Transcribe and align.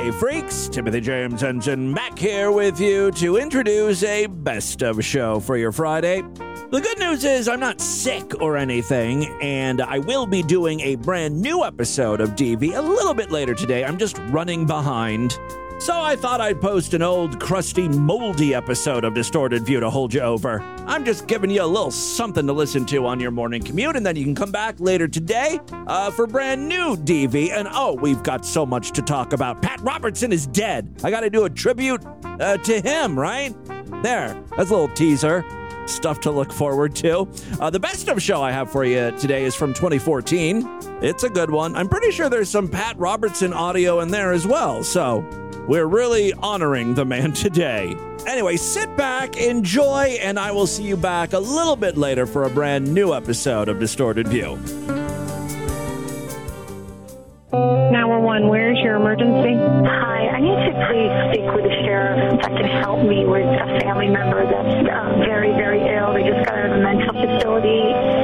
Hey 0.00 0.10
freaks, 0.12 0.66
Timothy 0.66 1.02
James 1.02 1.42
Henson 1.42 1.92
back 1.92 2.18
here 2.18 2.50
with 2.50 2.80
you 2.80 3.10
to 3.10 3.36
introduce 3.36 4.02
a 4.02 4.28
best 4.28 4.80
of 4.80 5.04
show 5.04 5.40
for 5.40 5.58
your 5.58 5.72
Friday. 5.72 6.22
The 6.70 6.80
good 6.80 6.98
news 6.98 7.22
is 7.22 7.48
I'm 7.48 7.60
not 7.60 7.82
sick 7.82 8.40
or 8.40 8.56
anything, 8.56 9.26
and 9.42 9.82
I 9.82 9.98
will 9.98 10.24
be 10.24 10.42
doing 10.42 10.80
a 10.80 10.94
brand 10.94 11.38
new 11.38 11.64
episode 11.64 12.22
of 12.22 12.30
DV 12.30 12.74
a 12.74 12.80
little 12.80 13.12
bit 13.12 13.30
later 13.30 13.54
today. 13.54 13.84
I'm 13.84 13.98
just 13.98 14.16
running 14.30 14.64
behind. 14.64 15.38
So 15.80 15.98
I 15.98 16.14
thought 16.14 16.42
I'd 16.42 16.60
post 16.60 16.92
an 16.92 17.00
old, 17.00 17.40
crusty, 17.40 17.88
moldy 17.88 18.54
episode 18.54 19.02
of 19.02 19.14
Distorted 19.14 19.64
View 19.64 19.80
to 19.80 19.88
hold 19.88 20.12
you 20.12 20.20
over. 20.20 20.60
I'm 20.86 21.06
just 21.06 21.26
giving 21.26 21.48
you 21.48 21.62
a 21.62 21.64
little 21.64 21.90
something 21.90 22.46
to 22.46 22.52
listen 22.52 22.84
to 22.86 23.06
on 23.06 23.18
your 23.18 23.30
morning 23.30 23.62
commute, 23.62 23.96
and 23.96 24.04
then 24.04 24.14
you 24.14 24.24
can 24.24 24.34
come 24.34 24.52
back 24.52 24.78
later 24.78 25.08
today 25.08 25.58
uh, 25.86 26.10
for 26.10 26.26
brand 26.26 26.68
new 26.68 26.96
DV. 26.96 27.52
And 27.52 27.66
oh, 27.72 27.94
we've 27.94 28.22
got 28.22 28.44
so 28.44 28.66
much 28.66 28.92
to 28.92 29.00
talk 29.00 29.32
about. 29.32 29.62
Pat 29.62 29.80
Robertson 29.80 30.34
is 30.34 30.46
dead. 30.46 30.94
I 31.02 31.10
got 31.10 31.20
to 31.20 31.30
do 31.30 31.44
a 31.46 31.50
tribute 31.50 32.04
uh, 32.24 32.58
to 32.58 32.80
him, 32.82 33.18
right? 33.18 33.54
There, 34.02 34.38
that's 34.58 34.68
a 34.70 34.74
little 34.74 34.88
teaser 34.88 35.42
stuff 35.86 36.20
to 36.20 36.30
look 36.30 36.52
forward 36.52 36.94
to. 36.96 37.26
Uh, 37.58 37.70
the 37.70 37.80
best 37.80 38.08
of 38.08 38.22
show 38.22 38.42
I 38.42 38.52
have 38.52 38.70
for 38.70 38.84
you 38.84 39.12
today 39.12 39.44
is 39.44 39.54
from 39.54 39.72
2014. 39.72 41.00
It's 41.00 41.24
a 41.24 41.30
good 41.30 41.50
one. 41.50 41.74
I'm 41.74 41.88
pretty 41.88 42.10
sure 42.10 42.28
there's 42.28 42.50
some 42.50 42.68
Pat 42.68 42.98
Robertson 42.98 43.54
audio 43.54 44.00
in 44.00 44.10
there 44.10 44.32
as 44.32 44.46
well. 44.46 44.84
So 44.84 45.24
we're 45.70 45.86
really 45.86 46.32
honoring 46.32 46.94
the 46.94 47.04
man 47.04 47.30
today. 47.32 47.94
Anyway, 48.26 48.56
sit 48.56 48.96
back, 48.96 49.36
enjoy, 49.36 50.18
and 50.20 50.36
I 50.36 50.50
will 50.50 50.66
see 50.66 50.82
you 50.82 50.96
back 50.96 51.32
a 51.32 51.38
little 51.38 51.76
bit 51.76 51.96
later 51.96 52.26
for 52.26 52.42
a 52.42 52.50
brand 52.50 52.92
new 52.92 53.14
episode 53.14 53.68
of 53.68 53.78
Distorted 53.78 54.26
View. 54.26 54.58
911, 57.52 58.48
where's 58.48 58.80
your 58.80 58.96
emergency? 58.96 59.54
Hi, 59.86 60.26
I 60.26 60.40
need 60.40 60.58
to 60.58 60.72
please 60.90 61.14
speak 61.30 61.54
with 61.54 61.62
the 61.62 61.76
sheriff 61.86 62.40
that 62.42 62.50
can 62.50 62.66
help 62.82 63.06
me 63.06 63.24
with 63.24 63.46
a 63.46 63.78
family 63.78 64.08
member 64.08 64.42
that's 64.42 64.88
uh, 64.90 65.22
very, 65.24 65.52
very 65.52 65.78
ill. 65.94 66.14
They 66.14 66.24
just 66.26 66.46
got 66.46 66.58
out 66.58 66.66
of 66.66 66.72
a 66.78 66.82
mental 66.82 67.14
facility. 67.14 68.19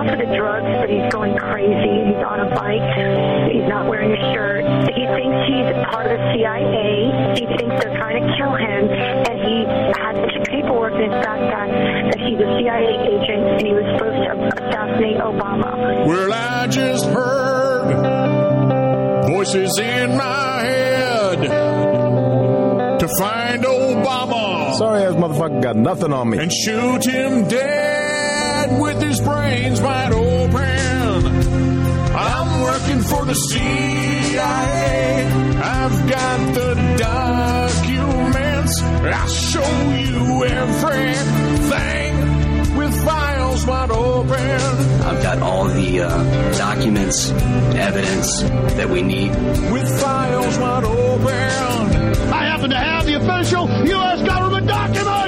She's 0.00 0.08
offered 0.08 0.28
the 0.28 0.34
drugs, 0.36 0.64
but 0.80 0.88
he's 0.88 1.12
going 1.12 1.36
crazy. 1.36 2.08
He's 2.08 2.24
on 2.24 2.40
a 2.40 2.48
bike. 2.54 3.52
He's 3.52 3.68
not 3.68 3.86
wearing 3.88 4.12
a 4.12 4.32
shirt. 4.32 4.64
He 4.96 5.04
thinks 5.04 5.36
he's 5.44 5.68
part 5.92 6.06
of 6.06 6.16
the 6.16 6.32
CIA. 6.32 7.36
He 7.36 7.44
thinks 7.44 7.74
they're 7.84 7.96
trying 7.98 8.22
to 8.22 8.28
kill 8.36 8.54
him, 8.56 8.88
and 8.88 9.36
he 9.44 9.64
had 10.00 10.16
a 10.16 10.44
paperwork 10.44 10.94
in 10.94 11.02
his 11.04 11.12
backpack 11.20 11.70
that 12.12 12.20
he's 12.20 12.40
a 12.40 12.48
CIA 12.56 12.96
agent, 13.12 13.44
and 13.60 13.66
he 13.66 13.72
was 13.74 13.84
supposed 13.92 14.16
to 14.24 14.32
assassinate 14.64 15.18
Obama. 15.20 16.06
Well, 16.06 16.32
I 16.32 16.66
just 16.68 17.04
heard 17.06 17.92
voices 19.28 19.78
in 19.78 20.16
my 20.16 20.62
head 20.64 21.40
to 23.00 23.08
find 23.18 23.64
Obama 23.64 24.74
Sorry 24.76 25.02
ass 25.02 25.14
motherfucker 25.14 25.62
got 25.62 25.76
nothing 25.76 26.12
on 26.12 26.30
me. 26.30 26.38
and 26.38 26.52
shoot 26.52 27.04
him 27.04 27.46
dead 27.48 28.39
with 28.78 29.02
his 29.02 29.20
brains 29.20 29.80
wide 29.80 30.12
open. 30.12 31.26
I'm 32.14 32.62
working 32.62 33.00
for 33.02 33.24
the 33.24 33.34
CIA. 33.34 35.26
I've 35.62 36.08
got 36.08 36.54
the 36.54 36.74
documents. 36.98 38.82
I'll 38.82 39.28
show 39.28 39.90
you 39.92 40.44
everything 40.44 42.10
with 42.76 43.04
files 43.04 43.66
wide 43.66 43.90
open. 43.90 44.60
I've 45.02 45.22
got 45.22 45.38
all 45.40 45.66
the 45.68 46.00
uh, 46.00 46.58
documents, 46.58 47.30
evidence 47.30 48.42
that 48.76 48.88
we 48.88 49.02
need. 49.02 49.30
With 49.72 50.00
files 50.00 50.58
wide 50.58 50.84
open. 50.84 51.30
I 52.32 52.44
happen 52.44 52.70
to 52.70 52.78
have 52.78 53.06
the 53.06 53.14
official 53.14 53.68
U.S. 53.68 54.22
government 54.26 54.66
documents. 54.66 55.19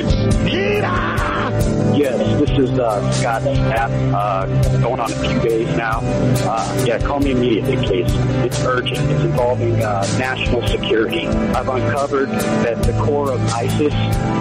Yeehaw! 1.92 1.98
Yes, 1.98 2.40
this 2.40 2.58
is 2.58 2.78
uh, 2.78 3.12
Scott 3.12 3.42
Stapp, 3.42 4.12
uh, 4.14 4.46
going 4.80 5.00
on 5.00 5.12
a 5.12 5.16
few 5.16 5.40
days 5.40 5.76
now. 5.76 6.00
Uh, 6.02 6.84
yeah, 6.86 6.98
call 6.98 7.20
me 7.20 7.32
immediately, 7.32 7.76
please. 7.76 8.10
It's 8.44 8.60
urgent. 8.64 8.98
It's 9.10 9.22
involving 9.24 9.82
uh, 9.82 10.02
national 10.18 10.66
security. 10.68 11.26
I've 11.26 11.68
uncovered 11.68 12.28
that 12.30 12.82
the 12.82 12.92
core 13.04 13.32
of 13.32 13.40
ISIS 13.52 13.92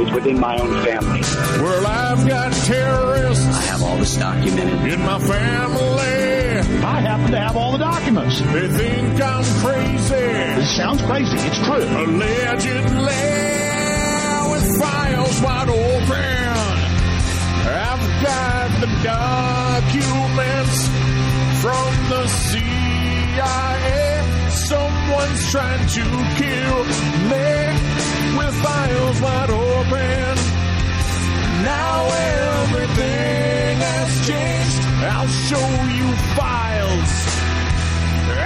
is 0.01 0.11
within 0.13 0.39
my 0.39 0.57
own 0.59 0.83
family. 0.83 1.21
Well, 1.61 1.87
I've 1.87 2.27
got 2.27 2.53
terrorists 2.65 3.45
I 3.45 3.61
have 3.63 3.83
all 3.83 3.97
this 3.97 4.15
documented. 4.17 4.93
in 4.93 4.99
my 5.01 5.19
family. 5.19 6.81
I 6.83 7.01
happen 7.01 7.31
to 7.31 7.39
have 7.39 7.55
all 7.57 7.71
the 7.73 7.77
documents. 7.79 8.39
They 8.39 8.67
think 8.67 9.21
I'm 9.21 9.43
crazy. 9.61 10.15
This 10.15 10.75
sounds 10.75 11.01
crazy. 11.03 11.37
It's 11.37 11.59
true. 11.65 11.75
Allegedly, 11.75 13.05
with 14.51 14.79
files 14.79 15.41
wide 15.41 15.69
open. 15.69 16.60
I've 17.71 18.23
got 18.23 18.69
the 18.81 18.87
documents 19.01 20.77
from 21.61 21.91
the 22.11 22.27
CIA. 22.27 24.01
Someone's 24.49 25.51
trying 25.51 25.87
to 25.87 26.03
kill 26.35 26.83
me 27.31 27.49
with 28.37 28.55
files 28.61 29.21
wide 29.21 29.49
open. 29.49 30.35
Now 31.63 32.09
everything 32.59 33.77
has 33.87 34.11
changed. 34.27 34.81
I'll 35.13 35.33
show 35.47 35.67
you 35.97 36.07
files. 36.35 37.11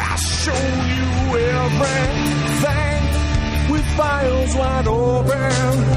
I'll 0.06 0.18
show 0.18 0.64
you 0.94 1.10
everything 1.50 2.95
with 3.70 3.86
files 3.96 4.56
wide 4.56 4.88
open. 4.88 5.32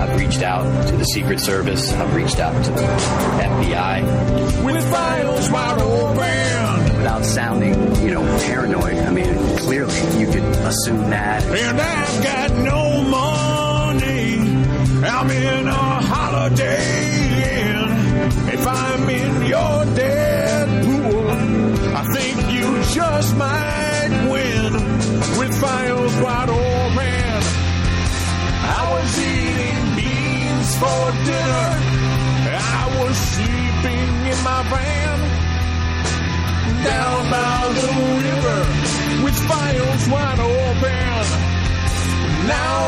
I've 0.00 0.18
reached 0.18 0.42
out 0.42 0.86
to 0.88 0.96
the 0.96 1.04
Secret 1.04 1.40
Service. 1.40 1.92
I've 1.92 2.14
reached 2.14 2.38
out 2.38 2.64
to 2.64 2.70
the 2.70 2.82
FBI 2.82 4.64
With 4.64 4.90
files 4.90 5.50
wide 5.50 5.80
open. 5.80 6.96
without 6.98 7.24
sounding, 7.24 7.74
you 8.04 8.10
know, 8.14 8.22
paranoid. 8.46 8.96
I 8.98 9.10
mean, 9.10 9.34
clearly 9.58 10.00
you 10.20 10.26
could 10.26 10.42
assume 10.42 11.10
that. 11.10 11.42
And 11.44 11.80
I've 11.80 12.24
got 12.24 12.50
no 12.64 13.02
money. 13.02 14.38
I'm 15.06 15.30
in 15.30 15.68
a 15.68 15.72
holiday 15.72 17.60
inn. 17.60 18.48
If 18.50 18.66
I'm 18.66 19.08
in 19.08 19.46
your 19.46 19.84
dead 19.94 20.84
pool, 20.84 21.30
I 21.96 22.04
think 22.14 22.36
you 22.52 22.82
just 22.94 23.36
might 23.36 24.28
win 24.30 24.72
with 25.38 25.60
files 25.60 26.14
wide 26.20 26.48
open. 26.48 27.17
I 28.68 28.82
was 28.92 29.10
eating 29.32 29.84
beans 29.96 30.70
for 30.80 31.02
dinner. 31.28 31.70
I 32.80 32.84
was 33.00 33.16
sleeping 33.34 34.10
in 34.32 34.38
my 34.44 34.60
van 34.70 35.18
down 36.84 37.20
by 37.30 37.58
the 37.78 37.88
river 38.26 38.60
with 39.24 39.36
files 39.48 40.04
wide 40.12 40.40
open. 40.40 41.24
Now 42.56 42.78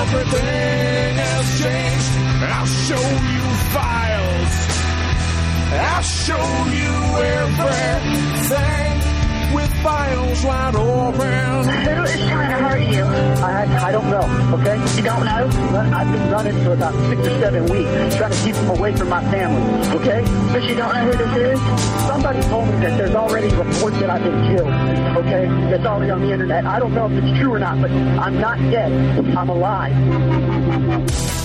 everything 0.00 1.16
has 1.26 1.46
changed. 1.60 2.12
I'll 2.54 2.72
show 2.88 3.06
you 3.34 3.44
files. 3.74 4.54
I'll 5.72 6.02
show 6.02 6.46
you 6.80 6.94
everything 7.40 9.03
with 9.54 9.72
files 9.82 10.44
wide 10.44 10.74
open. 10.74 11.64
Who 11.64 12.02
is 12.02 12.28
trying 12.28 12.50
to 12.50 12.68
hurt 12.68 12.82
you? 12.92 13.04
I, 13.04 13.88
I 13.88 13.92
don't 13.92 14.10
know, 14.10 14.24
okay? 14.58 14.76
You 14.96 15.02
don't 15.02 15.24
know? 15.24 15.48
I've 15.94 16.10
been 16.12 16.30
running 16.30 16.64
for 16.64 16.72
about 16.72 16.94
six 17.08 17.20
or 17.20 17.40
seven 17.40 17.62
weeks, 17.66 18.16
trying 18.16 18.32
to 18.32 18.42
keep 18.44 18.54
them 18.54 18.70
away 18.70 18.94
from 18.96 19.08
my 19.08 19.22
family, 19.30 19.62
okay? 20.00 20.22
But 20.52 20.64
you 20.64 20.74
don't 20.74 20.92
know 20.94 21.04
who 21.10 21.16
this 21.16 21.36
is? 21.36 21.60
Somebody 22.06 22.40
told 22.42 22.66
me 22.66 22.76
that 22.80 22.98
there's 22.98 23.14
already 23.14 23.48
reports 23.54 23.98
that 24.00 24.10
I've 24.10 24.24
been 24.24 24.56
killed, 24.56 24.72
okay? 25.24 25.46
That's 25.70 25.86
already 25.86 26.10
on 26.10 26.22
the 26.22 26.32
internet. 26.32 26.66
I 26.66 26.78
don't 26.78 26.94
know 26.94 27.06
if 27.06 27.12
it's 27.12 27.38
true 27.38 27.54
or 27.54 27.58
not, 27.58 27.80
but 27.80 27.90
I'm 27.90 28.40
not 28.40 28.58
dead. 28.58 28.92
I'm 29.36 29.48
alive. 29.48 31.43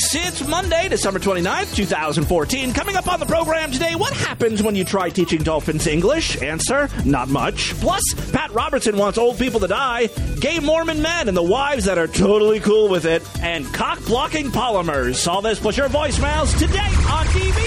Hey 0.00 0.06
freaks, 0.06 0.28
it's 0.28 0.48
Monday, 0.48 0.88
December 0.88 1.20
29th, 1.20 1.74
2014. 1.74 2.72
Coming 2.72 2.96
up 2.96 3.06
on 3.06 3.20
the 3.20 3.26
program 3.26 3.70
today, 3.70 3.94
what 3.94 4.12
happens 4.14 4.62
when 4.62 4.74
you 4.74 4.84
try 4.84 5.10
teaching 5.10 5.42
dolphins 5.42 5.86
English? 5.86 6.40
Answer, 6.40 6.88
not 7.04 7.28
much. 7.28 7.74
Plus, 7.80 8.02
Pat 8.32 8.50
Robertson 8.52 8.96
wants 8.96 9.18
old 9.18 9.36
people 9.36 9.60
to 9.60 9.68
die, 9.68 10.08
gay 10.40 10.58
Mormon 10.58 11.02
men 11.02 11.28
and 11.28 11.36
the 11.36 11.42
wives 11.42 11.84
that 11.84 11.98
are 11.98 12.06
totally 12.06 12.60
cool 12.60 12.88
with 12.88 13.04
it, 13.04 13.22
and 13.42 13.66
cock-blocking 13.74 14.50
polymers. 14.50 15.28
All 15.28 15.42
this 15.42 15.58
plus 15.60 15.76
your 15.76 15.88
voicemails 15.88 16.58
today 16.58 16.78
on 16.78 17.26
DV. 17.26 17.60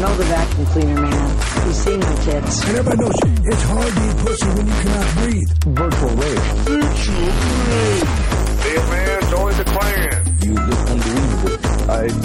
know 0.00 0.16
the 0.16 0.24
vacuum 0.24 0.66
cleaner 0.66 1.00
man. 1.02 1.66
He's 1.66 1.76
seen 1.76 2.00
my 2.00 2.14
tits. 2.16 2.64
And 2.64 2.76
everybody 2.78 2.98
knows 2.98 3.14
it's 3.44 3.62
hard 3.62 3.92
to 3.94 4.10
eat 4.10 4.16
pussy 4.16 4.46
when 4.46 4.66
you 4.66 4.74
cannot 4.74 5.14
breathe. 5.18 5.50
Virtual 5.66 6.10
rape. 6.16 6.38
Hey 7.72 8.02
man, 8.02 8.31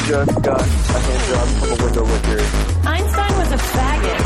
just 0.08 0.42
got 0.42 0.62
a 0.62 0.64
hand 0.64 1.24
job 1.28 1.48
from 1.60 1.70
a 1.70 1.84
window 1.84 2.04
licker. 2.06 2.40
Einstein 2.88 3.38
was 3.38 3.52
a 3.52 3.58
faggot. 3.58 4.20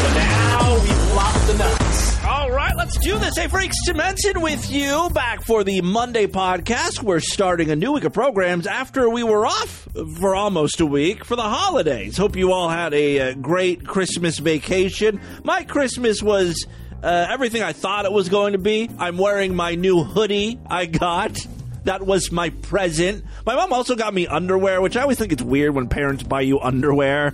So 0.00 0.14
now 0.14 0.74
we've 0.80 1.14
lost 1.14 1.46
the 1.46 1.54
nuts. 1.58 2.24
All 2.24 2.50
right, 2.50 2.74
let's 2.76 2.94
Let's 2.94 3.06
do 3.06 3.18
this. 3.18 3.36
Hey, 3.36 3.48
Freaks 3.48 3.76
to 3.84 3.92
Mention 3.92 4.40
with 4.40 4.70
you 4.70 5.10
back 5.12 5.44
for 5.44 5.62
the 5.64 5.82
Monday 5.82 6.26
podcast. 6.26 7.02
We're 7.02 7.20
starting 7.20 7.70
a 7.70 7.76
new 7.76 7.92
week 7.92 8.04
of 8.04 8.14
programs 8.14 8.66
after 8.66 9.10
we 9.10 9.22
were 9.22 9.44
off 9.44 9.86
for 10.18 10.34
almost 10.34 10.80
a 10.80 10.86
week 10.86 11.26
for 11.26 11.36
the 11.36 11.42
holidays. 11.42 12.16
Hope 12.16 12.34
you 12.34 12.52
all 12.54 12.70
had 12.70 12.94
a, 12.94 13.20
uh 13.20 13.34
great 13.34 13.86
Christmas 13.86 14.38
vacation. 14.38 15.20
My 15.44 15.64
Christmas 15.64 16.22
was 16.22 16.66
uh, 17.02 17.26
everything 17.28 17.62
I 17.62 17.74
thought 17.74 18.06
it 18.06 18.12
was 18.12 18.30
going 18.30 18.54
to 18.54 18.58
be. 18.58 18.88
I'm 18.98 19.18
wearing 19.18 19.54
my 19.54 19.74
new 19.74 20.02
hoodie 20.02 20.58
I 20.66 20.86
got. 20.86 21.46
That 21.88 22.04
was 22.04 22.30
my 22.30 22.50
present. 22.50 23.24
My 23.46 23.54
mom 23.56 23.72
also 23.72 23.96
got 23.96 24.12
me 24.12 24.26
underwear, 24.26 24.82
which 24.82 24.94
I 24.94 25.00
always 25.00 25.16
think 25.16 25.32
it's 25.32 25.42
weird 25.42 25.74
when 25.74 25.88
parents 25.88 26.22
buy 26.22 26.42
you 26.42 26.60
underwear. 26.60 27.32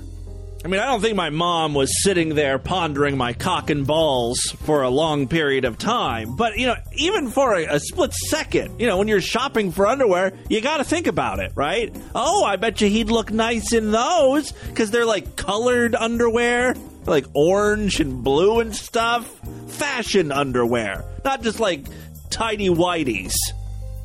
I 0.64 0.68
mean, 0.68 0.80
I 0.80 0.86
don't 0.86 1.00
think 1.00 1.16
my 1.16 1.30
mom 1.30 1.74
was 1.74 2.04
sitting 2.04 2.36
there 2.36 2.60
pondering 2.60 3.16
my 3.16 3.32
cock 3.32 3.68
and 3.68 3.84
balls 3.84 4.38
for 4.62 4.82
a 4.82 4.90
long 4.90 5.26
period 5.26 5.64
of 5.64 5.76
time. 5.76 6.36
But, 6.36 6.56
you 6.56 6.68
know, 6.68 6.76
even 6.92 7.30
for 7.30 7.54
a, 7.54 7.64
a 7.64 7.80
split 7.80 8.14
second, 8.14 8.78
you 8.78 8.86
know, 8.86 8.96
when 8.96 9.08
you're 9.08 9.20
shopping 9.20 9.72
for 9.72 9.88
underwear, 9.88 10.32
you 10.48 10.60
got 10.60 10.76
to 10.76 10.84
think 10.84 11.08
about 11.08 11.40
it, 11.40 11.50
right? 11.56 11.92
Oh, 12.14 12.44
I 12.44 12.54
bet 12.54 12.80
you 12.80 12.88
he'd 12.88 13.10
look 13.10 13.32
nice 13.32 13.72
in 13.72 13.90
those 13.90 14.52
because 14.68 14.92
they're 14.92 15.04
like 15.04 15.34
colored 15.34 15.96
underwear, 15.96 16.76
like 17.06 17.26
orange 17.34 17.98
and 17.98 18.22
blue 18.22 18.60
and 18.60 18.72
stuff. 18.72 19.28
Fashion 19.66 20.30
underwear, 20.30 21.04
not 21.24 21.42
just 21.42 21.58
like 21.58 21.86
tidy 22.30 22.68
whities. 22.68 23.34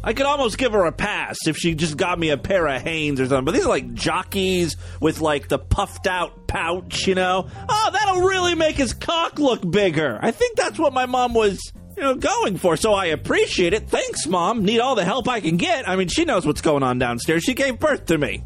I 0.04 0.14
could 0.14 0.26
almost 0.26 0.58
give 0.58 0.72
her 0.74 0.86
a 0.86 0.92
pass 0.92 1.38
if 1.46 1.58
she 1.58 1.76
just 1.76 1.98
got 1.98 2.18
me 2.18 2.30
a 2.30 2.38
pair 2.38 2.66
of 2.68 2.82
Hanes 2.82 3.20
or 3.20 3.28
something. 3.28 3.46
But 3.46 3.54
these 3.54 3.66
are 3.66 3.70
like 3.70 3.94
jockeys 3.94 4.78
with 5.02 5.20
like 5.20 5.50
the 5.50 5.60
puffed 5.60 6.08
out 6.08 6.48
pouch, 6.48 7.06
you 7.06 7.16
know? 7.16 7.50
Oh, 7.68 7.90
that'll 7.92 8.22
really 8.22 8.56
make 8.56 8.78
his 8.78 8.94
cock 8.94 9.40
look 9.40 9.70
bigger. 9.70 10.18
I 10.22 10.32
think 10.32 10.56
that's 10.56 10.80
what 10.80 10.94
my 10.94 11.06
mom 11.06 11.34
was, 11.34 11.60
you 11.98 12.04
know, 12.04 12.16
going 12.16 12.58
for. 12.58 12.78
So 12.78 12.94
I 12.94 13.08
appreciate 13.08 13.74
it. 13.74 13.90
Thanks, 13.90 14.26
mom. 14.26 14.64
Need 14.64 14.80
all 14.80 14.96
the 14.96 15.06
help 15.06 15.28
I 15.28 15.42
can 15.42 15.58
get. 15.58 15.88
I 15.88 15.96
mean, 15.98 16.08
she 16.08 16.24
knows 16.24 16.46
what's 16.46 16.62
going 16.62 16.84
on 16.84 16.98
downstairs. 16.98 17.44
She 17.44 17.54
gave 17.54 17.80
birth 17.80 18.06
to 18.06 18.18
me. 18.18 18.44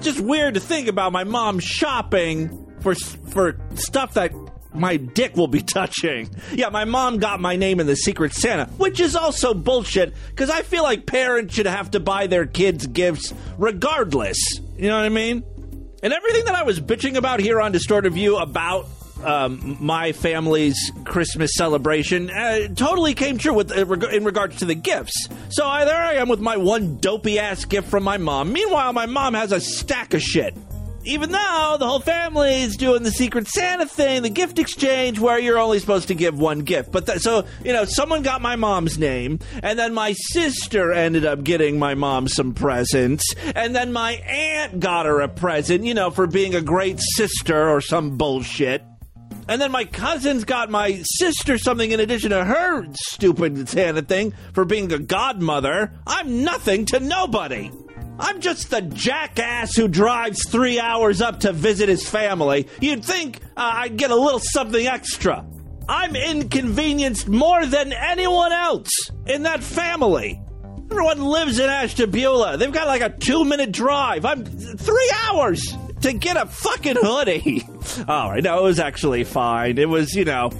Just 0.00 0.20
weird 0.20 0.54
to 0.54 0.60
think 0.60 0.88
about 0.88 1.12
my 1.12 1.24
mom 1.24 1.58
shopping 1.60 2.66
for 2.80 2.94
for 2.94 3.58
stuff 3.74 4.14
that 4.14 4.32
my 4.74 4.96
dick 4.96 5.36
will 5.36 5.48
be 5.48 5.60
touching. 5.62 6.30
Yeah, 6.52 6.68
my 6.68 6.84
mom 6.84 7.18
got 7.18 7.40
my 7.40 7.56
name 7.56 7.80
in 7.80 7.86
the 7.86 7.96
Secret 7.96 8.32
Santa, 8.32 8.66
which 8.76 9.00
is 9.00 9.16
also 9.16 9.54
bullshit 9.54 10.14
because 10.28 10.50
I 10.50 10.62
feel 10.62 10.82
like 10.82 11.06
parents 11.06 11.54
should 11.54 11.66
have 11.66 11.92
to 11.92 12.00
buy 12.00 12.26
their 12.26 12.46
kids 12.46 12.86
gifts 12.86 13.32
regardless. 13.58 14.38
You 14.76 14.88
know 14.88 14.96
what 14.96 15.04
I 15.04 15.10
mean? 15.10 15.44
And 16.02 16.12
everything 16.12 16.46
that 16.46 16.54
I 16.54 16.62
was 16.62 16.80
bitching 16.80 17.16
about 17.16 17.40
here 17.40 17.60
on 17.60 17.72
Distorted 17.72 18.14
View 18.14 18.38
about 18.38 18.86
um, 19.22 19.76
my 19.80 20.12
family's 20.12 20.90
Christmas 21.04 21.52
celebration 21.54 22.30
uh, 22.30 22.68
totally 22.74 23.12
came 23.12 23.36
true 23.36 23.52
with 23.52 23.76
uh, 23.76 23.84
reg- 23.84 24.14
in 24.14 24.24
regards 24.24 24.56
to 24.60 24.64
the 24.64 24.74
gifts. 24.74 25.28
So 25.50 25.66
I, 25.66 25.84
there 25.84 26.00
I 26.02 26.14
am 26.14 26.28
with 26.28 26.40
my 26.40 26.56
one 26.56 26.96
dopey 26.98 27.38
ass 27.38 27.66
gift 27.66 27.88
from 27.88 28.02
my 28.02 28.16
mom. 28.16 28.52
Meanwhile, 28.52 28.94
my 28.94 29.04
mom 29.06 29.34
has 29.34 29.52
a 29.52 29.60
stack 29.60 30.14
of 30.14 30.22
shit 30.22 30.56
even 31.10 31.32
though 31.32 31.76
the 31.78 31.86
whole 31.86 31.98
family 31.98 32.62
is 32.62 32.76
doing 32.76 33.02
the 33.02 33.10
Secret 33.10 33.48
Santa 33.48 33.84
thing, 33.84 34.22
the 34.22 34.30
gift 34.30 34.60
exchange, 34.60 35.18
where 35.18 35.40
you're 35.40 35.58
only 35.58 35.80
supposed 35.80 36.08
to 36.08 36.14
give 36.14 36.38
one 36.38 36.60
gift. 36.60 36.92
But 36.92 37.06
th- 37.06 37.18
so, 37.18 37.46
you 37.64 37.72
know, 37.72 37.84
someone 37.84 38.22
got 38.22 38.40
my 38.40 38.54
mom's 38.54 38.96
name, 38.96 39.40
and 39.62 39.76
then 39.76 39.92
my 39.92 40.12
sister 40.12 40.92
ended 40.92 41.24
up 41.24 41.42
getting 41.42 41.80
my 41.80 41.94
mom 41.94 42.28
some 42.28 42.54
presents, 42.54 43.34
and 43.56 43.74
then 43.74 43.92
my 43.92 44.12
aunt 44.12 44.78
got 44.78 45.06
her 45.06 45.20
a 45.20 45.28
present, 45.28 45.84
you 45.84 45.94
know, 45.94 46.12
for 46.12 46.28
being 46.28 46.54
a 46.54 46.60
great 46.60 47.00
sister 47.00 47.68
or 47.68 47.80
some 47.80 48.16
bullshit. 48.16 48.84
And 49.48 49.60
then 49.60 49.72
my 49.72 49.84
cousins 49.84 50.44
got 50.44 50.70
my 50.70 51.02
sister 51.02 51.58
something 51.58 51.90
in 51.90 51.98
addition 51.98 52.30
to 52.30 52.44
her 52.44 52.86
stupid 52.94 53.68
Santa 53.68 54.02
thing 54.02 54.32
for 54.52 54.64
being 54.64 54.92
a 54.92 54.98
godmother. 55.00 55.92
I'm 56.06 56.44
nothing 56.44 56.84
to 56.86 57.00
nobody. 57.00 57.72
I'm 58.20 58.40
just 58.40 58.70
the 58.70 58.82
jackass 58.82 59.74
who 59.74 59.88
drives 59.88 60.48
three 60.48 60.78
hours 60.78 61.20
up 61.22 61.40
to 61.40 61.52
visit 61.52 61.88
his 61.88 62.08
family. 62.08 62.68
You'd 62.80 63.04
think 63.04 63.40
uh, 63.56 63.70
I'd 63.74 63.96
get 63.96 64.10
a 64.10 64.16
little 64.16 64.40
something 64.40 64.86
extra. 64.86 65.44
I'm 65.88 66.14
inconvenienced 66.14 67.28
more 67.28 67.64
than 67.66 67.92
anyone 67.92 68.52
else 68.52 68.90
in 69.26 69.42
that 69.44 69.62
family. 69.62 70.40
Everyone 70.90 71.24
lives 71.24 71.58
in 71.58 71.70
Ashtabula. 71.70 72.56
They've 72.56 72.72
got 72.72 72.86
like 72.86 73.02
a 73.02 73.10
two 73.10 73.44
minute 73.44 73.72
drive. 73.72 74.24
I'm 74.24 74.44
three 74.44 75.12
hours 75.28 75.74
to 76.02 76.12
get 76.12 76.36
a 76.36 76.46
fucking 76.46 76.96
hoodie. 77.00 77.66
All 78.08 78.30
right, 78.30 78.42
no, 78.42 78.58
it 78.58 78.62
was 78.62 78.78
actually 78.80 79.24
fine. 79.24 79.78
It 79.78 79.88
was, 79.88 80.14
you 80.14 80.24
know, 80.24 80.50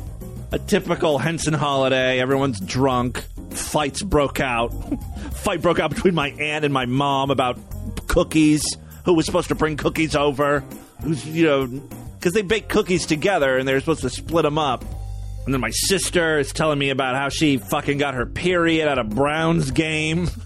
a 0.53 0.59
typical 0.59 1.19
Henson 1.19 1.55
holiday. 1.55 2.21
Everyone's 2.21 2.61
drunk. 2.61 3.25
Fights 3.51 4.03
broke 4.03 4.41
out. 4.41 4.69
Fight 5.33 5.63
broke 5.63 5.79
out 5.79 5.91
between 5.91 6.15
my 6.15 6.29
aunt 6.31 6.65
and 6.65 6.73
my 6.73 6.87
mom 6.87 7.31
about 7.31 7.59
cookies. 8.07 8.65
Who 9.05 9.15
was 9.15 9.27
supposed 9.27 9.49
to 9.49 9.55
bring 9.55 9.77
cookies 9.77 10.15
over? 10.15 10.61
Who's, 11.03 11.27
you 11.27 11.47
know, 11.47 11.67
because 11.67 12.35
they 12.35 12.43
bake 12.43 12.69
cookies 12.69 13.07
together 13.07 13.57
and 13.57 13.67
they're 13.67 13.81
supposed 13.81 14.03
to 14.03 14.11
split 14.11 14.43
them 14.43 14.59
up. 14.59 14.85
And 15.45 15.55
then 15.55 15.61
my 15.61 15.71
sister 15.71 16.39
is 16.39 16.53
telling 16.53 16.79
me 16.79 16.91
about 16.91 17.17
how 17.17 17.31
she 17.31 17.57
fucking 17.57 17.99
got 17.99 18.15
her 18.15 18.27
period 18.27 18.89
at 18.89 18.99
a 18.99 19.05
Browns 19.05 19.71
game. 19.71 20.29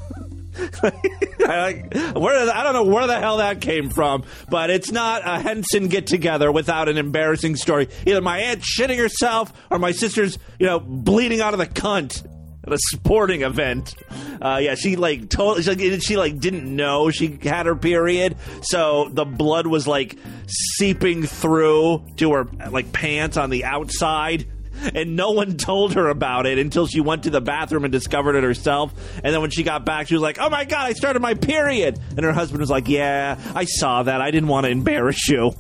I, 0.83 0.93
like, 1.41 1.95
where 2.15 2.51
I 2.51 2.63
don't 2.63 2.75
know 2.75 2.85
where 2.85 3.09
the 3.09 3.19
hell 3.19 3.39
that 3.39 3.61
came 3.61 3.91
from, 3.91 4.23
but 4.49 4.71
it's 4.71 4.93
not 4.93 5.23
a 5.25 5.41
Henson 5.41 5.89
get 5.89 6.07
together 6.07 6.53
without 6.53 6.89
an 6.89 6.97
embarrassing 6.97 7.57
story. 7.57 7.89
Either 8.07 8.21
my 8.21 8.39
aunt 8.39 8.63
shitting 8.63 8.99
herself 8.99 9.53
or 9.69 9.81
my 9.81 9.91
sister's, 9.91 10.39
you 10.61 10.67
know, 10.67 10.79
bleeding 10.79 11.41
out 11.41 11.55
of 11.55 11.59
the 11.59 11.67
cunt 11.67 12.25
at 12.67 12.73
a 12.73 12.79
sporting 12.79 13.43
event. 13.43 13.95
Uh, 14.41 14.59
yeah, 14.63 14.75
she 14.75 14.97
like 14.97 15.29
totally 15.29 15.63
she, 15.63 16.01
she 16.01 16.17
like 16.17 16.39
didn't 16.39 16.65
know 16.65 17.11
she 17.11 17.39
had 17.43 17.67
her 17.67 17.77
period, 17.77 18.37
so 18.63 19.09
the 19.11 19.25
blood 19.25 19.67
was 19.67 19.87
like 19.87 20.17
seeping 20.47 21.25
through 21.25 22.05
to 22.17 22.33
her 22.33 22.45
like 22.71 22.93
pants 22.93 23.37
on 23.37 23.51
the 23.51 23.65
outside. 23.65 24.47
And 24.93 25.15
no 25.15 25.31
one 25.31 25.57
told 25.57 25.95
her 25.95 26.09
about 26.09 26.47
it 26.47 26.59
until 26.59 26.87
she 26.87 27.01
went 27.01 27.23
to 27.23 27.31
the 27.31 27.41
bathroom 27.41 27.85
and 27.85 27.93
discovered 27.93 28.35
it 28.35 28.43
herself. 28.43 28.93
And 29.23 29.33
then 29.33 29.41
when 29.41 29.51
she 29.51 29.63
got 29.63 29.87
back, 29.87 30.09
she 30.09 30.15
was 30.15 30.23
like, 30.23 30.39
"Oh 30.41 30.51
my 30.51 30.65
god, 30.65 30.87
I 30.87 30.93
started 30.95 31.21
my 31.23 31.35
period!" 31.35 31.99
And 32.11 32.25
her 32.25 32.33
husband 32.33 32.61
was 32.61 32.71
like, 32.71 32.89
"Yeah, 32.89 33.39
I 33.55 33.65
saw 33.65 34.03
that. 34.03 34.21
I 34.21 34.31
didn't 34.31 34.49
want 34.49 34.65
to 34.67 34.71
embarrass 34.71 35.29
you." 35.29 35.55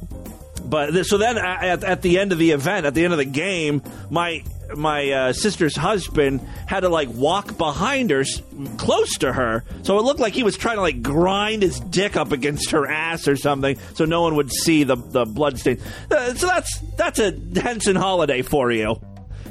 But 0.64 0.90
th- 0.90 1.06
so 1.06 1.18
then 1.18 1.38
at, 1.38 1.84
at 1.84 2.02
the 2.02 2.18
end 2.18 2.32
of 2.32 2.38
the 2.38 2.50
event, 2.50 2.86
at 2.86 2.94
the 2.94 3.04
end 3.04 3.12
of 3.12 3.18
the 3.18 3.24
game, 3.24 3.82
my 4.10 4.42
my 4.76 5.10
uh, 5.10 5.32
sister's 5.32 5.76
husband 5.76 6.40
had 6.66 6.80
to 6.80 6.88
like 6.88 7.08
walk 7.08 7.56
behind 7.56 8.10
her, 8.10 8.24
close 8.76 9.18
to 9.18 9.32
her, 9.32 9.64
so 9.82 9.98
it 9.98 10.02
looked 10.02 10.20
like 10.20 10.34
he 10.34 10.42
was 10.42 10.56
trying 10.56 10.76
to 10.76 10.82
like 10.82 11.02
grind 11.02 11.62
his 11.62 11.80
dick 11.80 12.16
up 12.16 12.32
against 12.32 12.70
her 12.70 12.86
ass 12.86 13.28
or 13.28 13.36
something, 13.36 13.78
so 13.94 14.04
no 14.04 14.22
one 14.22 14.36
would 14.36 14.52
see 14.52 14.84
the 14.84 14.96
the 14.96 15.24
blood 15.24 15.58
stain. 15.58 15.80
Uh, 16.10 16.34
so 16.34 16.46
that's 16.46 16.78
that's 16.96 17.18
a 17.18 17.32
Henson 17.60 17.96
holiday 17.96 18.42
for 18.42 18.70
you. 18.72 19.00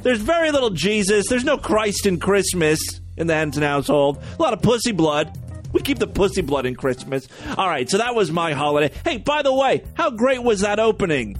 There's 0.02 0.22
very 0.22 0.52
little 0.52 0.70
Jesus. 0.70 1.28
There's 1.30 1.46
no 1.46 1.58
Christ 1.58 2.06
in 2.06 2.20
Christmas 2.20 2.80
in 3.16 3.28
the 3.28 3.36
Henson 3.36 3.64
household. 3.64 4.22
A 4.38 4.42
lot 4.42 4.54
of 4.54 4.62
pussy 4.62 4.92
blood. 4.92 5.40
We 5.72 5.82
keep 5.82 5.98
the 5.98 6.08
pussy 6.08 6.42
blood 6.42 6.66
in 6.66 6.76
Christmas. 6.76 7.28
All 7.58 7.68
right, 7.68 7.90
so 7.90 7.98
that 7.98 8.14
was 8.14 8.32
my 8.32 8.54
holiday. 8.54 8.94
Hey, 9.04 9.18
by 9.18 9.42
the 9.42 9.54
way, 9.54 9.84
how 9.96 10.12
great 10.12 10.44
was 10.44 10.62
that 10.62 10.80
opening? 10.80 11.38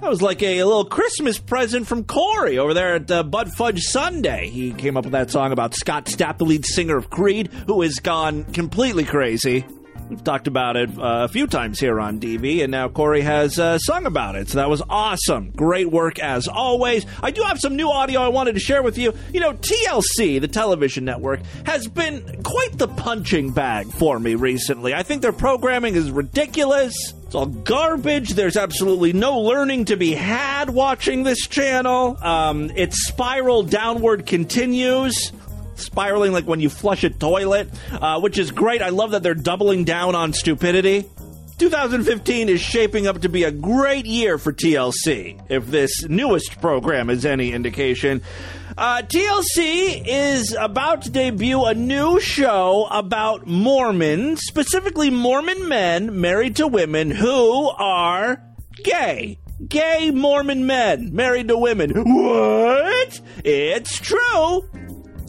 That 0.00 0.10
was 0.10 0.22
like 0.22 0.42
a, 0.42 0.62
little 0.62 0.84
Christmas 0.84 1.38
present 1.38 1.86
from 1.86 2.04
Corey 2.04 2.58
over 2.58 2.74
there 2.74 2.94
at 2.96 3.10
uh, 3.10 3.22
Bud 3.22 3.50
Fudge 3.52 3.80
Sunday. 3.82 4.48
He 4.50 4.72
came 4.72 4.96
up 4.96 5.04
with 5.04 5.12
that 5.12 5.30
song 5.30 5.52
about 5.52 5.74
Scott 5.74 6.04
Stapp, 6.04 6.38
the 6.38 6.44
lead 6.44 6.64
singer 6.64 6.96
of 6.96 7.10
Creed, 7.10 7.48
who 7.66 7.80
has 7.82 7.98
gone 7.98 8.44
completely 8.44 9.04
crazy. 9.04 9.64
We've 10.08 10.22
talked 10.22 10.46
about 10.46 10.76
it 10.76 10.90
uh, 10.90 11.24
a 11.24 11.28
few 11.28 11.48
times 11.48 11.80
here 11.80 11.98
on 11.98 12.20
DV, 12.20 12.62
and 12.62 12.70
now 12.70 12.88
Corey 12.88 13.22
has 13.22 13.58
uh, 13.58 13.78
sung 13.78 14.06
about 14.06 14.36
it. 14.36 14.48
So 14.48 14.58
that 14.58 14.68
was 14.68 14.80
awesome. 14.88 15.50
Great 15.50 15.90
work 15.90 16.20
as 16.20 16.46
always. 16.46 17.04
I 17.22 17.32
do 17.32 17.42
have 17.42 17.58
some 17.58 17.74
new 17.74 17.90
audio 17.90 18.20
I 18.20 18.28
wanted 18.28 18.52
to 18.54 18.60
share 18.60 18.84
with 18.84 18.98
you. 18.98 19.12
You 19.32 19.40
know, 19.40 19.54
TLC, 19.54 20.40
the 20.40 20.46
television 20.46 21.04
network, 21.04 21.40
has 21.64 21.88
been 21.88 22.42
quite 22.44 22.78
the 22.78 22.86
punching 22.86 23.50
bag 23.50 23.88
for 23.88 24.20
me 24.20 24.36
recently. 24.36 24.94
I 24.94 25.02
think 25.02 25.22
their 25.22 25.32
programming 25.32 25.96
is 25.96 26.12
ridiculous. 26.12 26.94
It's 27.26 27.34
all 27.34 27.46
garbage. 27.46 28.30
There's 28.30 28.56
absolutely 28.56 29.12
no 29.12 29.40
learning 29.40 29.86
to 29.86 29.96
be 29.96 30.12
had 30.12 30.70
watching 30.70 31.24
this 31.24 31.46
channel. 31.46 32.16
Um, 32.22 32.70
its 32.76 33.06
spiral 33.06 33.64
downward 33.64 34.26
continues 34.26 35.32
spiraling 35.74 36.32
like 36.32 36.46
when 36.46 36.60
you 36.60 36.70
flush 36.70 37.04
a 37.04 37.10
toilet, 37.10 37.68
uh, 37.92 38.20
which 38.20 38.38
is 38.38 38.50
great. 38.50 38.80
I 38.80 38.90
love 38.90 39.10
that 39.10 39.22
they're 39.22 39.34
doubling 39.34 39.84
down 39.84 40.14
on 40.14 40.32
stupidity. 40.32 41.04
2015 41.58 42.48
is 42.48 42.60
shaping 42.60 43.06
up 43.06 43.22
to 43.22 43.28
be 43.28 43.44
a 43.44 43.50
great 43.50 44.04
year 44.06 44.36
for 44.36 44.52
TLC, 44.52 45.40
if 45.48 45.66
this 45.66 46.04
newest 46.08 46.60
program 46.60 47.08
is 47.08 47.24
any 47.24 47.52
indication. 47.52 48.20
Uh, 48.76 49.00
TLC 49.02 50.02
is 50.06 50.54
about 50.58 51.02
to 51.02 51.10
debut 51.10 51.64
a 51.64 51.72
new 51.74 52.20
show 52.20 52.86
about 52.90 53.46
Mormons, 53.46 54.42
specifically 54.42 55.08
Mormon 55.08 55.66
men 55.66 56.20
married 56.20 56.56
to 56.56 56.66
women 56.66 57.10
who 57.10 57.70
are 57.70 58.42
gay. 58.84 59.38
gay 59.66 60.10
Mormon 60.10 60.66
men 60.66 61.14
married 61.14 61.48
to 61.48 61.56
women. 61.56 61.90
What? 61.94 63.20
It's 63.44 63.98
true. 63.98 64.68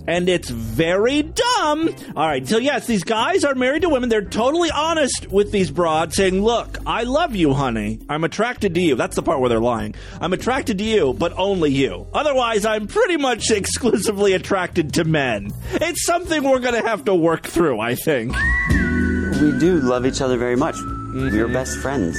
And 0.07 0.29
it's 0.29 0.49
very 0.49 1.21
dumb. 1.21 1.89
All 2.15 2.27
right, 2.27 2.47
so 2.47 2.57
yes, 2.57 2.87
these 2.87 3.03
guys 3.03 3.43
are 3.43 3.55
married 3.55 3.81
to 3.81 3.89
women. 3.89 4.07
They're 4.09 4.23
totally 4.23 4.71
honest 4.71 5.27
with 5.29 5.51
these 5.51 5.69
broads, 5.69 6.15
saying, 6.15 6.41
Look, 6.41 6.77
I 6.85 7.03
love 7.03 7.35
you, 7.35 7.53
honey. 7.53 7.99
I'm 8.07 8.23
attracted 8.23 8.73
to 8.75 8.81
you. 8.81 8.95
That's 8.95 9.15
the 9.17 9.23
part 9.23 9.41
where 9.41 9.49
they're 9.49 9.59
lying. 9.59 9.95
I'm 10.21 10.31
attracted 10.33 10.77
to 10.77 10.83
you, 10.83 11.13
but 11.13 11.33
only 11.37 11.71
you. 11.71 12.07
Otherwise, 12.13 12.65
I'm 12.65 12.87
pretty 12.87 13.17
much 13.17 13.51
exclusively 13.51 14.33
attracted 14.33 14.93
to 14.93 15.03
men. 15.03 15.51
It's 15.73 16.05
something 16.05 16.43
we're 16.43 16.59
going 16.59 16.81
to 16.81 16.87
have 16.87 17.05
to 17.05 17.15
work 17.15 17.45
through, 17.45 17.79
I 17.79 17.95
think. 17.95 18.33
We 18.69 19.51
do 19.59 19.81
love 19.81 20.05
each 20.05 20.21
other 20.21 20.37
very 20.37 20.55
much. 20.55 20.75
Mm-hmm. 20.75 21.35
We're 21.35 21.47
best 21.47 21.77
friends. 21.79 22.17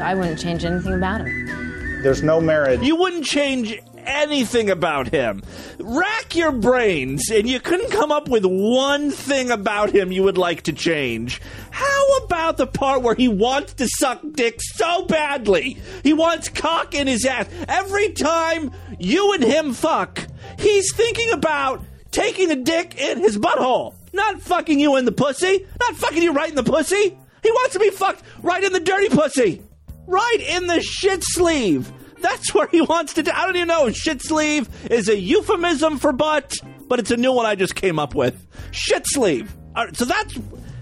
I 0.00 0.14
wouldn't 0.14 0.38
change 0.38 0.64
anything 0.64 0.94
about 0.94 1.22
him. 1.22 2.02
There's 2.02 2.22
no 2.22 2.40
marriage. 2.40 2.82
You 2.82 2.96
wouldn't 2.96 3.24
change 3.24 3.78
anything 4.06 4.70
about 4.70 5.08
him. 5.08 5.42
Rack 5.78 6.34
your 6.34 6.52
brains, 6.52 7.30
and 7.30 7.48
you 7.48 7.60
couldn't 7.60 7.90
come 7.90 8.10
up 8.12 8.28
with 8.28 8.44
one 8.44 9.10
thing 9.10 9.50
about 9.50 9.90
him 9.90 10.12
you 10.12 10.22
would 10.22 10.38
like 10.38 10.62
to 10.62 10.72
change. 10.72 11.40
How 11.70 12.16
about 12.18 12.56
the 12.56 12.66
part 12.66 13.02
where 13.02 13.14
he 13.14 13.28
wants 13.28 13.74
to 13.74 13.88
suck 13.88 14.20
dick 14.32 14.60
so 14.60 15.04
badly? 15.06 15.78
He 16.02 16.12
wants 16.12 16.48
cock 16.48 16.94
in 16.94 17.06
his 17.06 17.24
ass. 17.24 17.48
Every 17.68 18.12
time 18.12 18.72
you 18.98 19.32
and 19.32 19.42
him 19.42 19.74
fuck, 19.74 20.26
he's 20.58 20.94
thinking 20.94 21.32
about 21.32 21.84
taking 22.10 22.50
a 22.50 22.56
dick 22.56 22.98
in 23.00 23.18
his 23.18 23.36
butthole. 23.36 23.94
Not 24.12 24.40
fucking 24.40 24.80
you 24.80 24.96
in 24.96 25.04
the 25.04 25.12
pussy. 25.12 25.66
Not 25.80 25.96
fucking 25.96 26.22
you 26.22 26.32
right 26.32 26.48
in 26.48 26.56
the 26.56 26.62
pussy. 26.62 27.18
He 27.42 27.50
wants 27.50 27.74
to 27.74 27.78
be 27.78 27.90
fucked 27.90 28.22
right 28.42 28.64
in 28.64 28.72
the 28.72 28.80
dirty 28.80 29.08
pussy. 29.08 29.62
Right 30.06 30.38
in 30.40 30.66
the 30.66 30.80
shit 30.80 31.22
sleeve. 31.22 31.92
That's 32.20 32.54
where 32.54 32.68
he 32.68 32.80
wants 32.80 33.14
to 33.14 33.22
do. 33.22 33.30
I 33.32 33.46
don't 33.46 33.56
even 33.56 33.68
know. 33.68 33.90
Shit 33.90 34.22
sleeve 34.22 34.68
is 34.90 35.08
a 35.08 35.16
euphemism 35.18 35.98
for 35.98 36.12
butt, 36.12 36.54
but 36.88 36.98
it's 36.98 37.10
a 37.10 37.16
new 37.16 37.32
one 37.32 37.46
I 37.46 37.54
just 37.54 37.74
came 37.74 37.98
up 37.98 38.14
with. 38.14 38.46
Shit 38.70 39.06
sleeve. 39.06 39.54
All 39.74 39.84
right, 39.84 39.96
so 39.96 40.04
that's 40.04 40.38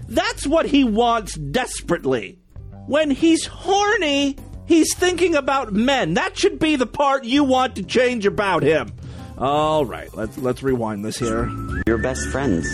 that's 0.07 0.47
what 0.47 0.65
he 0.65 0.83
wants 0.83 1.35
desperately. 1.35 2.39
When 2.87 3.09
he's 3.09 3.45
horny, 3.45 4.37
he's 4.65 4.95
thinking 4.95 5.35
about 5.35 5.73
men. 5.73 6.13
That 6.13 6.37
should 6.37 6.59
be 6.59 6.75
the 6.75 6.85
part 6.85 7.25
you 7.25 7.43
want 7.43 7.75
to 7.75 7.83
change 7.83 8.25
about 8.25 8.63
him. 8.63 8.93
All 9.37 9.85
right, 9.85 10.13
let's 10.15 10.37
let's 10.37 10.63
rewind 10.63 11.03
this 11.03 11.17
here. 11.17 11.49
You're 11.87 11.97
best 11.97 12.27
friends. 12.29 12.65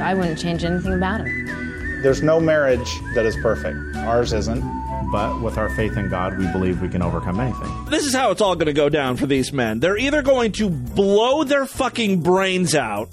I 0.00 0.12
wouldn't 0.12 0.38
change 0.38 0.64
anything 0.64 0.92
about 0.92 1.20
him. 1.26 2.02
There's 2.02 2.22
no 2.22 2.38
marriage 2.40 2.90
that 3.14 3.24
is 3.24 3.34
perfect. 3.36 3.78
Ours 3.96 4.34
isn't. 4.34 4.62
But 5.10 5.40
with 5.40 5.58
our 5.58 5.68
faith 5.70 5.96
in 5.96 6.08
God, 6.08 6.38
we 6.38 6.46
believe 6.52 6.80
we 6.80 6.88
can 6.88 7.02
overcome 7.02 7.40
anything. 7.40 7.84
This 7.86 8.04
is 8.04 8.14
how 8.14 8.30
it's 8.30 8.40
all 8.40 8.56
going 8.56 8.66
to 8.66 8.72
go 8.72 8.88
down 8.88 9.16
for 9.16 9.26
these 9.26 9.52
men. 9.52 9.80
They're 9.80 9.98
either 9.98 10.22
going 10.22 10.52
to 10.52 10.68
blow 10.70 11.44
their 11.44 11.66
fucking 11.66 12.20
brains 12.20 12.74
out 12.74 13.10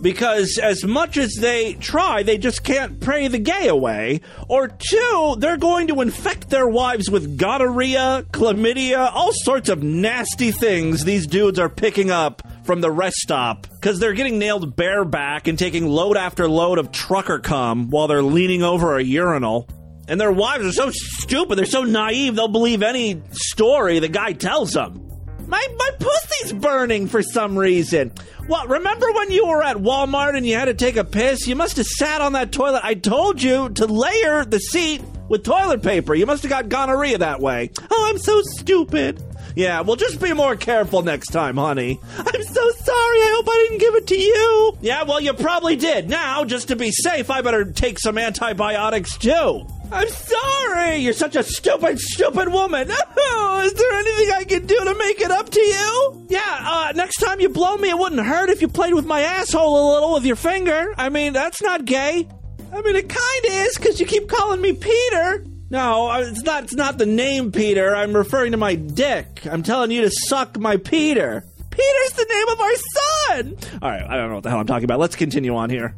because 0.00 0.58
as 0.58 0.84
much 0.84 1.16
as 1.16 1.34
they 1.34 1.74
try, 1.74 2.22
they 2.22 2.38
just 2.38 2.64
can't 2.64 3.00
pray 3.00 3.28
the 3.28 3.38
gay 3.38 3.68
away. 3.68 4.20
Or 4.48 4.68
two, 4.68 5.36
they're 5.38 5.56
going 5.56 5.88
to 5.88 6.00
infect 6.00 6.50
their 6.50 6.68
wives 6.68 7.10
with 7.10 7.38
gonorrhea, 7.38 8.26
chlamydia, 8.30 9.10
all 9.12 9.32
sorts 9.32 9.68
of 9.68 9.82
nasty 9.82 10.50
things 10.50 11.04
these 11.04 11.26
dudes 11.26 11.58
are 11.58 11.68
picking 11.68 12.10
up 12.10 12.42
from 12.64 12.80
the 12.80 12.90
rest 12.90 13.16
stop 13.16 13.66
because 13.80 13.98
they're 13.98 14.12
getting 14.12 14.38
nailed 14.38 14.76
bareback 14.76 15.46
and 15.46 15.58
taking 15.58 15.86
load 15.86 16.16
after 16.16 16.48
load 16.48 16.78
of 16.78 16.92
trucker 16.92 17.38
cum 17.38 17.90
while 17.90 18.08
they're 18.08 18.22
leaning 18.22 18.62
over 18.62 18.96
a 18.96 19.02
urinal. 19.02 19.68
And 20.08 20.20
their 20.20 20.32
wives 20.32 20.64
are 20.64 20.72
so 20.72 20.90
stupid, 20.92 21.58
they're 21.58 21.66
so 21.66 21.82
naive, 21.82 22.36
they'll 22.36 22.48
believe 22.48 22.82
any 22.82 23.22
story 23.32 23.98
the 23.98 24.08
guy 24.08 24.32
tells 24.32 24.72
them. 24.72 25.02
My, 25.46 25.64
my 25.78 25.90
pussy's 25.98 26.52
burning 26.54 27.06
for 27.06 27.22
some 27.22 27.56
reason. 27.56 28.12
Well, 28.48 28.66
remember 28.66 29.10
when 29.12 29.30
you 29.30 29.46
were 29.46 29.62
at 29.62 29.76
Walmart 29.76 30.36
and 30.36 30.44
you 30.44 30.54
had 30.54 30.64
to 30.66 30.74
take 30.74 30.96
a 30.96 31.04
piss? 31.04 31.46
You 31.46 31.56
must 31.56 31.76
have 31.76 31.86
sat 31.86 32.20
on 32.20 32.32
that 32.32 32.52
toilet. 32.52 32.80
I 32.84 32.94
told 32.94 33.42
you 33.42 33.68
to 33.70 33.86
layer 33.86 34.44
the 34.44 34.58
seat 34.58 35.02
with 35.28 35.44
toilet 35.44 35.82
paper. 35.82 36.14
You 36.14 36.26
must 36.26 36.42
have 36.42 36.50
got 36.50 36.68
gonorrhea 36.68 37.18
that 37.18 37.40
way. 37.40 37.70
Oh, 37.90 38.06
I'm 38.08 38.18
so 38.18 38.40
stupid. 38.42 39.22
Yeah, 39.54 39.80
well, 39.80 39.96
just 39.96 40.20
be 40.20 40.32
more 40.32 40.54
careful 40.54 41.02
next 41.02 41.28
time, 41.28 41.56
honey. 41.56 41.98
I'm 42.18 42.42
so 42.42 42.70
sorry. 42.70 43.18
I 43.18 43.32
hope 43.36 43.48
I 43.48 43.66
didn't 43.68 43.78
give 43.78 43.94
it 43.94 44.06
to 44.08 44.18
you. 44.18 44.76
Yeah, 44.82 45.04
well, 45.04 45.20
you 45.20 45.32
probably 45.32 45.76
did. 45.76 46.10
Now, 46.10 46.44
just 46.44 46.68
to 46.68 46.76
be 46.76 46.90
safe, 46.90 47.30
I 47.30 47.40
better 47.40 47.64
take 47.64 47.98
some 47.98 48.18
antibiotics 48.18 49.16
too. 49.16 49.66
I'm 49.92 50.08
sorry. 50.08 50.96
You're 50.96 51.12
such 51.12 51.36
a 51.36 51.42
stupid, 51.42 51.98
stupid 51.98 52.52
woman. 52.52 52.90
Is 52.90 53.72
there 53.74 53.92
anything 53.92 54.30
I 54.34 54.44
can 54.46 54.66
do 54.66 54.76
to 54.76 54.94
make 54.94 55.20
it 55.20 55.30
up 55.30 55.50
to 55.50 55.60
you? 55.60 56.26
Yeah, 56.28 56.40
uh, 56.44 56.92
next 56.94 57.16
time 57.16 57.40
you 57.40 57.48
blow 57.48 57.76
me, 57.76 57.90
it 57.90 57.98
wouldn't 57.98 58.24
hurt 58.24 58.50
if 58.50 58.60
you 58.60 58.68
played 58.68 58.94
with 58.94 59.06
my 59.06 59.22
asshole 59.22 59.90
a 59.90 59.94
little 59.94 60.14
with 60.14 60.24
your 60.24 60.36
finger. 60.36 60.94
I 60.96 61.08
mean, 61.08 61.32
that's 61.32 61.62
not 61.62 61.84
gay. 61.84 62.28
I 62.72 62.82
mean, 62.82 62.96
it 62.96 63.08
kind 63.08 63.44
of 63.46 63.52
is 63.52 63.76
because 63.76 64.00
you 64.00 64.06
keep 64.06 64.28
calling 64.28 64.60
me 64.60 64.72
Peter. 64.72 65.44
No, 65.70 66.10
uh, 66.10 66.20
it's 66.20 66.42
not. 66.42 66.64
It's 66.64 66.74
not 66.74 66.98
the 66.98 67.06
name 67.06 67.50
Peter. 67.50 67.94
I'm 67.94 68.12
referring 68.14 68.52
to 68.52 68.56
my 68.58 68.74
dick. 68.76 69.44
I'm 69.46 69.62
telling 69.62 69.90
you 69.90 70.02
to 70.02 70.10
suck 70.10 70.58
my 70.58 70.76
Peter. 70.76 71.44
Peter's 71.70 72.12
the 72.12 72.26
name 72.30 72.48
of 72.48 72.60
our 72.60 72.74
son. 72.76 73.80
All 73.82 73.90
right, 73.90 74.02
I 74.02 74.16
don't 74.16 74.28
know 74.28 74.36
what 74.36 74.44
the 74.44 74.50
hell 74.50 74.60
I'm 74.60 74.66
talking 74.66 74.84
about. 74.84 75.00
Let's 75.00 75.16
continue 75.16 75.56
on 75.56 75.70
here. 75.70 75.94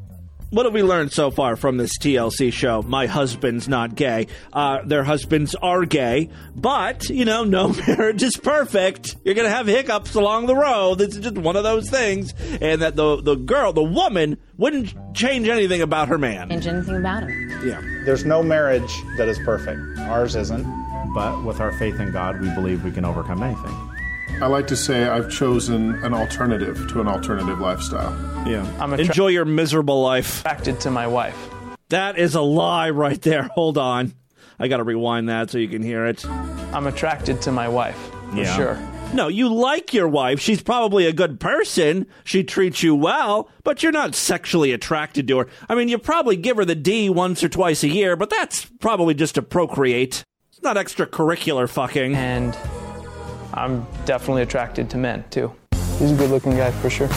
What 0.51 0.65
have 0.65 0.73
we 0.73 0.83
learned 0.83 1.13
so 1.13 1.31
far 1.31 1.57
from 1.57 1.77
this 1.77 1.99
TLC 1.99 2.51
show? 2.53 2.81
My 2.81 3.07
husband's 3.07 3.69
not 3.69 3.95
gay. 3.95 4.29
Uh, 4.51 4.83
their 4.83 5.05
husbands 5.05 5.55
are 5.55 5.85
gay, 5.85 6.31
but 6.57 7.11
you 7.11 7.27
know, 7.27 7.45
no 7.45 7.69
marriage 7.87 8.23
is 8.23 8.37
perfect. 8.37 9.17
You're 9.25 9.35
gonna 9.35 9.51
have 9.51 9.67
hiccups 9.67 10.15
along 10.15 10.47
the 10.47 10.57
road. 10.57 10.97
This 10.97 11.15
is 11.17 11.21
just 11.21 11.37
one 11.37 11.57
of 11.57 11.65
those 11.65 11.91
things, 11.91 12.33
and 12.63 12.81
that 12.81 12.97
the 12.97 13.21
the 13.21 13.35
girl, 13.35 13.75
the 13.75 13.83
woman, 13.83 14.39
wouldn't 14.57 14.95
change 15.15 15.49
anything 15.49 15.83
about 15.83 16.09
her 16.09 16.17
man. 16.17 16.49
Change 16.49 16.67
anything 16.67 16.97
about 16.97 17.25
him. 17.25 17.51
Yeah. 17.67 17.83
There's 18.05 18.25
no 18.25 18.43
marriage 18.43 18.93
that 19.19 19.29
is 19.29 19.39
perfect. 19.41 19.81
Ours 19.99 20.35
isn't. 20.35 20.67
But 21.15 21.43
with 21.45 21.61
our 21.61 21.73
faith 21.73 22.01
in 22.01 22.13
God, 22.13 22.41
we 22.41 22.49
believe 22.55 22.85
we 22.85 22.91
can 22.91 23.05
overcome 23.05 23.43
anything. 23.43 23.88
I 24.41 24.47
like 24.47 24.67
to 24.69 24.77
say 24.77 25.05
I've 25.05 25.31
chosen 25.31 25.95
an 26.05 26.15
alternative 26.15 26.87
to 26.93 27.01
an 27.01 27.09
alternative 27.09 27.59
lifestyle. 27.59 28.13
Yeah. 28.47 28.63
I'm 28.81 28.93
attra- 28.93 29.07
Enjoy 29.07 29.29
your 29.29 29.45
miserable 29.45 30.01
life. 30.03 30.41
attracted 30.41 30.81
to 30.81 30.91
my 30.91 31.07
wife. 31.09 31.37
That 31.89 32.19
is 32.19 32.35
a 32.35 32.41
lie 32.41 32.91
right 32.91 33.21
there. 33.21 33.45
Hold 33.55 33.79
on. 33.79 34.15
I 34.59 34.69
gotta 34.69 34.85
rewind 34.85 35.29
that 35.29 35.51
so 35.51 35.59
you 35.59 35.69
can 35.69 35.83
hear 35.83 36.07
it. 36.07 36.25
I'm 36.27 36.87
attracted 36.87 37.43
to 37.43 37.53
my 37.53 37.69
wife. 37.69 37.99
For 38.33 38.45
sure. 38.45 38.79
No, 39.15 39.29
you 39.29 39.49
like 39.53 39.95
your 39.95 40.07
wife. 40.07 40.39
She's 40.39 40.63
probably 40.63 41.07
a 41.07 41.13
good 41.13 41.41
person. 41.41 42.07
She 42.25 42.45
treats 42.45 42.83
you 42.83 42.95
well, 42.95 43.49
but 43.65 43.83
you're 43.83 43.91
not 43.93 44.15
sexually 44.15 44.71
attracted 44.73 45.27
to 45.29 45.39
her. 45.39 45.47
I 45.69 45.75
mean, 45.75 45.89
you 45.89 45.97
probably 45.99 46.37
give 46.37 46.59
her 46.59 46.65
the 46.65 46.75
D 46.75 47.09
once 47.09 47.43
or 47.43 47.49
twice 47.49 47.83
a 47.83 47.89
year, 47.89 48.17
but 48.17 48.29
that's 48.31 48.67
probably 48.81 49.15
just 49.15 49.35
to 49.37 49.43
procreate. 49.43 50.23
It's 50.51 50.63
not 50.63 50.77
extracurricular 50.77 51.69
fucking. 51.71 52.15
And 52.17 52.55
I'm 53.59 53.85
definitely 54.05 54.43
attracted 54.43 54.89
to 54.91 54.99
men, 54.99 55.25
too. 55.31 55.53
He's 55.99 56.13
a 56.13 56.15
good 56.15 56.31
looking 56.31 56.53
guy, 56.53 56.71
for 56.71 56.89
sure. 56.89 57.09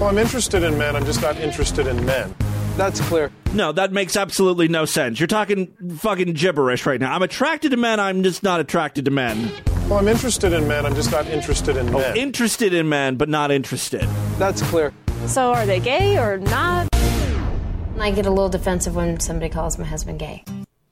Well, 0.00 0.08
I'm 0.08 0.18
interested 0.18 0.64
in 0.64 0.76
men, 0.76 0.96
I'm 0.96 1.04
just 1.04 1.22
not 1.22 1.36
interested 1.38 1.86
in 1.86 2.04
men. 2.04 2.34
That's 2.76 3.00
clear. 3.02 3.30
No, 3.52 3.70
that 3.72 3.92
makes 3.92 4.16
absolutely 4.16 4.66
no 4.66 4.84
sense. 4.84 5.20
You're 5.20 5.28
talking 5.28 5.68
fucking 5.98 6.32
gibberish 6.32 6.84
right 6.84 7.00
now. 7.00 7.14
I'm 7.14 7.22
attracted 7.22 7.70
to 7.70 7.76
men, 7.76 8.00
I'm 8.00 8.24
just 8.24 8.42
not 8.42 8.58
attracted 8.58 9.04
to 9.04 9.12
men. 9.12 9.52
Well, 9.88 10.00
I'm 10.00 10.08
interested 10.08 10.52
in 10.52 10.66
men, 10.66 10.84
I'm 10.84 10.96
just 10.96 11.12
not 11.12 11.26
interested 11.28 11.76
in 11.76 11.94
oh, 11.94 11.98
men. 11.98 12.16
Interested 12.16 12.74
in 12.74 12.88
men, 12.88 13.14
but 13.14 13.28
not 13.28 13.52
interested. 13.52 14.02
That's 14.36 14.62
clear. 14.62 14.92
So 15.26 15.52
are 15.52 15.64
they 15.64 15.78
gay 15.78 16.18
or 16.18 16.38
not? 16.38 16.88
I 18.00 18.10
get 18.10 18.26
a 18.26 18.30
little 18.30 18.48
defensive 18.48 18.96
when 18.96 19.20
somebody 19.20 19.48
calls 19.48 19.78
my 19.78 19.84
husband 19.84 20.18
gay. 20.18 20.44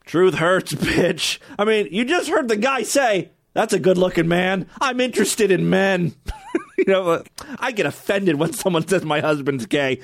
Truth 0.05 0.35
hurts, 0.35 0.73
bitch. 0.75 1.39
I 1.59 1.65
mean, 1.65 1.89
you 1.91 2.05
just 2.05 2.29
heard 2.29 2.47
the 2.47 2.57
guy 2.57 2.85
say, 2.85 3.31
that's 3.57 3.73
a 3.73 3.79
good 3.79 3.97
looking 3.97 4.29
man. 4.29 4.67
I'm 4.83 5.01
interested 5.01 5.51
in 5.51 5.71
men. 5.71 6.15
you 6.79 6.85
know, 6.87 7.09
uh, 7.09 7.23
I 7.59 7.73
get 7.73 7.87
offended 7.87 8.37
when 8.37 8.53
someone 8.53 8.87
says 8.87 9.03
my 9.03 9.21
husband's 9.21 9.65
gay. 9.65 10.01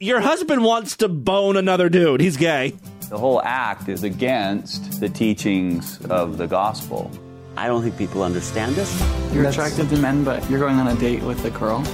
Your 0.00 0.18
husband 0.18 0.64
wants 0.64 0.96
to 0.96 1.08
bone 1.08 1.56
another 1.56 1.88
dude. 1.88 2.20
He's 2.20 2.36
gay. 2.36 2.74
The 3.08 3.16
whole 3.16 3.40
act 3.42 3.88
is 3.88 4.02
against 4.02 4.98
the 4.98 5.08
teachings 5.08 6.04
of 6.06 6.36
the 6.36 6.48
gospel. 6.48 7.08
I 7.56 7.68
don't 7.68 7.80
think 7.80 7.96
people 7.96 8.24
understand 8.24 8.74
this. 8.74 9.00
You're 9.32 9.46
attracted 9.46 9.88
to 9.90 9.96
men, 9.98 10.24
but 10.24 10.48
you're 10.50 10.58
going 10.58 10.80
on 10.80 10.88
a 10.88 10.96
date 10.96 11.22
with 11.22 11.44
a 11.44 11.50
girl. 11.50 11.84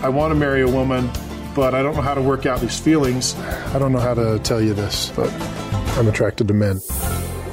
I 0.00 0.08
want 0.08 0.30
to 0.30 0.36
marry 0.36 0.62
a 0.62 0.68
woman, 0.68 1.10
but 1.56 1.74
I 1.74 1.82
don't 1.82 1.96
know 1.96 2.02
how 2.02 2.14
to 2.14 2.22
work 2.22 2.46
out 2.46 2.60
these 2.60 2.78
feelings. 2.78 3.34
I 3.34 3.80
don't 3.80 3.90
know 3.90 3.98
how 3.98 4.14
to 4.14 4.38
tell 4.38 4.60
you 4.60 4.74
this, 4.74 5.10
but 5.16 5.28
I'm 5.98 6.06
attracted 6.06 6.46
to 6.46 6.54
men. 6.54 6.78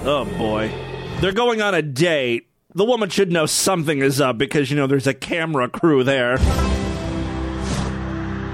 Oh 0.05 0.25
boy. 0.37 0.71
They're 1.21 1.31
going 1.31 1.63
on 1.63 1.73
a 1.73 1.81
date. 1.81 2.47
The 2.75 2.85
woman 2.85 3.09
should 3.09 3.31
know 3.31 3.45
something 3.45 3.99
is 3.99 4.19
up 4.19 4.39
because, 4.39 4.71
you 4.71 4.77
know, 4.77 4.87
there's 4.87 5.05
a 5.05 5.13
camera 5.13 5.69
crew 5.69 6.03
there. 6.03 6.37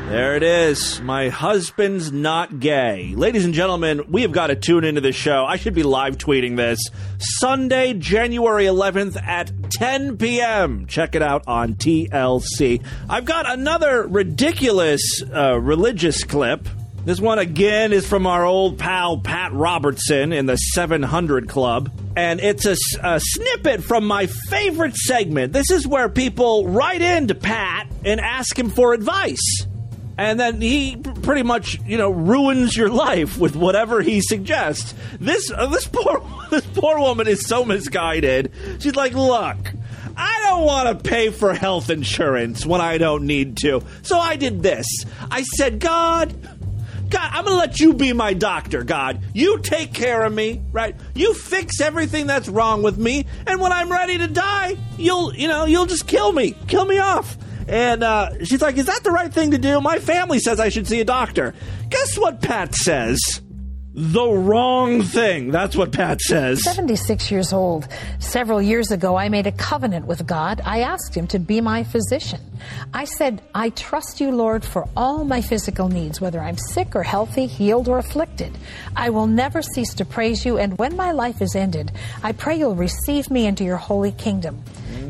There 0.10 0.36
it 0.36 0.44
is. 0.44 1.00
My 1.02 1.30
husband's 1.30 2.12
not 2.12 2.60
gay. 2.60 3.14
Ladies 3.16 3.46
and 3.46 3.54
gentlemen, 3.54 4.02
we 4.10 4.24
have 4.24 4.34
got 4.34 4.48
to 4.48 4.56
tune 4.56 4.84
into 4.84 5.00
this 5.00 5.16
show. 5.16 5.46
I 5.46 5.56
should 5.56 5.74
be 5.74 5.84
live 5.84 6.18
tweeting 6.18 6.58
this. 6.58 6.80
Sunday, 7.20 7.94
January 7.94 8.66
11th 8.66 9.22
at 9.22 9.52
10 9.72 10.18
p.m. 10.18 10.86
Check 10.88 11.16
it 11.16 11.22
out 11.22 11.44
on 11.48 11.76
TLC. 11.76 12.84
I've 13.08 13.26
got 13.26 13.50
another 13.50 14.06
ridiculous 14.06 15.24
uh, 15.34 15.58
religious 15.60 16.26
clip. 16.26 16.68
This 17.10 17.20
one 17.20 17.40
again 17.40 17.92
is 17.92 18.06
from 18.06 18.28
our 18.28 18.46
old 18.46 18.78
pal 18.78 19.18
Pat 19.18 19.52
Robertson 19.52 20.32
in 20.32 20.46
the 20.46 20.58
700 20.58 21.50
Club. 21.50 21.92
And 22.16 22.40
it's 22.40 22.68
a 22.68 22.76
snippet 23.20 23.84
from 23.84 24.06
my 24.06 24.28
favorite 24.28 24.96
segment. 24.96 25.52
This 25.52 25.72
is 25.72 25.88
where 25.88 26.08
people 26.08 26.68
write 26.68 27.02
in 27.02 27.30
to 27.30 27.34
Pat 27.34 27.88
and 28.06 28.22
ask 28.22 28.60
him 28.60 28.70
for 28.70 28.94
advice 28.94 29.66
and 30.20 30.40
then 30.40 30.62
he 30.62 30.98
pretty 30.98 31.44
much 31.44 31.80
you 31.86 31.98
know 31.98 32.12
ruins 32.12 32.78
your 32.78 32.90
life 32.90 33.40
with 33.40 33.56
whatever 33.56 34.04
he 34.04 34.22
suggests. 34.22 34.94
This 35.20 35.50
uh, 35.50 35.66
this 35.66 35.88
poor 35.88 36.24
this 36.52 36.66
poor 36.76 37.00
woman 37.00 37.28
is 37.28 37.44
so 37.48 37.66
misguided. 37.66 38.52
She's 38.78 38.96
like, 38.96 39.14
look. 39.14 39.58
I 40.22 40.40
don't 40.50 40.66
want 40.66 40.90
to 40.90 41.10
pay 41.10 41.30
for 41.30 41.54
health 41.54 41.90
insurance 41.90 42.66
when 42.66 42.82
I 42.82 42.98
don't 42.98 43.26
need 43.26 43.56
to. 43.60 43.82
So 44.02 44.20
I 44.20 44.36
did 44.36 44.62
this. 44.62 44.86
I 45.32 45.44
said, 45.44 45.80
God, 45.80 46.36
God, 47.10 47.30
I'm 47.34 47.44
going 47.46 47.56
to 47.56 47.60
let 47.60 47.80
you 47.80 47.94
be 47.94 48.14
my 48.14 48.34
doctor, 48.34 48.84
God. 48.84 49.22
You 49.34 49.60
take 49.60 49.94
care 49.94 50.24
of 50.24 50.34
me, 50.34 50.62
right? 50.72 50.96
You 51.16 51.34
fix 51.34 51.82
everything 51.82 52.28
that's 52.28 52.48
wrong 52.48 52.84
with 52.84 52.98
me, 52.98 53.26
and 53.48 53.60
when 53.60 53.72
I'm 53.72 53.92
ready 53.92 54.18
to 54.20 54.28
die, 54.28 54.78
you'll, 54.98 55.34
you 55.34 55.48
know, 55.48 55.66
you'll 55.66 55.88
just 55.88 56.08
kill 56.08 56.32
me. 56.32 56.56
Kill 56.68 56.86
me 56.86 57.00
off. 57.00 57.38
And 57.68 58.04
uh, 58.04 58.44
she's 58.46 58.62
like, 58.62 58.78
Is 58.78 58.88
that 58.88 59.04
the 59.04 59.12
right 59.12 59.32
thing 59.32 59.52
to 59.52 59.58
do? 59.58 59.80
My 59.80 60.00
family 60.00 60.40
says 60.40 60.60
I 60.60 60.70
should 60.70 60.88
see 60.88 61.02
a 61.02 61.06
doctor. 61.06 61.54
Guess 61.90 62.18
what 62.18 62.42
Pat 62.42 62.74
says? 62.74 63.42
The 63.92 64.30
wrong 64.30 65.02
thing. 65.02 65.50
That's 65.50 65.76
what 65.76 65.92
Pat 65.92 66.22
says. 66.22 66.64
76 66.64 67.32
years 67.32 67.52
old. 67.52 67.88
Several 68.20 68.62
years 68.62 68.92
ago, 68.92 69.16
I 69.16 69.30
made 69.30 69.48
a 69.48 69.52
covenant 69.52 70.06
with 70.06 70.28
God. 70.28 70.62
I 70.64 70.82
asked 70.82 71.16
Him 71.16 71.26
to 71.28 71.40
be 71.40 71.60
my 71.60 71.84
physician. 71.84 72.40
I 72.94 73.06
said, 73.06 73.42
I 73.56 73.72
trust 73.72 74.22
you, 74.22 74.32
Lord, 74.32 74.64
for 74.64 74.88
all 74.96 75.26
my 75.26 75.42
physical 75.42 75.90
needs, 75.90 76.22
whether 76.22 76.40
I'm 76.40 76.58
sick 76.58 76.96
or 76.96 77.02
healthy, 77.02 77.48
healed 77.48 77.88
or 77.88 77.98
afflicted. 77.98 78.56
I 78.96 79.10
will 79.10 79.28
never 79.28 79.64
cease 79.64 79.96
to 79.96 80.06
praise 80.06 80.46
you, 80.46 80.60
and 80.60 80.78
when 80.78 80.96
my 80.96 81.12
life 81.12 81.42
is 81.42 81.56
ended, 81.56 81.92
I 82.22 82.34
pray 82.34 82.58
you'll 82.60 82.76
receive 82.76 83.32
me 83.32 83.48
into 83.48 83.64
your 83.64 83.78
holy 83.78 84.12
kingdom. 84.12 84.64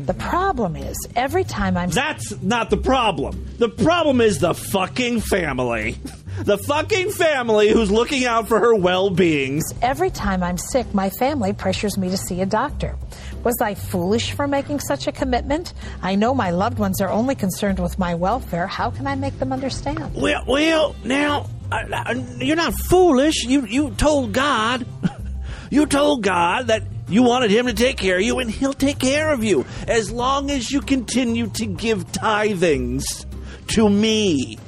The 0.06 0.14
problem 0.14 0.74
is, 0.74 0.96
every 1.14 1.44
time 1.44 1.76
I'm. 1.76 1.90
That's 1.90 2.40
not 2.40 2.70
the 2.70 2.78
problem. 2.78 3.46
The 3.58 3.68
problem 3.68 4.22
is 4.22 4.38
the 4.38 4.54
fucking 4.54 5.20
family. 5.20 5.98
The 6.44 6.56
fucking 6.56 7.10
family 7.12 7.68
who's 7.68 7.90
looking 7.90 8.24
out 8.24 8.48
for 8.48 8.58
her 8.58 8.74
well 8.74 9.10
being. 9.10 9.60
Every 9.82 10.10
time 10.10 10.42
I'm 10.42 10.56
sick, 10.56 10.92
my 10.94 11.10
family 11.10 11.52
pressures 11.52 11.98
me 11.98 12.08
to 12.08 12.16
see 12.16 12.40
a 12.40 12.46
doctor. 12.46 12.96
Was 13.44 13.56
I 13.60 13.74
foolish 13.74 14.32
for 14.32 14.46
making 14.46 14.80
such 14.80 15.06
a 15.06 15.12
commitment? 15.12 15.74
I 16.02 16.14
know 16.14 16.34
my 16.34 16.50
loved 16.50 16.78
ones 16.78 17.00
are 17.02 17.10
only 17.10 17.34
concerned 17.34 17.78
with 17.78 17.98
my 17.98 18.14
welfare. 18.14 18.66
How 18.66 18.90
can 18.90 19.06
I 19.06 19.16
make 19.16 19.38
them 19.38 19.52
understand? 19.52 20.14
Well, 20.14 20.44
well, 20.46 20.96
now 21.04 21.50
uh, 21.70 22.14
you're 22.38 22.56
not 22.56 22.74
foolish. 22.74 23.44
You 23.44 23.66
you 23.66 23.90
told 23.90 24.32
God, 24.32 24.86
you 25.70 25.84
told 25.84 26.22
God 26.22 26.68
that 26.68 26.84
you 27.08 27.22
wanted 27.22 27.50
Him 27.50 27.66
to 27.66 27.74
take 27.74 27.98
care 27.98 28.16
of 28.16 28.22
you, 28.22 28.38
and 28.38 28.50
He'll 28.50 28.72
take 28.72 28.98
care 28.98 29.30
of 29.30 29.44
you 29.44 29.66
as 29.86 30.10
long 30.10 30.50
as 30.50 30.70
you 30.70 30.80
continue 30.80 31.48
to 31.48 31.66
give 31.66 32.06
tithings 32.12 33.26
to 33.68 33.88
me. 33.90 34.58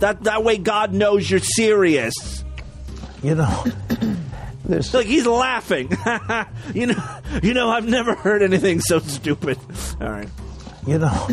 That 0.00 0.24
that 0.24 0.44
way, 0.44 0.58
God 0.58 0.92
knows 0.92 1.30
you're 1.30 1.40
serious. 1.40 2.44
You 3.22 3.34
know, 3.34 3.64
there's 4.64 4.92
like 4.92 5.06
he's 5.06 5.26
laughing. 5.26 5.90
you 6.74 6.86
know, 6.86 7.20
you 7.42 7.54
know, 7.54 7.70
I've 7.70 7.88
never 7.88 8.14
heard 8.14 8.42
anything 8.42 8.80
so 8.80 8.98
stupid. 8.98 9.58
All 10.00 10.10
right. 10.10 10.28
You 10.86 10.98
know, 10.98 11.28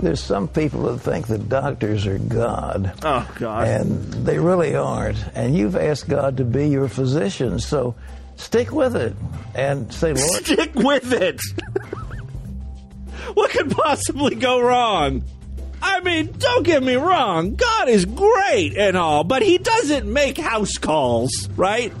there's 0.00 0.20
some 0.20 0.48
people 0.48 0.82
that 0.84 0.98
think 0.98 1.26
that 1.28 1.48
doctors 1.48 2.06
are 2.06 2.18
God. 2.18 2.92
Oh, 3.02 3.28
God. 3.38 3.68
And 3.68 4.12
they 4.12 4.38
really 4.38 4.74
aren't. 4.74 5.18
And 5.34 5.56
you've 5.56 5.76
asked 5.76 6.08
God 6.08 6.36
to 6.38 6.44
be 6.44 6.68
your 6.68 6.88
physician, 6.88 7.58
so 7.58 7.94
stick 8.36 8.72
with 8.72 8.96
it 8.96 9.14
and 9.54 9.92
say, 9.92 10.12
Lord. 10.12 10.44
Stick 10.44 10.74
with 10.74 11.12
it. 11.12 11.40
what 13.34 13.50
could 13.50 13.70
possibly 13.70 14.34
go 14.34 14.60
wrong? 14.60 15.22
I 15.82 16.00
mean, 16.00 16.34
don't 16.38 16.62
get 16.64 16.82
me 16.82 16.94
wrong. 16.96 17.54
God 17.54 17.88
is 17.88 18.04
great 18.04 18.76
and 18.76 18.96
all, 18.96 19.24
but 19.24 19.42
he 19.42 19.58
doesn't 19.58 20.10
make 20.10 20.38
house 20.38 20.78
calls, 20.78 21.48
right? 21.56 21.92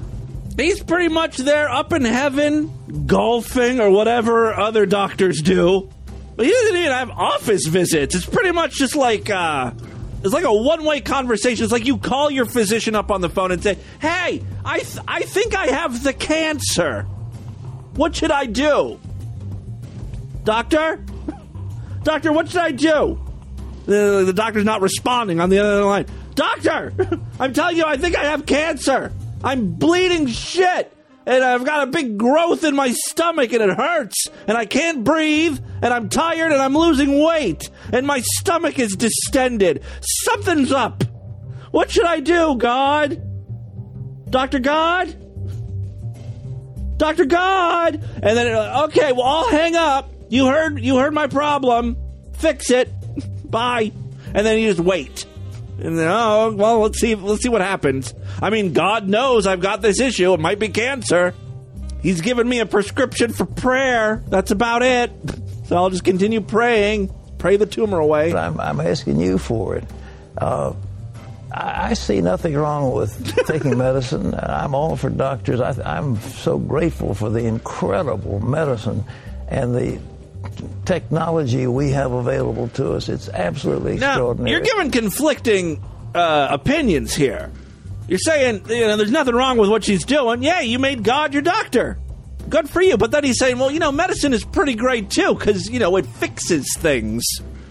He's 0.56 0.82
pretty 0.82 1.08
much 1.08 1.36
there 1.36 1.68
up 1.68 1.92
in 1.92 2.04
heaven, 2.04 3.04
golfing 3.06 3.80
or 3.80 3.90
whatever 3.90 4.54
other 4.54 4.86
doctors 4.86 5.42
do. 5.42 5.90
But 6.36 6.46
he 6.46 6.52
doesn't 6.52 6.76
even 6.76 6.92
have 6.92 7.10
office 7.10 7.66
visits. 7.66 8.14
It's 8.14 8.26
pretty 8.26 8.52
much 8.52 8.74
just 8.74 8.96
like 8.96 9.30
uh 9.30 9.72
it's 10.22 10.32
like 10.32 10.44
a 10.44 10.52
one-way 10.52 11.02
conversation. 11.02 11.62
It's 11.62 11.72
like 11.72 11.86
you 11.86 11.98
call 11.98 12.30
your 12.30 12.46
physician 12.46 12.94
up 12.94 13.10
on 13.10 13.20
the 13.20 13.28
phone 13.28 13.52
and 13.52 13.62
say, 13.62 13.78
"Hey, 14.00 14.42
I 14.64 14.78
th- 14.80 15.04
I 15.06 15.22
think 15.22 15.54
I 15.54 15.66
have 15.66 16.02
the 16.02 16.12
cancer. 16.12 17.02
What 17.94 18.16
should 18.16 18.30
I 18.30 18.46
do?" 18.46 18.98
Doctor? 20.44 21.04
Doctor, 22.02 22.32
what 22.32 22.48
should 22.48 22.60
I 22.60 22.70
do? 22.72 23.20
The, 23.86 24.24
the 24.26 24.32
doctor's 24.32 24.64
not 24.64 24.82
responding 24.82 25.40
on 25.40 25.48
the 25.48 25.58
other 25.58 25.84
line. 25.84 26.06
Doctor, 26.34 26.92
I'm 27.40 27.54
telling 27.54 27.76
you, 27.76 27.84
I 27.84 27.96
think 27.96 28.16
I 28.16 28.24
have 28.24 28.44
cancer. 28.46 29.12
I'm 29.42 29.72
bleeding 29.72 30.26
shit. 30.26 30.92
And 31.24 31.42
I've 31.42 31.64
got 31.64 31.88
a 31.88 31.90
big 31.90 32.18
growth 32.18 32.62
in 32.62 32.76
my 32.76 32.92
stomach 32.92 33.52
and 33.52 33.60
it 33.62 33.76
hurts. 33.76 34.28
And 34.46 34.56
I 34.56 34.64
can't 34.64 35.02
breathe. 35.02 35.58
And 35.82 35.92
I'm 35.92 36.08
tired 36.08 36.52
and 36.52 36.62
I'm 36.62 36.76
losing 36.76 37.20
weight. 37.20 37.68
And 37.92 38.06
my 38.06 38.20
stomach 38.20 38.78
is 38.78 38.94
distended. 38.94 39.82
Something's 40.00 40.70
up. 40.70 41.02
What 41.72 41.90
should 41.90 42.04
I 42.04 42.20
do, 42.20 42.56
God? 42.56 43.22
Dr. 44.30 44.60
God? 44.60 45.16
Dr. 46.96 47.24
God? 47.24 47.94
And 47.94 48.36
then, 48.36 48.46
okay, 48.84 49.12
well, 49.12 49.24
I'll 49.24 49.50
hang 49.50 49.74
up. 49.74 50.12
You 50.28 50.46
heard, 50.46 50.80
you 50.80 50.96
heard 50.96 51.12
my 51.12 51.26
problem. 51.26 51.96
Fix 52.34 52.70
it. 52.70 52.88
Bye. 53.56 53.90
And 54.34 54.46
then 54.46 54.58
you 54.58 54.68
just 54.68 54.80
wait. 54.80 55.24
And 55.78 55.98
then, 55.98 56.08
oh, 56.10 56.52
well, 56.54 56.80
let's 56.80 57.00
see, 57.00 57.14
let's 57.14 57.42
see 57.42 57.48
what 57.48 57.62
happens. 57.62 58.12
I 58.42 58.50
mean, 58.50 58.74
God 58.74 59.08
knows 59.08 59.46
I've 59.46 59.62
got 59.62 59.80
this 59.80 59.98
issue. 59.98 60.34
It 60.34 60.40
might 60.40 60.58
be 60.58 60.68
cancer. 60.68 61.32
He's 62.02 62.20
given 62.20 62.46
me 62.46 62.58
a 62.60 62.66
prescription 62.66 63.32
for 63.32 63.46
prayer. 63.46 64.22
That's 64.28 64.50
about 64.50 64.82
it. 64.82 65.10
So 65.68 65.76
I'll 65.76 65.88
just 65.88 66.04
continue 66.04 66.42
praying, 66.42 67.14
pray 67.38 67.56
the 67.56 67.64
tumor 67.64 67.98
away. 67.98 68.34
I'm, 68.34 68.60
I'm 68.60 68.78
asking 68.78 69.20
you 69.20 69.38
for 69.38 69.76
it. 69.76 69.84
Uh, 70.36 70.74
I, 71.50 71.90
I 71.90 71.94
see 71.94 72.20
nothing 72.20 72.52
wrong 72.56 72.92
with 72.92 73.46
taking 73.46 73.78
medicine. 73.78 74.34
I'm 74.34 74.74
all 74.74 74.96
for 74.96 75.08
doctors. 75.08 75.62
I, 75.62 75.96
I'm 75.96 76.16
so 76.18 76.58
grateful 76.58 77.14
for 77.14 77.30
the 77.30 77.46
incredible 77.46 78.38
medicine 78.40 79.02
and 79.48 79.74
the 79.74 79.98
technology 80.84 81.66
we 81.66 81.90
have 81.90 82.12
available 82.12 82.68
to 82.70 82.92
us. 82.92 83.08
It's 83.08 83.28
absolutely 83.28 83.96
Now, 83.98 84.12
extraordinary. 84.12 84.50
you're 84.52 84.60
giving 84.60 84.90
conflicting 84.90 85.82
uh, 86.14 86.48
opinions 86.50 87.14
here. 87.14 87.50
You're 88.08 88.18
saying 88.18 88.62
you 88.68 88.80
know 88.86 88.96
there's 88.96 89.10
nothing 89.10 89.34
wrong 89.34 89.58
with 89.58 89.68
what 89.70 89.84
she's 89.84 90.04
doing. 90.04 90.42
Yeah, 90.42 90.60
you 90.60 90.78
made 90.78 91.02
God 91.02 91.32
your 91.32 91.42
doctor. 91.42 91.98
Good 92.48 92.70
for 92.70 92.80
you. 92.80 92.96
But 92.96 93.10
then 93.10 93.24
he's 93.24 93.38
saying, 93.38 93.58
well, 93.58 93.72
you 93.72 93.80
know, 93.80 93.90
medicine 93.90 94.32
is 94.32 94.44
pretty 94.44 94.76
great 94.76 95.10
too 95.10 95.34
because 95.34 95.68
you 95.68 95.80
know 95.80 95.96
it 95.96 96.06
fixes 96.06 96.66
things, 96.78 97.24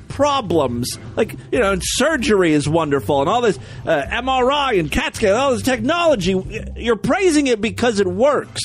problems. 0.10 0.98
Like 1.16 1.36
you 1.52 1.60
know, 1.60 1.72
and 1.72 1.82
surgery 1.84 2.52
is 2.52 2.68
wonderful 2.68 3.22
and 3.22 3.30
all 3.30 3.42
this 3.42 3.58
uh, 3.86 4.04
MRI 4.04 4.80
and 4.80 4.92
CAT 4.92 5.16
scan, 5.16 5.34
all 5.34 5.54
this 5.54 5.62
technology. 5.64 6.36
You're 6.76 6.98
praising 6.98 7.48
it 7.48 7.62
because 7.62 8.00
it 8.00 8.08
works. 8.08 8.62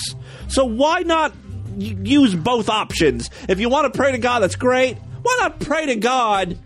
So 0.49 0.65
why 0.65 1.03
not 1.03 1.33
use 1.79 2.35
both 2.35 2.69
options? 2.69 3.31
If 3.49 3.61
you 3.61 3.69
want 3.69 3.93
to 3.93 3.97
pray 3.97 4.13
to 4.13 4.19
God, 4.19 4.41
that's 4.41 4.57
great. 4.57 4.97
Why 5.23 5.37
not 5.41 5.61
pray 5.61 5.87
to 5.87 5.97
God 5.97 6.59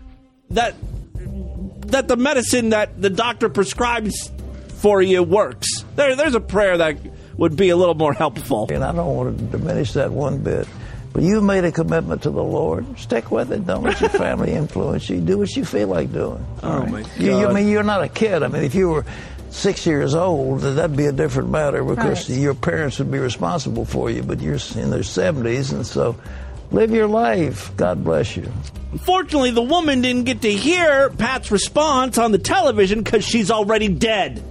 that 0.51 0.75
that 1.87 2.07
the 2.07 2.15
medicine 2.17 2.69
that 2.69 2.99
the 3.01 3.09
doctor 3.09 3.47
prescribes 3.49 4.31
for 4.69 5.01
you 5.01 5.21
works. 5.23 5.83
There, 5.95 6.15
there's 6.15 6.35
a 6.35 6.39
prayer 6.39 6.77
that 6.79 6.97
would 7.37 7.55
be 7.55 7.69
a 7.69 7.75
little 7.75 7.93
more 7.95 8.13
helpful. 8.13 8.67
And 8.71 8.83
I 8.83 8.91
don't 8.91 9.15
want 9.15 9.37
to 9.37 9.57
diminish 9.57 9.93
that 9.93 10.11
one 10.11 10.39
bit. 10.39 10.67
But 11.13 11.23
you've 11.23 11.43
made 11.43 11.63
a 11.63 11.71
commitment 11.71 12.23
to 12.23 12.29
the 12.29 12.43
Lord. 12.43 12.99
Stick 12.99 13.31
with 13.31 13.51
it. 13.51 13.65
Don't 13.65 13.83
let 13.83 14.01
your 14.01 14.09
family 14.25 14.51
influence 14.51 15.09
you. 15.09 15.21
Do 15.21 15.37
what 15.37 15.55
you 15.55 15.63
feel 15.63 15.87
like 15.87 16.11
doing. 16.11 16.45
Oh, 16.61 16.85
my 16.85 16.99
You, 17.17 17.39
you- 17.39 17.47
I 17.47 17.53
mean, 17.53 17.69
you're 17.69 17.83
not 17.83 18.03
a 18.03 18.09
kid. 18.09 18.43
I 18.43 18.47
mean, 18.47 18.63
if 18.63 18.75
you 18.75 18.89
were 18.89 19.05
six 19.55 19.85
years 19.85 20.13
old, 20.15 20.61
that'd 20.61 20.95
be 20.97 21.05
a 21.05 21.11
different 21.11 21.49
matter 21.49 21.83
because 21.83 22.29
Right. 22.29 22.37
your 22.39 22.53
parents 22.53 22.99
would 22.99 23.11
be 23.11 23.19
responsible 23.19 23.85
for 23.85 24.09
you. 24.09 24.21
But 24.23 24.41
you're 24.41 24.57
in 24.75 24.89
their 24.91 25.03
70s, 25.03 25.71
and 25.71 25.85
so 25.85 26.15
Live 26.71 26.89
your 26.91 27.07
life. 27.07 27.71
God 27.77 28.03
bless 28.03 28.35
you. 28.35 28.51
Unfortunately, 28.91 29.51
the 29.51 29.61
woman 29.61 30.01
didn't 30.01 30.23
get 30.23 30.41
to 30.41 30.51
hear 30.51 31.11
Pat's 31.11 31.51
response 31.51 32.17
on 32.17 32.31
the 32.31 32.39
television 32.39 33.03
because 33.03 33.23
she's 33.23 33.51
already 33.51 33.87
dead. 33.87 34.41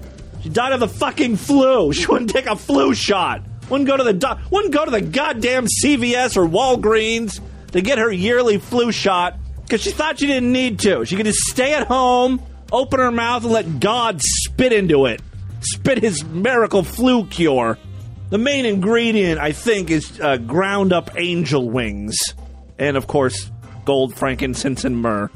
She 0.43 0.49
died 0.49 0.73
of 0.73 0.81
the 0.81 0.89
fucking 0.89 1.37
flu. 1.37 1.93
She 1.93 2.07
wouldn't 2.07 2.31
take 2.31 2.47
a 2.47 2.55
flu 2.55 2.95
shot. 2.95 3.43
Wouldn't 3.69 3.89
go 3.89 3.97
to 3.97 4.05
the 4.05 4.13
do- 4.13 4.29
wouldn't 4.51 4.73
go 4.73 4.85
to 4.85 4.93
the 4.93 5.01
goddamn 5.01 5.67
CVS 5.67 6.37
or 6.37 6.47
Walgreens 6.47 7.41
to 7.73 7.81
get 7.81 7.99
her 7.99 8.13
yearly 8.13 8.59
flu 8.59 8.93
shot 8.93 9.35
because 9.63 9.83
she 9.83 9.91
thought 9.91 10.21
she 10.21 10.29
didn't 10.29 10.53
need 10.53 10.79
to. 10.81 11.05
She 11.05 11.17
could 11.17 11.27
just 11.27 11.41
stay 11.41 11.75
at 11.75 11.89
home, 11.89 12.41
open 12.73 13.01
her 13.01 13.11
mouth, 13.11 13.45
and 13.45 13.53
let 13.53 13.81
God 13.81 14.21
spit 14.23 14.73
into 14.73 15.07
it. 15.07 15.21
Spit 15.61 15.99
his 16.03 16.25
miracle 16.25 16.83
flu 16.83 17.27
cure. 17.27 17.79
The 18.31 18.39
main 18.39 18.67
ingredient, 18.67 19.41
I 19.41 19.53
think, 19.53 19.91
is 19.91 20.21
uh, 20.21 20.39
ground 20.39 20.93
up 20.93 21.17
angel 21.17 21.71
wings. 21.71 22.17
And 22.79 22.97
of 22.97 23.07
course, 23.07 23.51
gold, 23.85 24.15
frankincense, 24.15 24.85
and 24.85 24.99
myrrh. 25.01 25.31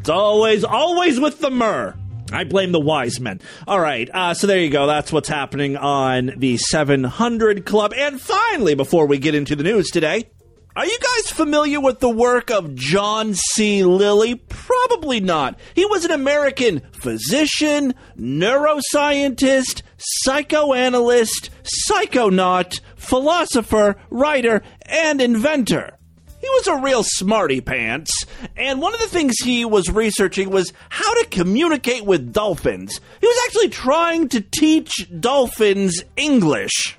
It's 0.00 0.08
always, 0.08 0.64
always 0.64 1.20
with 1.20 1.40
the 1.40 1.50
myrrh. 1.50 1.94
I 2.32 2.44
blame 2.44 2.72
the 2.72 2.80
wise 2.80 3.20
men. 3.20 3.40
All 3.66 3.80
right, 3.80 4.08
uh, 4.12 4.34
so 4.34 4.46
there 4.46 4.58
you 4.58 4.70
go. 4.70 4.86
That's 4.86 5.12
what's 5.12 5.28
happening 5.28 5.76
on 5.76 6.32
the 6.36 6.56
700 6.56 7.66
Club. 7.66 7.92
And 7.96 8.20
finally, 8.20 8.74
before 8.74 9.06
we 9.06 9.18
get 9.18 9.34
into 9.34 9.56
the 9.56 9.64
news 9.64 9.90
today, 9.90 10.30
are 10.76 10.86
you 10.86 10.98
guys 10.98 11.32
familiar 11.32 11.80
with 11.80 11.98
the 11.98 12.08
work 12.08 12.48
of 12.50 12.76
John 12.76 13.34
C. 13.34 13.82
Lilly? 13.82 14.36
Probably 14.36 15.18
not. 15.18 15.58
He 15.74 15.84
was 15.84 16.04
an 16.04 16.12
American 16.12 16.80
physician, 16.92 17.94
neuroscientist, 18.16 19.82
psychoanalyst, 19.96 21.50
psychonaut, 21.88 22.80
philosopher, 22.94 23.96
writer, 24.10 24.62
and 24.86 25.20
inventor. 25.20 25.98
He 26.40 26.48
was 26.48 26.68
a 26.68 26.76
real 26.76 27.02
smarty 27.02 27.60
pants, 27.60 28.24
and 28.56 28.80
one 28.80 28.94
of 28.94 29.00
the 29.00 29.08
things 29.08 29.34
he 29.38 29.64
was 29.64 29.90
researching 29.90 30.50
was 30.50 30.72
how 30.88 31.12
to 31.14 31.28
communicate 31.30 32.06
with 32.06 32.32
dolphins. 32.32 33.00
He 33.20 33.26
was 33.26 33.44
actually 33.46 33.70
trying 33.70 34.28
to 34.30 34.40
teach 34.40 35.10
dolphins 35.20 36.04
English. 36.16 36.96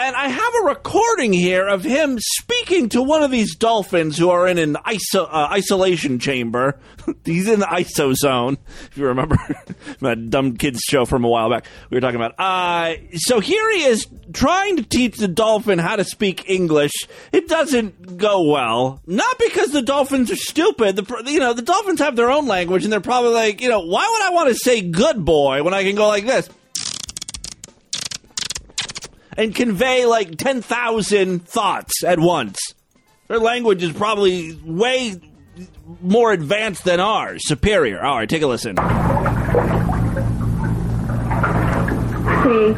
And 0.00 0.14
I 0.14 0.28
have 0.28 0.54
a 0.62 0.66
recording 0.66 1.32
here 1.32 1.66
of 1.66 1.82
him 1.82 2.20
speaking 2.20 2.88
to 2.90 3.02
one 3.02 3.24
of 3.24 3.32
these 3.32 3.56
dolphins 3.56 4.16
who 4.16 4.30
are 4.30 4.46
in 4.46 4.56
an 4.56 4.76
iso- 4.86 5.28
uh, 5.28 5.48
isolation 5.50 6.20
chamber. 6.20 6.78
He's 7.24 7.48
in 7.48 7.58
the 7.58 7.66
ISO 7.66 8.14
zone, 8.14 8.58
if 8.92 8.96
you 8.96 9.06
remember 9.06 9.36
that 10.00 10.30
dumb 10.30 10.56
kids 10.56 10.82
show 10.88 11.04
from 11.04 11.24
a 11.24 11.28
while 11.28 11.50
back 11.50 11.66
we 11.90 11.96
were 11.96 12.00
talking 12.00 12.14
about. 12.14 12.38
Uh, 12.38 12.94
so 13.14 13.40
here 13.40 13.68
he 13.72 13.86
is 13.86 14.06
trying 14.32 14.76
to 14.76 14.84
teach 14.84 15.16
the 15.16 15.26
dolphin 15.26 15.80
how 15.80 15.96
to 15.96 16.04
speak 16.04 16.48
English. 16.48 16.92
It 17.32 17.48
doesn't 17.48 18.18
go 18.18 18.42
well. 18.42 19.02
Not 19.04 19.36
because 19.40 19.72
the 19.72 19.82
dolphins 19.82 20.30
are 20.30 20.36
stupid. 20.36 20.94
The, 20.94 21.22
you 21.26 21.40
know, 21.40 21.54
the 21.54 21.62
dolphins 21.62 21.98
have 21.98 22.14
their 22.14 22.30
own 22.30 22.46
language 22.46 22.84
and 22.84 22.92
they're 22.92 23.00
probably 23.00 23.32
like, 23.32 23.60
you 23.60 23.68
know, 23.68 23.80
why 23.80 24.08
would 24.08 24.22
I 24.22 24.30
want 24.32 24.50
to 24.50 24.54
say 24.54 24.80
good 24.80 25.24
boy 25.24 25.64
when 25.64 25.74
I 25.74 25.82
can 25.82 25.96
go 25.96 26.06
like 26.06 26.24
this? 26.24 26.48
And 29.38 29.54
convey 29.54 30.04
like 30.04 30.36
10,000 30.36 31.46
thoughts 31.46 32.02
at 32.04 32.18
once. 32.18 32.58
Their 33.28 33.38
language 33.38 33.84
is 33.84 33.92
probably 33.92 34.58
way 34.64 35.20
more 36.02 36.32
advanced 36.32 36.84
than 36.84 36.98
ours, 36.98 37.40
superior. 37.46 38.04
All 38.04 38.16
right, 38.16 38.28
take 38.28 38.42
a 38.42 38.46
listen. 38.48 38.76
See, 42.42 42.74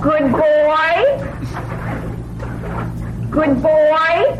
good 0.00 0.32
boy. 0.32 0.94
Good 3.30 3.62
boy. 3.62 4.36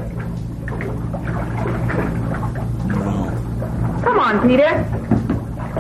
Come 4.03 4.19
on, 4.19 4.49
Peter. 4.49 4.71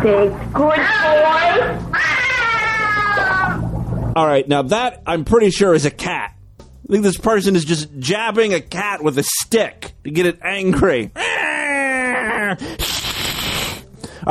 Say, 0.03 0.29
good 0.53 0.77
boy. 0.77 2.28
All 4.18 4.26
right, 4.26 4.46
now 4.48 4.62
that 4.62 5.02
I'm 5.07 5.24
pretty 5.24 5.50
sure 5.50 5.74
is 5.74 5.87
a 5.87 5.92
cat. 5.92 6.35
I 6.59 6.64
think 6.90 7.04
this 7.04 7.16
person 7.16 7.54
is 7.54 7.64
just 7.64 7.96
jabbing 8.00 8.52
a 8.52 8.61
cat 8.61 9.00
with 9.00 9.16
a 9.16 9.22
stick 9.22 9.92
to 10.02 10.11
get 10.11 10.26
it 10.26 10.40
angry. 10.42 11.12
All 11.14 11.22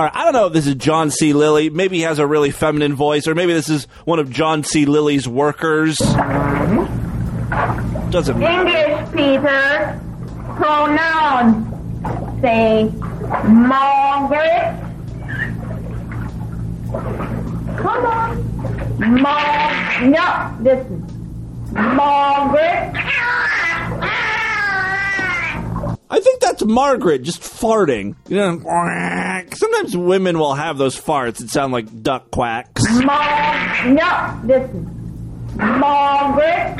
right, 0.03 0.05
I 0.13 0.25
don't 0.25 0.33
know 0.33 0.47
if 0.47 0.53
this 0.53 0.67
is 0.67 0.75
John 0.75 1.09
C. 1.09 1.31
Lilly. 1.31 1.69
Maybe 1.69 1.99
he 1.99 2.01
has 2.01 2.19
a 2.19 2.27
really 2.27 2.51
feminine 2.51 2.95
voice, 2.95 3.29
or 3.29 3.35
maybe 3.35 3.53
this 3.53 3.69
is 3.69 3.85
one 4.03 4.19
of 4.19 4.29
John 4.29 4.65
C. 4.65 4.85
Lilly's 4.85 5.25
workers. 5.25 5.95
Doesn't 5.99 6.17
matter. 8.37 8.67
English, 8.67 9.13
Peter. 9.15 10.01
Pronoun. 10.57 12.41
Say, 12.41 12.91
Margaret. 13.47 14.83
Come 17.77 18.05
on. 18.05 18.46
Mar- 18.99 20.01
no, 20.07 20.57
listen. 20.61 21.05
Margaret. 21.73 22.93
I 26.09 26.19
think 26.21 26.39
that's 26.39 26.63
Margaret 26.63 27.21
just 27.21 27.41
farting. 27.41 28.15
You 28.27 28.37
know, 28.37 28.59
sometimes 29.53 29.95
women 29.95 30.39
will 30.39 30.55
have 30.55 30.77
those 30.77 30.99
farts 30.99 31.37
that 31.37 31.49
sound 31.49 31.73
like 31.73 32.01
duck 32.01 32.31
quacks. 32.31 32.83
Mar- 33.03 33.87
no, 33.87 34.41
listen. 34.45 34.93
Margaret. 35.57 36.77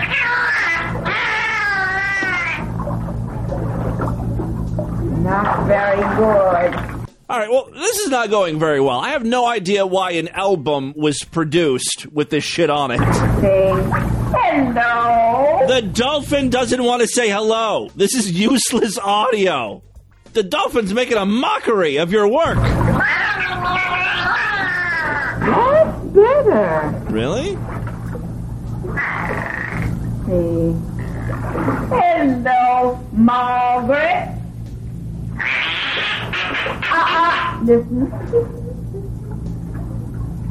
Not 5.23 5.67
very 5.67 5.97
good. 6.15 6.96
All 7.29 7.37
right, 7.37 7.49
well, 7.49 7.67
this 7.73 7.99
is 7.99 8.09
not 8.09 8.29
going 8.29 8.57
very 8.57 8.79
well. 8.79 8.99
I 8.99 9.09
have 9.09 9.25
no 9.25 9.45
idea 9.45 9.85
why 9.85 10.11
an 10.11 10.29
album 10.29 10.93
was 10.95 11.19
produced 11.19 12.07
with 12.13 12.29
this 12.29 12.45
shit 12.45 12.69
on 12.69 12.91
it. 12.91 13.01
Hello. 14.31 15.67
The 15.67 15.81
dolphin 15.81 16.49
doesn't 16.49 16.81
want 16.81 17.01
to 17.01 17.07
say 17.07 17.29
hello. 17.29 17.89
This 17.97 18.15
is 18.15 18.31
useless 18.31 18.97
audio. 18.97 19.83
The 20.31 20.43
dolphin's 20.43 20.93
making 20.93 21.17
a 21.17 21.25
mockery 21.25 21.97
of 21.97 22.13
your 22.13 22.29
work. 22.29 22.55
That's 25.39 25.99
better. 26.05 27.03
Really? 27.09 27.57
Hello, 31.91 33.05
Margaret. 33.11 34.33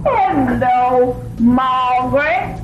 Hello, 0.04 1.24
Margaret. 1.38 2.60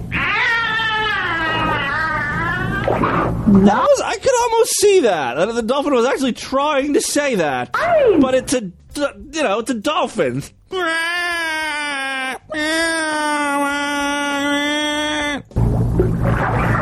Was, 3.48 4.00
I 4.04 4.16
could 4.16 4.34
almost 4.42 4.76
see 4.80 5.00
that. 5.00 5.34
The 5.54 5.62
dolphin 5.62 5.92
was 5.94 6.06
actually 6.06 6.32
trying 6.32 6.94
to 6.94 7.00
say 7.00 7.34
that. 7.36 7.72
But 7.72 8.34
it's 8.34 8.52
a, 8.54 8.60
you 8.60 9.42
know, 9.42 9.58
it's 9.60 9.70
a 9.70 9.74
dolphin. 9.74 10.42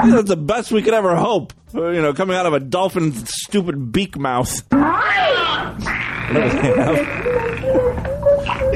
That's 0.02 0.28
the 0.28 0.36
best 0.36 0.72
we 0.72 0.82
could 0.82 0.94
ever 0.94 1.14
hope. 1.16 1.52
You 1.72 2.02
know, 2.02 2.12
coming 2.14 2.36
out 2.36 2.46
of 2.46 2.52
a 2.52 2.60
dolphin's 2.60 3.30
stupid 3.44 3.92
beak 3.92 4.18
mouth. 4.18 4.62
you 6.30 6.36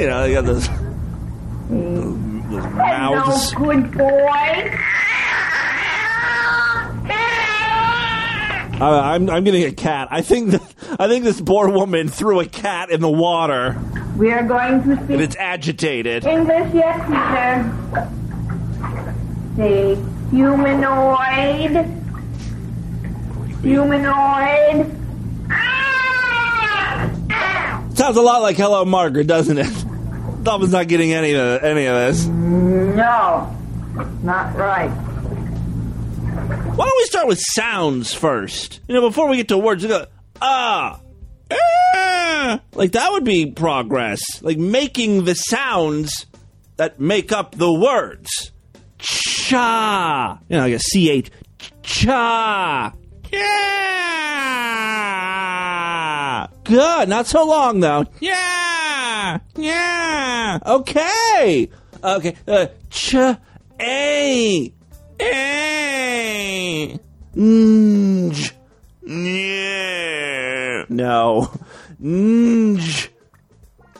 know, 0.08 0.22
they 0.22 0.32
got 0.32 0.44
those, 0.44 0.68
those, 1.68 2.50
those 2.50 2.64
mouths. 2.74 3.52
Hello, 3.52 3.72
good 3.72 3.96
boy. 3.96 4.78
Uh, 8.80 9.00
I'm 9.00 9.30
I'm 9.30 9.44
getting 9.44 9.62
a 9.62 9.70
cat. 9.70 10.08
I 10.10 10.20
think 10.20 10.50
that, 10.50 10.96
I 10.98 11.06
think 11.06 11.22
this 11.24 11.40
poor 11.40 11.68
woman 11.68 12.08
threw 12.08 12.40
a 12.40 12.44
cat 12.44 12.90
in 12.90 13.00
the 13.00 13.08
water 13.08 13.80
We 14.16 14.32
are 14.32 14.42
going 14.42 14.82
to 14.82 14.90
and 14.90 15.04
speak 15.04 15.20
it's 15.20 15.36
agitated. 15.36 16.24
English 16.26 16.74
yet, 16.74 17.06
Peter. 17.06 18.10
Say 19.56 19.96
humanoid. 20.32 21.86
Humanoid. 23.62 25.03
Sounds 28.04 28.18
a 28.18 28.20
lot 28.20 28.42
like 28.42 28.58
Hello 28.58 28.84
Margaret, 28.84 29.26
doesn't 29.26 29.56
it? 29.56 29.84
Dolphin's 30.42 30.72
not 30.72 30.88
getting 30.88 31.14
any 31.14 31.32
of 31.32 31.64
any 31.64 31.86
of 31.86 31.94
this. 31.94 32.26
No, 32.26 33.56
not 34.22 34.54
right. 34.56 34.90
Why 34.90 36.84
don't 36.84 36.96
we 36.98 37.04
start 37.04 37.26
with 37.26 37.40
sounds 37.40 38.12
first? 38.12 38.80
You 38.88 38.94
know, 38.94 39.00
before 39.00 39.26
we 39.30 39.38
get 39.38 39.48
to 39.48 39.56
words, 39.56 39.84
we 39.84 39.88
go 39.88 40.04
ah, 40.42 41.00
ah. 41.50 42.60
like 42.74 42.92
that 42.92 43.10
would 43.12 43.24
be 43.24 43.50
progress. 43.50 44.20
Like 44.42 44.58
making 44.58 45.24
the 45.24 45.34
sounds 45.34 46.26
that 46.76 47.00
make 47.00 47.32
up 47.32 47.54
the 47.54 47.72
words. 47.72 48.52
Cha, 48.98 50.40
you 50.50 50.56
know, 50.58 50.62
like 50.64 50.74
a 50.74 50.78
ch, 50.78 51.72
cha, 51.82 52.92
cha. 53.30 54.23
Good. 56.64 57.08
Not 57.08 57.26
so 57.26 57.46
long 57.46 57.80
though. 57.80 58.06
Yeah. 58.20 59.38
Yeah. 59.56 60.58
Okay. 60.64 61.70
Okay. 62.02 62.36
Uh, 62.46 62.66
ch 62.90 63.14
a 63.14 64.72
a 65.20 66.98
nj 67.36 68.52
yeah. 69.06 70.84
No. 70.88 71.50
Nj. 72.02 73.08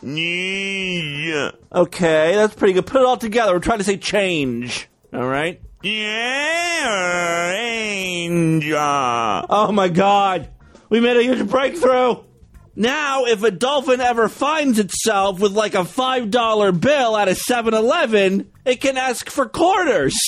Yeah. 0.01 1.51
Okay, 1.71 2.35
that's 2.35 2.55
pretty 2.55 2.73
good. 2.73 2.87
Put 2.87 3.01
it 3.01 3.05
all 3.07 3.17
together. 3.17 3.53
We're 3.53 3.59
trying 3.59 3.77
to 3.79 3.83
say 3.83 3.97
change. 3.97 4.89
All 5.13 5.27
right. 5.27 5.61
Yeah. 5.83 6.25
Oh 9.49 9.71
my 9.71 9.87
God. 9.89 10.49
We 10.89 10.99
made 10.99 11.17
a 11.17 11.23
huge 11.23 11.47
breakthrough. 11.49 12.17
Now, 12.75 13.23
if 13.23 13.41
a 13.41 13.51
dolphin 13.51 14.01
ever 14.01 14.27
finds 14.27 14.79
itself 14.79 15.39
with 15.39 15.53
like 15.53 15.75
a 15.75 15.83
$5 15.85 16.81
bill 16.81 17.15
at 17.15 17.29
a 17.29 17.35
7 17.35 17.73
Eleven, 17.73 18.51
it 18.65 18.81
can 18.81 18.97
ask 18.97 19.29
for 19.29 19.45
quarters. 19.45 20.19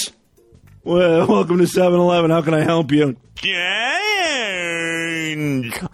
Well, 0.83 1.27
welcome 1.31 1.57
to 1.57 1.67
7 1.67 1.99
Eleven. 1.99 2.31
How 2.31 2.41
can 2.41 2.53
I 2.53 2.61
help 2.63 2.93
you? 2.93 3.17
Change. 3.35 3.57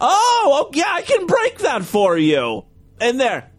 oh, 0.00 0.70
yeah, 0.74 0.90
I 0.92 1.02
can 1.02 1.26
break 1.26 1.58
that 1.58 1.84
for 1.84 2.16
you. 2.16 2.64
And 3.00 3.18
there. 3.18 3.50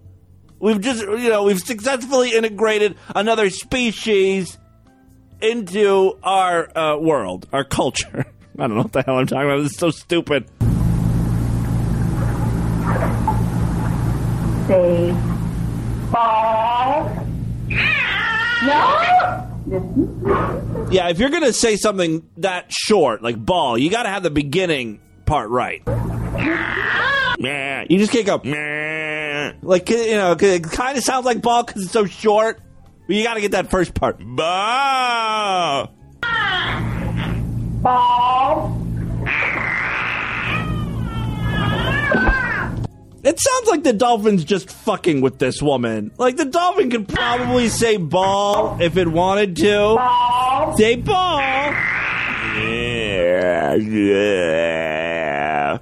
We've 0.60 0.80
just, 0.80 1.02
you 1.02 1.30
know, 1.30 1.44
we've 1.44 1.60
successfully 1.60 2.32
integrated 2.34 2.96
another 3.14 3.50
species 3.50 4.58
into 5.42 6.18
our 6.24 6.78
uh, 6.78 6.98
world, 6.98 7.46
our 7.52 7.66
culture. 7.66 8.26
I 8.58 8.68
don't 8.68 8.78
know 8.78 8.84
what 8.84 8.94
the 8.94 9.02
hell 9.02 9.18
I'm 9.18 9.28
talking 9.28 9.50
about. 9.50 9.64
This 9.64 9.74
is 9.74 9.78
so 9.78 9.92
stupid. 9.92 10.48
Say 14.68 15.12
ball. 16.12 17.12
No. 18.64 19.52
Yeah, 20.92 21.10
if 21.10 21.20
you're 21.20 21.30
gonna 21.30 21.54
say 21.54 21.76
something 21.76 22.28
that 22.38 22.72
short, 22.72 23.22
like 23.22 23.38
ball, 23.44 23.78
you 23.78 23.90
gotta 23.90 24.10
have 24.10 24.24
the 24.24 24.30
beginning 24.30 25.00
part 25.26 25.50
right. 25.50 25.84
You 27.90 28.00
just 28.00 28.12
can't 28.12 28.26
go 28.26 28.38
like 29.62 29.90
you 29.90 30.16
know, 30.16 30.36
it 30.40 30.64
kind 30.64 30.98
of 30.98 31.04
sounds 31.04 31.26
like 31.26 31.42
ball 31.42 31.64
because 31.64 31.84
it's 31.84 31.92
so 31.92 32.06
short. 32.06 32.60
But 33.08 33.16
you 33.16 33.24
gotta 33.24 33.42
get 33.42 33.52
that 33.52 33.70
first 33.70 33.94
part. 33.94 34.18
Ball. 34.20 35.92
Ball. 37.82 38.25
It 43.26 43.40
sounds 43.40 43.68
like 43.70 43.82
the 43.82 43.92
dolphin's 43.92 44.44
just 44.44 44.70
fucking 44.70 45.22
with 45.22 45.40
this 45.40 45.60
woman. 45.60 46.12
Like 46.20 46.38
the 46.38 46.46
dolphin 46.46 46.92
could 46.92 47.08
probably 47.08 47.70
say 47.70 47.98
ball 47.98 48.80
if 48.80 48.98
it 48.98 49.08
wanted 49.08 49.56
to. 49.56 49.96
Ball. 49.96 50.78
Say 50.78 50.96
ball. 50.98 51.40
Yeah, 51.40 52.54
yeah. 53.74 55.80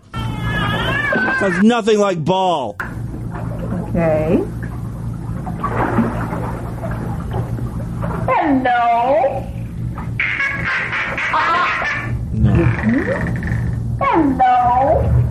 Sounds 1.41 1.62
nothing 1.63 1.99
like 1.99 2.23
ball. 2.23 2.77
Okay. 3.89 4.41
Hello. 8.25 9.49
No. 12.32 12.53
Hello. 13.99 15.22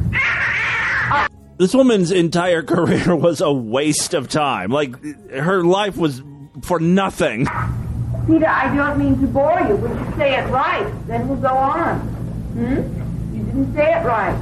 This 1.62 1.74
woman's 1.74 2.10
entire 2.10 2.62
career 2.74 3.14
was 3.14 3.40
a 3.40 3.52
waste 3.52 4.14
of 4.14 4.28
time. 4.28 4.72
Like 4.72 5.00
her 5.30 5.62
life 5.62 5.96
was 5.96 6.20
for 6.62 6.80
nothing. 6.80 7.46
Peter, 8.26 8.48
I 8.48 8.74
don't 8.74 8.98
mean 8.98 9.20
to 9.20 9.28
bore 9.28 9.60
you, 9.60 9.76
but 9.76 9.90
you 9.90 10.16
say 10.16 10.34
it 10.34 10.48
right. 10.48 10.92
Then 11.06 11.28
we'll 11.28 11.38
go 11.38 11.54
on. 11.54 12.00
Hmm? 12.00 13.36
You 13.36 13.44
didn't 13.44 13.74
say 13.76 13.94
it 13.94 14.04
right. 14.04 14.36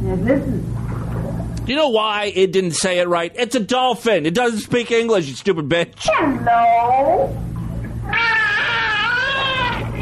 Now 0.00 0.14
listen. 0.16 1.54
Do 1.64 1.72
you 1.72 1.76
know 1.78 1.90
why 1.90 2.32
it 2.34 2.50
didn't 2.50 2.72
say 2.72 2.98
it 2.98 3.06
right? 3.06 3.30
It's 3.36 3.54
a 3.54 3.60
dolphin. 3.60 4.26
It 4.26 4.34
doesn't 4.34 4.58
speak 4.58 4.90
English, 4.90 5.28
you 5.28 5.36
stupid 5.36 5.68
bitch. 5.68 6.00
Hello. 6.02 7.32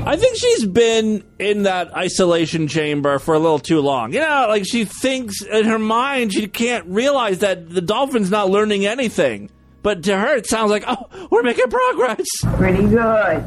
I 0.07 0.17
think 0.17 0.37
she's 0.37 0.65
been 0.65 1.25
in 1.41 1.65
that 1.65 1.93
isolation 1.93 2.69
chamber 2.69 3.19
for 3.19 3.35
a 3.35 3.41
little 3.41 3.59
too 3.59 3.81
long. 3.81 4.13
You 4.13 4.21
know, 4.21 4.47
like 4.49 4.65
she 4.65 4.85
thinks 4.85 5.43
in 5.43 5.65
her 5.65 5.81
mind 5.81 6.33
she 6.33 6.47
can't 6.47 6.87
realize 6.87 7.41
that 7.41 7.69
the 7.69 7.81
dolphin's 7.81 8.31
not 8.31 8.49
learning 8.49 8.87
anything. 8.87 9.51
But 9.83 10.05
to 10.05 10.17
her, 10.17 10.37
it 10.37 10.47
sounds 10.47 10.71
like, 10.71 10.85
oh, 10.87 11.27
we're 11.29 11.43
making 11.43 11.71
progress. 11.71 12.25
Pretty 12.55 12.87
good. 12.87 13.45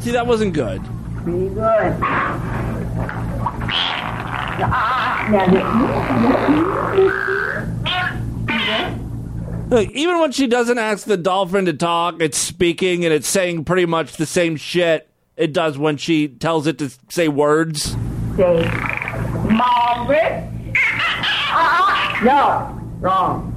See, 0.00 0.10
that 0.10 0.26
wasn't 0.26 0.54
good. 0.54 0.82
Pretty 1.22 1.48
good. 1.50 2.00
Look, 9.70 9.88
even 9.92 10.18
when 10.18 10.32
she 10.32 10.48
doesn't 10.48 10.78
ask 10.78 11.06
the 11.06 11.16
dolphin 11.16 11.66
to 11.66 11.72
talk, 11.72 12.20
it's 12.20 12.38
speaking 12.38 13.04
and 13.04 13.14
it's 13.14 13.28
saying 13.28 13.64
pretty 13.64 13.86
much 13.86 14.16
the 14.16 14.26
same 14.26 14.56
shit 14.56 15.08
it 15.42 15.52
does 15.52 15.76
when 15.76 15.96
she 15.96 16.28
tells 16.28 16.68
it 16.68 16.78
to 16.78 16.88
say 17.08 17.26
words. 17.26 17.96
say 18.36 18.62
Margaret. 19.50 20.48
Ah, 21.54 22.20
no, 22.22 22.80
wrong. 23.00 23.48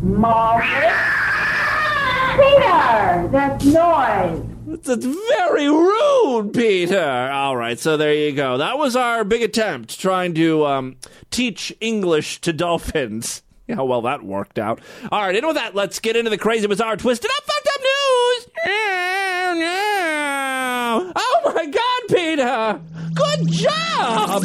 Margaret. 0.00 0.94
Peter, 2.36 3.28
that's 3.32 3.64
noise. 3.64 4.42
That's 4.84 5.04
very 5.04 5.68
rude, 5.68 6.52
Peter. 6.54 7.30
All 7.32 7.56
right, 7.56 7.78
so 7.78 7.96
there 7.96 8.14
you 8.14 8.30
go. 8.30 8.58
That 8.58 8.78
was 8.78 8.94
our 8.94 9.24
big 9.24 9.42
attempt 9.42 9.98
trying 9.98 10.34
to 10.34 10.66
um, 10.66 10.96
teach 11.32 11.72
English 11.80 12.40
to 12.42 12.52
dolphins. 12.52 13.42
How 13.74 13.84
well 13.84 14.02
that 14.02 14.22
worked 14.22 14.60
out. 14.60 14.80
All 15.10 15.20
right, 15.20 15.34
and 15.34 15.44
with 15.46 15.56
that, 15.56 15.74
let's 15.74 15.98
get 15.98 16.14
into 16.14 16.30
the 16.30 16.38
crazy, 16.38 16.68
bizarre, 16.68 16.96
twisted 16.96 17.30
up, 17.36 17.44
fucked 17.44 17.68
up 17.74 17.80
news. 17.80 18.46
Oh. 20.98 21.12
Oh 21.14 21.52
my 21.54 21.66
God, 21.66 22.02
Peter! 22.08 22.80
Good 23.14 23.48
job. 23.52 24.42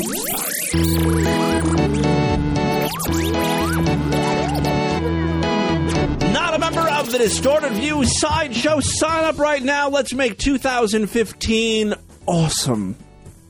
Not 6.34 6.54
a 6.54 6.60
member 6.60 6.82
of 6.82 7.12
the 7.12 7.18
Distorted 7.20 7.74
View 7.74 8.04
Sideshow. 8.04 8.80
Sign 8.82 9.24
up 9.26 9.38
right 9.38 9.62
now. 9.64 9.90
Let's 9.90 10.14
make 10.14 10.38
2015 10.38 11.94
awesome. 12.26 12.96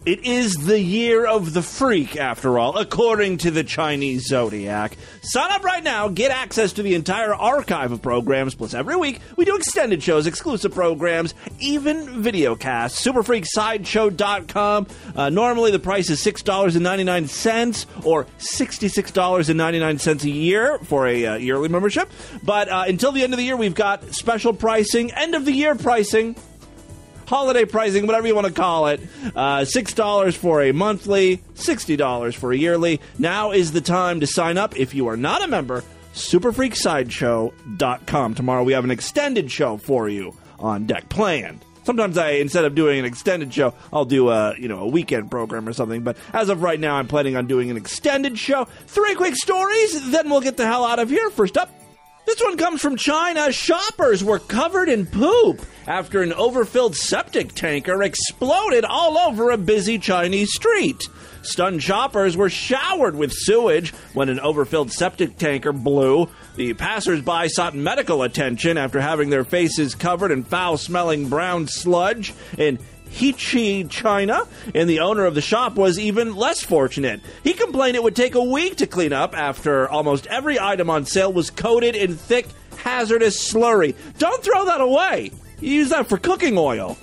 It 0.04 0.26
is 0.26 0.56
the 0.56 0.80
year 0.80 1.28
of 1.28 1.54
the 1.54 1.62
freak, 1.62 2.18
after 2.18 2.58
all, 2.58 2.76
according 2.76 3.38
to 3.40 3.52
the 3.52 3.64
Chinese 3.64 4.26
zodiac. 4.26 4.98
Sign 5.22 5.52
up 5.52 5.64
right 5.64 5.84
now, 5.84 6.08
get 6.08 6.32
access 6.32 6.74
to 6.74 6.82
the 6.82 6.96
entire 6.96 7.36
archive 7.36 7.92
of 7.92 8.02
programs, 8.02 8.56
plus 8.56 8.74
every 8.74 8.96
week 8.96 9.20
we 9.36 9.46
do 9.46 9.56
extended 9.56 10.02
shows, 10.02 10.26
exclusive 10.26 10.74
programs, 10.74 11.36
even 11.60 12.24
video 12.24 12.56
casts. 12.56 13.06
Superfreaksideshow.com. 13.06 14.88
Uh, 15.16 15.30
normally 15.30 15.70
the 15.70 15.78
price 15.78 16.10
is 16.10 16.20
$6.99 16.26 17.86
or 18.04 18.26
$66.99 18.40 20.24
a 20.24 20.30
year 20.32 20.80
for 20.80 21.06
a 21.06 21.26
uh, 21.28 21.36
yearly 21.36 21.70
membership. 21.70 22.10
But 22.42 22.70
uh, 22.70 22.86
until 22.88 23.12
the 23.12 23.22
end 23.22 23.34
of 23.34 23.38
the 23.38 23.46
year, 23.46 23.56
we've 23.56 23.76
got 23.76 24.16
special 24.16 24.54
pricing, 24.54 25.12
end 25.12 25.36
of 25.36 25.46
the 25.46 25.54
year 25.54 25.76
pricing 25.76 26.36
holiday 27.32 27.64
pricing, 27.64 28.06
whatever 28.06 28.28
you 28.28 28.36
want 28.36 28.46
to 28.46 28.54
call 28.54 28.88
it. 28.88 29.00
Uh, 29.34 29.62
$6 29.62 30.36
for 30.36 30.62
a 30.62 30.74
monthly, 30.74 31.38
$60 31.56 32.36
for 32.36 32.52
a 32.52 32.58
yearly. 32.58 33.00
Now 33.18 33.52
is 33.52 33.72
the 33.72 33.80
time 33.80 34.20
to 34.20 34.28
sign 34.28 34.58
up 34.58 34.78
if 34.78 34.94
you 34.94 35.08
are 35.08 35.16
not 35.16 35.42
a 35.42 35.48
member. 35.48 35.86
SuperFreakSideshow.com. 36.14 38.36
Tomorrow 38.36 38.66
we 38.66 38.74
have 38.74 38.84
an 38.84 38.92
extended 38.92 39.50
show 39.50 39.78
for 39.78 40.10
you 40.10 40.36
on 40.60 40.86
deck 40.86 41.08
planned. 41.08 41.64
Sometimes 41.84 42.18
I, 42.18 42.32
instead 42.32 42.66
of 42.66 42.76
doing 42.76 43.00
an 43.00 43.06
extended 43.06 43.54
show, 43.54 43.74
I'll 43.94 44.04
do 44.06 44.30
a 44.30 44.56
you 44.60 44.68
know 44.68 44.82
a 44.82 44.88
weekend 44.88 45.32
program 45.32 45.70
or 45.70 45.74
something. 45.74 46.04
But 46.04 46.18
as 46.34 46.50
of 46.50 46.62
right 46.62 46.80
now, 46.80 46.98
I'm 46.98 47.08
planning 47.08 47.36
on 47.38 47.48
doing 47.48 47.72
an 47.72 47.78
extended 47.78 48.38
show. 48.38 48.66
Three 48.88 49.16
quick 49.16 49.36
stories, 49.36 50.12
then 50.12 50.30
we'll 50.30 50.42
get 50.42 50.58
the 50.58 50.68
hell 50.68 50.86
out 50.86 51.00
of 51.00 51.10
here. 51.10 51.32
First 51.32 51.58
up, 51.58 51.74
this 52.26 52.42
one 52.42 52.58
comes 52.58 52.82
from 52.82 52.96
China. 52.96 53.52
Shoppers 53.52 54.24
were 54.24 54.40
covered 54.40 54.90
in 54.90 55.06
poop 55.06 55.62
after 55.88 56.22
an 56.22 56.34
overfilled 56.34 56.96
septic 56.96 57.54
tanker 57.54 58.04
exploded 58.04 58.86
all 58.86 59.18
over 59.18 59.52
a 59.52 59.58
busy 59.58 59.98
Chinese 59.98 60.54
street. 60.54 61.02
Stunned 61.44 61.82
shoppers 61.82 62.38
were 62.38 62.50
showered 62.50 63.16
with 63.16 63.32
sewage 63.34 63.92
when 64.14 64.30
an 64.30 64.40
overfilled 64.40 64.92
septic 64.92 65.38
tanker 65.38 65.74
blew. 65.74 66.30
The 66.56 66.74
passersby 66.74 67.50
sought 67.50 67.74
medical 67.76 68.22
attention 68.24 68.78
after 68.78 69.02
having 69.02 69.30
their 69.30 69.44
faces 69.44 69.96
covered 69.96 70.32
in 70.32 70.44
foul 70.44 70.78
smelling 70.78 71.30
brown 71.30 71.68
sludge. 71.68 72.34
In 72.58 72.78
Hechi, 73.12 73.90
China, 73.90 74.48
and 74.74 74.90
the 74.90 75.02
owner 75.02 75.26
of 75.26 75.36
the 75.36 75.42
shop 75.42 75.76
was 75.76 76.00
even 76.00 76.36
less 76.36 76.62
fortunate. 76.64 77.22
He 77.44 77.54
complained 77.54 77.96
it 77.96 78.04
would 78.04 78.16
take 78.16 78.36
a 78.36 78.44
week 78.44 78.78
to 78.78 78.88
clean 78.88 79.14
up 79.14 79.38
after 79.38 79.88
almost 79.90 80.28
every 80.28 80.60
item 80.60 80.90
on 80.90 81.06
sale 81.06 81.32
was 81.32 81.50
coated 81.50 81.96
in 81.96 82.16
thick, 82.16 82.48
hazardous 82.78 83.52
slurry. 83.52 83.96
Don't 84.18 84.44
throw 84.44 84.66
that 84.66 84.82
away. 84.82 85.32
You 85.60 85.74
use 85.74 85.90
that 85.90 86.08
for 86.08 86.18
cooking 86.18 86.58
oil. 86.58 86.98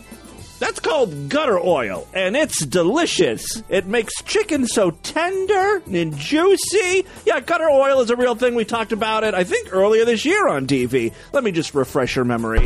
That's 0.58 0.80
called 0.80 1.28
gutter 1.28 1.58
oil, 1.60 2.08
and 2.12 2.36
it's 2.36 2.66
delicious. 2.66 3.62
It 3.68 3.86
makes 3.86 4.20
chicken 4.24 4.66
so 4.66 4.90
tender 4.90 5.82
and 5.86 6.16
juicy. 6.16 7.06
Yeah, 7.24 7.38
gutter 7.38 7.70
oil 7.70 8.00
is 8.00 8.10
a 8.10 8.16
real 8.16 8.34
thing. 8.34 8.56
We 8.56 8.64
talked 8.64 8.90
about 8.90 9.22
it, 9.22 9.34
I 9.34 9.44
think, 9.44 9.72
earlier 9.72 10.04
this 10.04 10.24
year 10.24 10.48
on 10.48 10.66
DV. 10.66 11.12
Let 11.32 11.44
me 11.44 11.52
just 11.52 11.74
refresh 11.76 12.16
your 12.16 12.24
memory. 12.24 12.58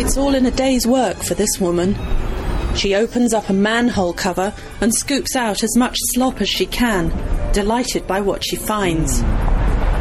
It's 0.00 0.16
all 0.16 0.34
in 0.34 0.46
a 0.46 0.50
day's 0.50 0.86
work 0.86 1.18
for 1.18 1.34
this 1.34 1.60
woman. 1.60 1.94
She 2.76 2.94
opens 2.94 3.32
up 3.32 3.48
a 3.48 3.52
manhole 3.52 4.12
cover 4.12 4.52
and 4.80 4.92
scoops 4.94 5.36
out 5.36 5.62
as 5.62 5.76
much 5.76 5.96
slop 6.12 6.40
as 6.40 6.48
she 6.48 6.66
can, 6.66 7.08
delighted 7.52 8.06
by 8.06 8.20
what 8.20 8.44
she 8.44 8.56
finds. 8.56 9.22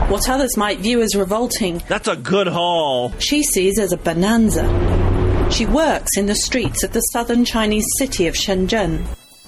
What 0.09 0.27
others 0.29 0.57
might 0.57 0.79
view 0.79 1.01
as 1.01 1.15
revolting, 1.15 1.81
That's 1.87 2.07
a 2.07 2.15
good 2.15 2.47
haul. 2.47 3.13
she 3.19 3.41
sees 3.43 3.79
as 3.79 3.91
a 3.93 3.97
bonanza. 3.97 4.67
She 5.51 5.65
works 5.65 6.17
in 6.17 6.25
the 6.25 6.35
streets 6.35 6.83
of 6.83 6.93
the 6.93 6.99
southern 6.99 7.45
Chinese 7.45 7.85
city 7.97 8.27
of 8.27 8.33
Shenzhen. 8.35 9.05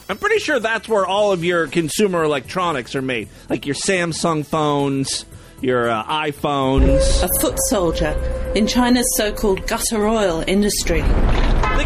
I'm 0.08 0.18
pretty 0.18 0.38
sure 0.40 0.60
that's 0.60 0.88
where 0.88 1.06
all 1.06 1.32
of 1.32 1.44
your 1.44 1.68
consumer 1.68 2.24
electronics 2.24 2.96
are 2.96 3.02
made, 3.02 3.28
like 3.50 3.66
your 3.66 3.76
Samsung 3.76 4.46
phones, 4.46 5.26
your 5.62 5.90
uh, 5.90 6.04
iPhones. 6.04 7.24
A 7.24 7.40
foot 7.42 7.58
soldier 7.70 8.12
in 8.56 8.68
China's 8.68 9.12
so 9.18 9.34
called 9.34 9.66
gutter 9.68 10.06
oil 10.08 10.44
industry. 10.46 11.02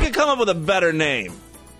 Could 0.02 0.14
come 0.14 0.30
up 0.30 0.40
with 0.40 0.50
a 0.50 0.54
better 0.56 0.92
name. 0.94 1.34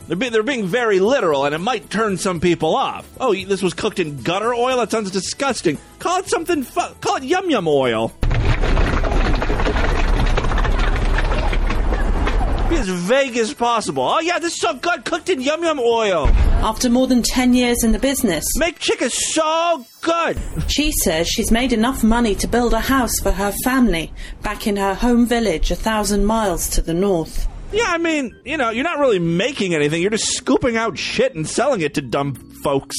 They're, 0.08 0.18
be- 0.18 0.30
they're 0.30 0.44
being 0.44 0.66
very 0.66 1.00
literal, 1.00 1.46
and 1.46 1.54
it 1.54 1.60
might 1.60 1.90
turn 1.90 2.18
some 2.18 2.40
people 2.40 2.76
off. 2.76 3.08
Oh, 3.20 3.34
this 3.34 3.62
was 3.62 3.74
cooked 3.74 4.00
in 4.00 4.18
gutter 4.24 4.54
oil? 4.54 4.78
That 4.78 4.90
sounds 4.92 5.12
disgusting. 5.12 5.78
Call 6.00 6.20
it 6.20 6.28
something. 6.28 6.64
Fu- 6.64 6.94
call 7.02 7.18
it 7.18 7.24
yum 7.24 7.50
yum 7.50 7.68
oil. 7.68 8.12
Be 12.70 12.76
as 12.76 12.88
vague 12.90 13.36
as 13.38 13.54
possible. 13.54 14.04
Oh 14.04 14.20
yeah, 14.20 14.38
this 14.40 14.54
is 14.54 14.60
so 14.62 14.74
good, 14.76 15.04
cooked 15.06 15.30
in 15.30 15.42
yum 15.42 15.64
yum 15.64 15.80
oil. 15.80 16.28
After 16.62 16.90
more 16.90 17.08
than 17.08 17.24
10 17.24 17.54
years 17.54 17.84
in 17.84 17.94
the 17.94 18.00
business, 18.00 18.44
Make 18.58 18.80
chicken 18.80 19.10
so 19.10 19.86
good. 20.02 20.38
she 20.68 20.92
says 20.92 21.28
she's 21.28 21.52
made 21.52 21.72
enough 21.74 22.04
money 22.04 22.36
to 22.36 22.48
build 22.48 22.74
a 22.74 22.80
house 22.80 23.18
for 23.24 23.32
her 23.32 23.54
family 23.64 24.12
back 24.44 24.68
in 24.68 24.76
her 24.76 24.94
home 24.94 25.26
village 25.26 25.72
a 25.72 25.76
thousand 25.76 26.26
miles 26.26 26.70
to 26.72 26.82
the 26.82 26.94
north. 26.94 27.48
Yeah, 27.72 27.86
I 27.88 27.98
mean, 28.00 28.36
you 28.46 28.58
know, 28.58 28.72
you're 28.72 28.84
not 28.84 28.98
really 29.00 29.20
making 29.20 29.76
anything. 29.76 30.02
You're 30.02 30.10
just 30.12 30.34
scooping 30.36 30.76
out 30.76 30.98
shit 30.98 31.36
and 31.36 31.48
selling 31.48 31.82
it 31.82 31.94
to 31.96 32.02
dumb 32.02 32.34
folks. 32.64 32.96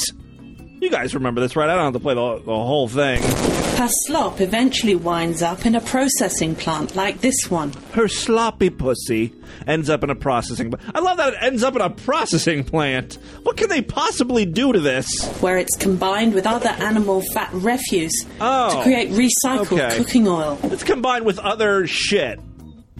You 0.80 0.88
guys 0.90 1.14
remember 1.14 1.40
this, 1.42 1.56
right? 1.56 1.68
I 1.68 1.74
don't 1.74 1.84
have 1.84 1.92
to 1.94 2.00
play 2.00 2.14
the, 2.14 2.36
the 2.38 2.52
whole 2.52 2.88
thing. 2.88 3.20
Her 3.76 3.88
slop 4.06 4.40
eventually 4.40 4.94
winds 4.94 5.42
up 5.42 5.66
in 5.66 5.74
a 5.74 5.80
processing 5.80 6.54
plant 6.54 6.94
like 6.96 7.20
this 7.20 7.50
one. 7.50 7.72
Her 7.92 8.08
sloppy 8.08 8.70
pussy 8.70 9.34
ends 9.66 9.90
up 9.90 10.04
in 10.04 10.10
a 10.10 10.14
processing. 10.14 10.72
I 10.94 11.00
love 11.00 11.16
that 11.18 11.34
it 11.34 11.38
ends 11.42 11.62
up 11.62 11.74
in 11.76 11.82
a 11.82 11.90
processing 11.90 12.62
plant. 12.64 13.18
What 13.42 13.56
can 13.58 13.68
they 13.68 13.82
possibly 13.82 14.46
do 14.46 14.72
to 14.72 14.80
this? 14.80 15.26
where 15.40 15.58
it's 15.58 15.76
combined 15.76 16.32
with 16.34 16.46
other 16.46 16.68
animal 16.70 17.22
fat 17.34 17.50
refuse 17.52 18.14
Oh, 18.40 18.76
to 18.76 18.82
create 18.82 19.10
recycled 19.10 19.72
okay. 19.72 19.96
cooking 19.98 20.28
oil. 20.28 20.58
It's 20.64 20.84
combined 20.84 21.26
with 21.26 21.38
other 21.40 21.86
shit. 21.86 22.38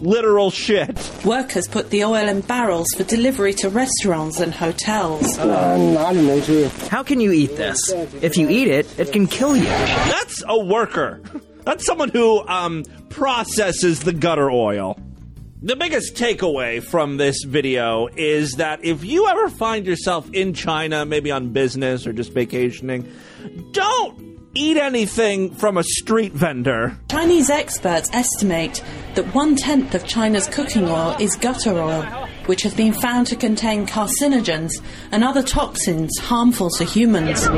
Literal 0.00 0.50
shit. 0.50 0.98
Workers 1.24 1.68
put 1.68 1.90
the 1.90 2.04
oil 2.04 2.26
in 2.26 2.40
barrels 2.40 2.86
for 2.96 3.04
delivery 3.04 3.52
to 3.54 3.68
restaurants 3.68 4.40
and 4.40 4.54
hotels. 4.54 5.36
How 5.36 7.02
can 7.02 7.20
you 7.20 7.32
eat 7.32 7.56
this? 7.56 7.90
If 8.22 8.38
you 8.38 8.48
eat 8.48 8.68
it, 8.68 8.98
it 8.98 9.12
can 9.12 9.26
kill 9.26 9.56
you. 9.56 9.64
That's 9.64 10.42
a 10.46 10.58
worker. 10.58 11.20
That's 11.64 11.84
someone 11.84 12.08
who 12.08 12.40
um, 12.48 12.84
processes 13.10 14.00
the 14.00 14.14
gutter 14.14 14.50
oil. 14.50 14.98
The 15.62 15.76
biggest 15.76 16.14
takeaway 16.14 16.82
from 16.82 17.18
this 17.18 17.44
video 17.44 18.08
is 18.16 18.52
that 18.52 18.82
if 18.82 19.04
you 19.04 19.28
ever 19.28 19.50
find 19.50 19.84
yourself 19.84 20.30
in 20.32 20.54
China, 20.54 21.04
maybe 21.04 21.30
on 21.30 21.50
business 21.50 22.06
or 22.06 22.14
just 22.14 22.32
vacationing, 22.32 23.06
don't 23.72 24.29
eat 24.54 24.76
anything 24.76 25.54
from 25.54 25.76
a 25.76 25.82
street 25.82 26.32
vendor. 26.32 26.98
Chinese 27.10 27.50
experts 27.50 28.10
estimate 28.12 28.82
that 29.14 29.34
one 29.34 29.56
tenth 29.56 29.94
of 29.94 30.06
China's 30.06 30.46
cooking 30.48 30.88
oil 30.88 31.16
is 31.20 31.36
gutter 31.36 31.78
oil, 31.80 32.02
which 32.46 32.62
has 32.62 32.74
been 32.74 32.92
found 32.92 33.26
to 33.28 33.36
contain 33.36 33.86
carcinogens 33.86 34.72
and 35.12 35.22
other 35.22 35.42
toxins 35.42 36.18
harmful 36.18 36.70
to 36.70 36.84
humans. 36.84 37.48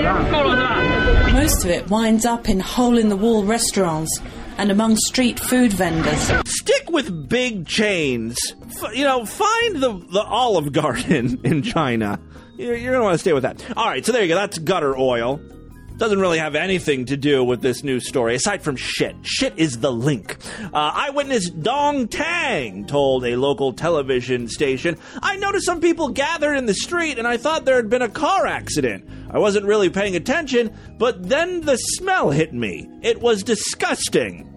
Most 1.32 1.64
of 1.64 1.70
it 1.70 1.88
winds 1.88 2.26
up 2.26 2.48
in 2.48 2.60
hole 2.60 2.98
in 2.98 3.08
the 3.08 3.16
wall 3.16 3.44
restaurants 3.44 4.20
and 4.58 4.70
among 4.70 4.96
street 4.96 5.40
food 5.40 5.72
vendors. 5.72 6.30
Stick 6.46 6.90
with 6.90 7.28
big 7.28 7.66
chains. 7.66 8.36
F- 8.82 8.94
you 8.94 9.04
know, 9.04 9.24
find 9.24 9.76
the, 9.76 9.94
the 10.10 10.22
Olive 10.22 10.72
Garden 10.72 11.40
in 11.44 11.62
China. 11.62 12.20
You're, 12.58 12.76
you're 12.76 12.92
going 12.92 13.00
to 13.00 13.04
want 13.04 13.14
to 13.14 13.18
stay 13.18 13.32
with 13.32 13.44
that. 13.44 13.64
All 13.78 13.86
right, 13.86 14.04
so 14.04 14.12
there 14.12 14.22
you 14.22 14.28
go. 14.28 14.34
That's 14.34 14.58
gutter 14.58 14.94
oil. 14.96 15.40
Doesn't 15.98 16.20
really 16.20 16.38
have 16.38 16.54
anything 16.54 17.04
to 17.06 17.16
do 17.16 17.44
with 17.44 17.60
this 17.60 17.84
news 17.84 18.08
story, 18.08 18.34
aside 18.34 18.62
from 18.62 18.76
shit. 18.76 19.14
Shit 19.22 19.54
is 19.56 19.78
the 19.78 19.92
link. 19.92 20.36
Uh, 20.64 20.90
eyewitness 20.94 21.48
Dong 21.50 22.08
Tang 22.08 22.86
told 22.86 23.24
a 23.24 23.36
local 23.36 23.72
television 23.72 24.48
station 24.48 24.96
I 25.22 25.36
noticed 25.36 25.66
some 25.66 25.80
people 25.80 26.08
gathered 26.08 26.54
in 26.54 26.66
the 26.66 26.74
street 26.74 27.18
and 27.18 27.28
I 27.28 27.36
thought 27.36 27.64
there 27.64 27.76
had 27.76 27.90
been 27.90 28.02
a 28.02 28.08
car 28.08 28.46
accident. 28.46 29.08
I 29.30 29.38
wasn't 29.38 29.66
really 29.66 29.90
paying 29.90 30.16
attention, 30.16 30.76
but 30.98 31.28
then 31.28 31.60
the 31.60 31.76
smell 31.76 32.30
hit 32.30 32.52
me. 32.52 32.88
It 33.02 33.20
was 33.20 33.42
disgusting. 33.42 34.48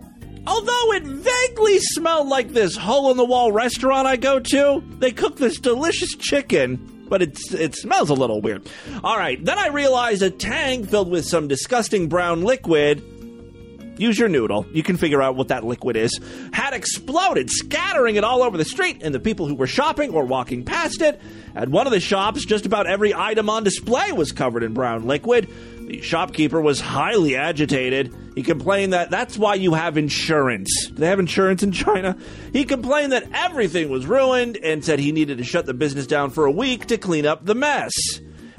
Although 0.47 0.93
it 0.93 1.03
vaguely 1.03 1.79
smelled 1.79 2.27
like 2.27 2.49
this 2.49 2.75
hole 2.75 3.09
in 3.11 3.17
the 3.17 3.25
wall 3.25 3.51
restaurant 3.51 4.07
I 4.07 4.15
go 4.15 4.39
to, 4.39 4.83
they 4.99 5.11
cook 5.11 5.37
this 5.37 5.59
delicious 5.59 6.15
chicken, 6.15 6.94
but 7.09 7.21
it's, 7.21 7.53
it 7.53 7.75
smells 7.75 8.09
a 8.09 8.13
little 8.13 8.41
weird. 8.41 8.67
All 9.03 9.17
right, 9.17 9.43
then 9.43 9.57
I 9.57 9.67
realized 9.67 10.21
a 10.21 10.29
tank 10.29 10.89
filled 10.89 11.09
with 11.09 11.25
some 11.25 11.47
disgusting 11.47 12.09
brown 12.09 12.41
liquid. 12.41 13.03
Use 13.97 14.19
your 14.19 14.27
noodle. 14.27 14.65
You 14.73 14.83
can 14.83 14.97
figure 14.97 15.21
out 15.21 15.35
what 15.37 15.47
that 15.47 15.63
liquid 15.63 15.95
is. 15.95 16.19
Had 16.51 16.73
exploded, 16.73 17.49
scattering 17.49 18.17
it 18.17 18.25
all 18.25 18.43
over 18.43 18.57
the 18.57 18.65
street, 18.65 19.01
and 19.01 19.15
the 19.15 19.19
people 19.19 19.47
who 19.47 19.55
were 19.55 19.67
shopping 19.67 20.11
or 20.11 20.25
walking 20.25 20.65
past 20.65 21.01
it. 21.01 21.21
At 21.55 21.69
one 21.69 21.87
of 21.87 21.93
the 21.93 22.01
shops, 22.01 22.45
just 22.45 22.65
about 22.65 22.87
every 22.87 23.13
item 23.13 23.49
on 23.49 23.63
display 23.63 24.11
was 24.11 24.33
covered 24.33 24.63
in 24.63 24.73
brown 24.73 25.07
liquid. 25.07 25.49
The 25.87 26.01
shopkeeper 26.01 26.59
was 26.59 26.79
highly 26.79 27.35
agitated. 27.35 28.13
He 28.33 28.41
complained 28.41 28.93
that 28.93 29.11
that's 29.11 29.37
why 29.37 29.53
you 29.53 29.75
have 29.75 29.97
insurance. 29.97 30.87
Do 30.87 30.95
they 30.95 31.07
have 31.07 31.19
insurance 31.19 31.61
in 31.61 31.71
China? 31.71 32.17
He 32.53 32.65
complained 32.65 33.11
that 33.11 33.29
everything 33.31 33.89
was 33.89 34.07
ruined 34.07 34.57
and 34.57 34.83
said 34.83 34.97
he 34.97 35.11
needed 35.11 35.37
to 35.37 35.43
shut 35.43 35.67
the 35.67 35.75
business 35.75 36.07
down 36.07 36.31
for 36.31 36.45
a 36.45 36.51
week 36.51 36.87
to 36.87 36.97
clean 36.97 37.27
up 37.27 37.45
the 37.45 37.55
mess. 37.55 37.93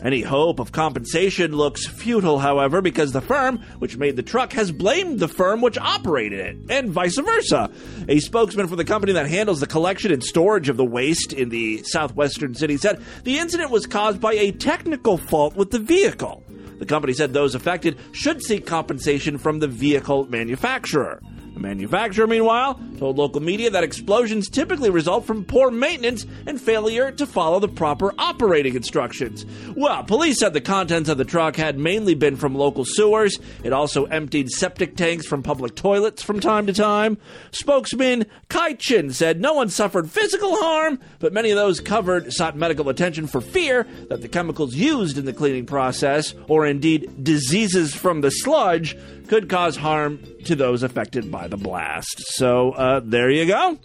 Any 0.02 0.20
hope 0.22 0.60
of 0.60 0.72
compensation 0.72 1.56
looks 1.56 1.86
futile, 1.86 2.38
however, 2.38 2.80
because 2.80 3.12
the 3.12 3.20
firm 3.20 3.58
which 3.78 3.96
made 3.96 4.14
the 4.14 4.22
truck 4.22 4.52
has 4.52 4.70
blamed 4.70 5.18
the 5.18 5.26
firm 5.26 5.62
which 5.62 5.78
operated 5.78 6.38
it, 6.38 6.56
and 6.70 6.90
vice 6.90 7.18
versa. 7.18 7.70
A 8.06 8.20
spokesman 8.20 8.68
for 8.68 8.76
the 8.76 8.84
company 8.84 9.14
that 9.14 9.26
handles 9.26 9.58
the 9.58 9.66
collection 9.66 10.12
and 10.12 10.22
storage 10.22 10.68
of 10.68 10.76
the 10.76 10.84
waste 10.84 11.32
in 11.32 11.48
the 11.48 11.82
southwestern 11.82 12.54
city 12.54 12.76
said 12.76 13.02
the 13.24 13.38
incident 13.38 13.70
was 13.70 13.86
caused 13.86 14.20
by 14.20 14.34
a 14.34 14.52
technical 14.52 15.16
fault 15.16 15.56
with 15.56 15.70
the 15.70 15.78
vehicle. 15.78 16.44
The 16.78 16.86
company 16.86 17.12
said 17.12 17.32
those 17.32 17.54
affected 17.54 17.98
should 18.12 18.42
seek 18.42 18.66
compensation 18.66 19.38
from 19.38 19.58
the 19.60 19.68
vehicle 19.68 20.26
manufacturer. 20.26 21.20
The 21.56 21.62
manufacturer, 21.62 22.26
meanwhile, 22.26 22.78
told 22.98 23.16
local 23.16 23.40
media 23.40 23.70
that 23.70 23.82
explosions 23.82 24.50
typically 24.50 24.90
result 24.90 25.24
from 25.24 25.42
poor 25.42 25.70
maintenance 25.70 26.26
and 26.46 26.60
failure 26.60 27.10
to 27.12 27.24
follow 27.24 27.60
the 27.60 27.66
proper 27.66 28.12
operating 28.18 28.74
instructions. 28.74 29.46
Well, 29.74 30.04
police 30.04 30.38
said 30.38 30.52
the 30.52 30.60
contents 30.60 31.08
of 31.08 31.16
the 31.16 31.24
truck 31.24 31.56
had 31.56 31.78
mainly 31.78 32.14
been 32.14 32.36
from 32.36 32.54
local 32.54 32.84
sewers. 32.84 33.38
It 33.64 33.72
also 33.72 34.04
emptied 34.04 34.50
septic 34.50 34.96
tanks 34.96 35.26
from 35.26 35.42
public 35.42 35.74
toilets 35.74 36.22
from 36.22 36.40
time 36.40 36.66
to 36.66 36.74
time. 36.74 37.16
Spokesman 37.52 38.26
Kai 38.50 38.74
Chin 38.74 39.10
said 39.10 39.40
no 39.40 39.54
one 39.54 39.70
suffered 39.70 40.10
physical 40.10 40.56
harm, 40.56 41.00
but 41.20 41.32
many 41.32 41.48
of 41.48 41.56
those 41.56 41.80
covered 41.80 42.34
sought 42.34 42.54
medical 42.54 42.90
attention 42.90 43.26
for 43.26 43.40
fear 43.40 43.86
that 44.10 44.20
the 44.20 44.28
chemicals 44.28 44.74
used 44.74 45.16
in 45.16 45.24
the 45.24 45.32
cleaning 45.32 45.64
process, 45.64 46.34
or 46.48 46.66
indeed 46.66 47.24
diseases 47.24 47.94
from 47.94 48.20
the 48.20 48.30
sludge, 48.30 48.94
could 49.28 49.48
cause 49.48 49.76
harm 49.76 50.20
to 50.44 50.54
those 50.54 50.82
affected 50.82 51.30
by 51.30 51.48
the 51.48 51.56
blast. 51.56 52.22
So, 52.34 52.72
uh, 52.72 53.00
there 53.04 53.30
you 53.30 53.46
go. 53.46 53.78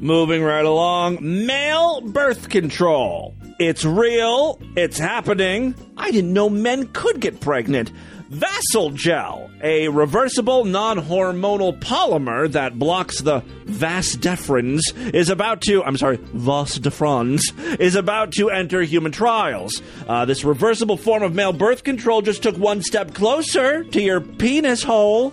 Moving 0.00 0.42
right 0.42 0.64
along, 0.64 1.18
male 1.20 2.00
birth 2.00 2.48
control. 2.48 3.34
It's 3.58 3.84
real, 3.84 4.60
it's 4.76 4.98
happening. 4.98 5.74
I 5.96 6.10
didn't 6.12 6.32
know 6.32 6.48
men 6.48 6.86
could 6.88 7.20
get 7.20 7.40
pregnant. 7.40 7.90
Vasalgel 8.30 9.47
a 9.62 9.88
reversible 9.88 10.64
non-hormonal 10.64 11.78
polymer 11.80 12.50
that 12.52 12.78
blocks 12.78 13.20
the 13.20 13.40
vas 13.64 14.16
deferens 14.16 14.80
is 15.14 15.28
about 15.28 15.60
to 15.62 15.82
I'm 15.84 15.96
sorry, 15.96 16.18
vas 16.32 16.78
deferens 16.78 17.42
is 17.78 17.94
about 17.94 18.32
to 18.32 18.50
enter 18.50 18.82
human 18.82 19.12
trials. 19.12 19.82
Uh, 20.06 20.24
this 20.24 20.44
reversible 20.44 20.96
form 20.96 21.22
of 21.22 21.34
male 21.34 21.52
birth 21.52 21.84
control 21.84 22.22
just 22.22 22.42
took 22.42 22.56
one 22.56 22.82
step 22.82 23.14
closer 23.14 23.84
to 23.84 24.00
your 24.00 24.20
penis 24.20 24.82
hole. 24.82 25.32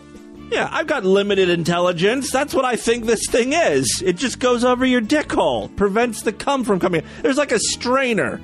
Yeah, 0.51 0.69
I've 0.71 0.87
got 0.87 1.03
limited 1.03 1.49
intelligence. 1.49 2.31
That's 2.31 2.53
what 2.53 2.65
I 2.65 2.75
think 2.75 3.05
this 3.05 3.25
thing 3.27 3.53
is. 3.53 4.03
It 4.05 4.17
just 4.17 4.39
goes 4.39 4.63
over 4.63 4.85
your 4.85 5.01
dick 5.01 5.31
hole, 5.31 5.69
prevents 5.69 6.21
the 6.21 6.31
cum 6.33 6.63
from 6.63 6.79
coming. 6.79 7.03
There's 7.23 7.37
like 7.37 7.51
a 7.51 7.59
strainer 7.59 8.39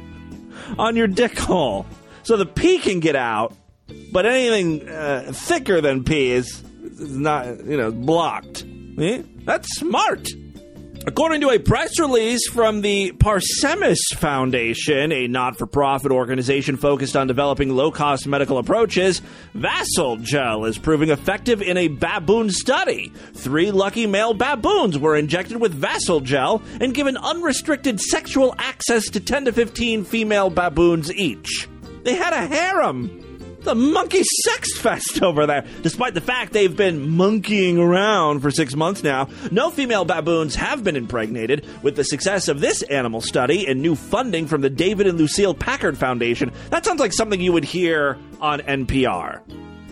on 0.80 0.96
your 0.96 1.08
dick 1.08 1.38
hole. 1.38 1.86
So 2.24 2.38
the 2.38 2.46
pee 2.46 2.80
can 2.80 3.00
get 3.00 3.16
out, 3.16 3.56
but 4.12 4.26
anything 4.26 4.88
uh, 4.88 5.32
thicker 5.34 5.82
than 5.82 6.04
pee 6.04 6.32
is, 6.32 6.64
is 6.84 7.18
not, 7.18 7.66
you 7.66 7.78
know, 7.78 7.92
blocked. 7.92 8.66
Eh? 9.00 9.24
That's 9.46 9.68
smart. 9.78 10.28
According 11.08 11.42
to 11.42 11.50
a 11.50 11.58
press 11.58 12.00
release 12.00 12.48
from 12.48 12.82
the 12.82 13.12
Parsemus 13.14 13.98
Foundation, 14.18 15.12
a 15.12 15.28
not 15.28 15.58
for 15.58 15.66
profit 15.66 16.12
organization 16.12 16.78
focused 16.78 17.18
on 17.18 17.26
developing 17.26 17.76
low 17.76 17.90
cost 17.90 18.28
medical 18.28 18.60
approaches, 18.60 19.20
Vasalgel 19.56 20.70
is 20.70 20.78
proving 20.78 21.10
effective 21.10 21.60
in 21.60 21.76
a 21.76 21.88
baboon 21.88 22.52
study. 22.52 23.12
Three 23.34 23.72
lucky 23.72 24.06
male 24.06 24.36
baboons 24.36 25.00
were 25.00 25.16
injected 25.16 25.60
with 25.60 25.80
Vasalgel 25.80 26.62
and 26.80 26.94
given 26.94 27.18
unrestricted 27.18 28.00
sexual 28.00 28.54
access 28.60 29.06
to 29.10 29.20
10 29.20 29.46
to 29.46 29.54
15 29.54 30.04
female 30.04 30.52
baboons 30.52 31.12
each. 31.16 31.68
They 32.04 32.14
had 32.14 32.34
a 32.34 32.46
harem 32.46 33.31
the 33.64 33.76
monkey 33.76 34.24
sex 34.44 34.78
fest 34.78 35.22
over 35.24 35.46
there. 35.46 35.66
Despite 35.82 36.14
the 36.14 36.22
fact 36.22 36.54
they've 36.54 36.76
been 36.76 37.10
monkeying 37.10 37.78
around 37.78 38.42
for 38.42 38.52
six 38.52 38.76
months 38.76 39.04
now, 39.04 39.28
no 39.52 39.70
female 39.70 40.06
baboons 40.06 40.56
have 40.56 40.84
been 40.84 40.96
impregnated. 40.96 41.66
With 41.84 41.96
the 41.96 42.04
success 42.04 42.48
of 42.48 42.60
this 42.60 42.82
animal 42.84 43.22
study 43.22 43.68
and 43.68 43.82
new 43.82 43.96
funding 43.96 44.48
from 44.48 44.62
the 44.62 44.70
David 44.70 45.08
and 45.08 45.18
Lucile 45.18 45.54
Packard 45.54 45.98
Foundation, 45.98 46.52
that 46.70 46.86
sounds 46.86 47.00
like 47.00 47.14
something 47.14 47.40
you 47.40 47.54
would 47.54 47.64
hear 47.64 48.18
on 48.40 48.60
NPR. 48.62 49.42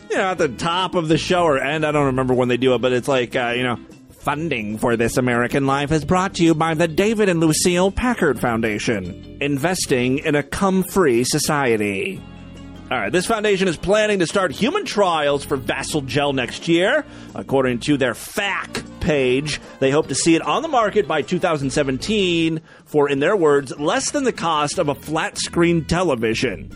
You 0.10 0.18
know, 0.18 0.24
at 0.32 0.40
the 0.40 0.48
top 0.48 0.96
of 0.96 1.08
the 1.08 1.18
show 1.18 1.44
or 1.44 1.60
end, 1.60 1.86
I 1.86 1.92
don't 1.92 2.08
remember 2.08 2.34
when 2.34 2.48
they 2.48 2.58
do 2.58 2.74
it, 2.74 2.82
but 2.82 2.92
it's 2.94 3.08
like, 3.08 3.36
uh, 3.36 3.54
you 3.56 3.64
know, 3.64 3.78
funding 4.20 4.78
for 4.78 4.98
this 4.98 5.18
American 5.18 5.66
life 5.66 5.92
is 5.92 6.04
brought 6.04 6.36
to 6.36 6.44
you 6.44 6.54
by 6.54 6.74
the 6.74 6.88
David 6.88 7.30
and 7.30 7.40
Lucile 7.40 7.92
Packard 7.92 8.40
Foundation, 8.40 9.38
investing 9.40 10.20
in 10.20 10.36
a 10.36 10.44
cum 10.44 10.84
free 10.84 11.24
society. 11.24 12.22
All 12.92 12.98
right, 12.98 13.12
this 13.12 13.28
foundation 13.28 13.68
is 13.68 13.78
planning 13.78 14.18
to 14.18 14.26
start 14.26 14.52
human 14.52 14.84
trials 14.84 15.46
for 15.46 15.60
Vasalgel 15.60 16.34
next 16.34 16.68
year. 16.68 17.06
According 17.36 17.82
to 17.82 17.98
their 17.98 18.16
FAQ 18.16 19.00
page, 19.00 19.62
they 19.78 19.92
hope 19.92 20.08
to 20.08 20.16
see 20.16 20.34
it 20.34 20.42
on 20.42 20.64
the 20.64 20.70
market 20.70 21.08
by 21.08 21.22
2017 21.22 22.60
for, 22.86 23.08
in 23.08 23.20
their 23.20 23.36
words, 23.36 23.78
less 23.78 24.10
than 24.10 24.24
the 24.24 24.34
cost 24.34 24.80
of 24.80 24.90
a 24.90 24.96
flat 24.96 25.38
screen 25.38 25.86
television. 25.86 26.76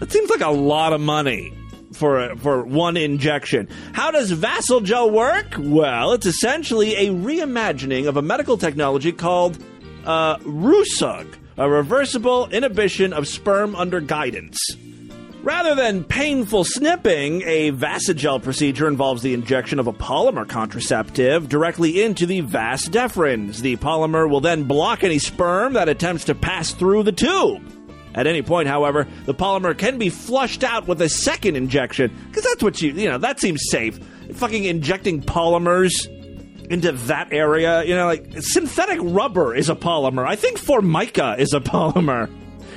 That 0.00 0.10
seems 0.10 0.28
like 0.28 0.40
a 0.40 0.50
lot 0.50 0.92
of 0.92 1.00
money 1.00 1.56
for 1.92 2.34
for 2.34 2.64
one 2.64 2.96
injection. 2.96 3.68
How 3.92 4.10
does 4.10 4.32
Vasalgel 4.32 5.12
work? 5.12 5.54
Well, 5.56 6.14
it's 6.14 6.26
essentially 6.26 6.96
a 6.96 7.10
reimagining 7.10 8.08
of 8.08 8.16
a 8.16 8.22
medical 8.22 8.58
technology 8.58 9.12
called 9.12 9.56
uh, 10.04 10.38
RISUG, 10.38 11.32
a 11.58 11.70
reversible 11.70 12.48
inhibition 12.48 13.12
of 13.12 13.28
sperm 13.28 13.76
under 13.76 14.00
guidance. 14.00 14.58
Rather 15.44 15.74
than 15.74 16.04
painful 16.04 16.64
snipping, 16.64 17.42
a 17.42 17.70
Vasalgel 17.70 18.42
procedure 18.42 18.88
involves 18.88 19.20
the 19.20 19.34
injection 19.34 19.78
of 19.78 19.86
a 19.86 19.92
polymer 19.92 20.48
contraceptive 20.48 21.50
directly 21.50 22.02
into 22.02 22.24
the 22.24 22.40
vas 22.40 22.88
deferens. 22.88 23.58
The 23.58 23.76
polymer 23.76 24.26
will 24.26 24.40
then 24.40 24.64
block 24.64 25.04
any 25.04 25.18
sperm 25.18 25.74
that 25.74 25.90
attempts 25.90 26.24
to 26.24 26.34
pass 26.34 26.72
through 26.72 27.02
the 27.02 27.12
tube. 27.12 27.62
At 28.14 28.26
any 28.26 28.40
point, 28.40 28.68
however, 28.68 29.06
the 29.26 29.34
polymer 29.34 29.76
can 29.76 29.98
be 29.98 30.08
flushed 30.08 30.64
out 30.64 30.88
with 30.88 31.02
a 31.02 31.10
second 31.10 31.56
injection, 31.56 32.10
because 32.28 32.44
that's 32.44 32.62
what 32.62 32.80
you, 32.80 32.92
you 32.92 33.10
know, 33.10 33.18
that 33.18 33.38
seems 33.38 33.68
safe. 33.68 33.98
Fucking 34.32 34.64
injecting 34.64 35.20
polymers 35.20 36.06
into 36.70 36.92
that 36.92 37.34
area, 37.34 37.84
you 37.84 37.94
know, 37.94 38.06
like 38.06 38.24
synthetic 38.40 38.98
rubber 39.02 39.54
is 39.54 39.68
a 39.68 39.74
polymer. 39.74 40.26
I 40.26 40.36
think 40.36 40.56
Formica 40.56 41.36
is 41.38 41.52
a 41.52 41.60
polymer. 41.60 42.30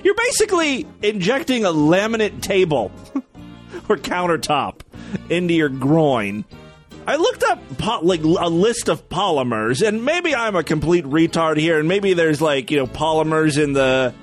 You're 0.04 0.16
basically 0.16 0.88
injecting 1.02 1.66
a 1.66 1.70
laminate 1.70 2.42
table 2.42 2.92
or 3.90 3.98
countertop 3.98 4.82
into 5.30 5.54
your 5.54 5.70
groin. 5.70 6.46
I 7.06 7.16
looked 7.16 7.44
up 7.44 7.60
po- 7.78 8.02
like 8.02 8.22
a 8.22 8.50
list 8.50 8.90
of 8.90 9.08
polymers, 9.10 9.86
and 9.86 10.04
maybe 10.04 10.36
I'm 10.36 10.56
a 10.56 10.64
complete 10.64 11.06
retard 11.06 11.58
here, 11.58 11.80
and 11.80 11.88
maybe 11.88 12.14
there's 12.14 12.42
like 12.42 12.70
you 12.70 12.78
know 12.78 12.88
polymers 12.88 13.62
in 13.62 13.74
the 13.74 14.14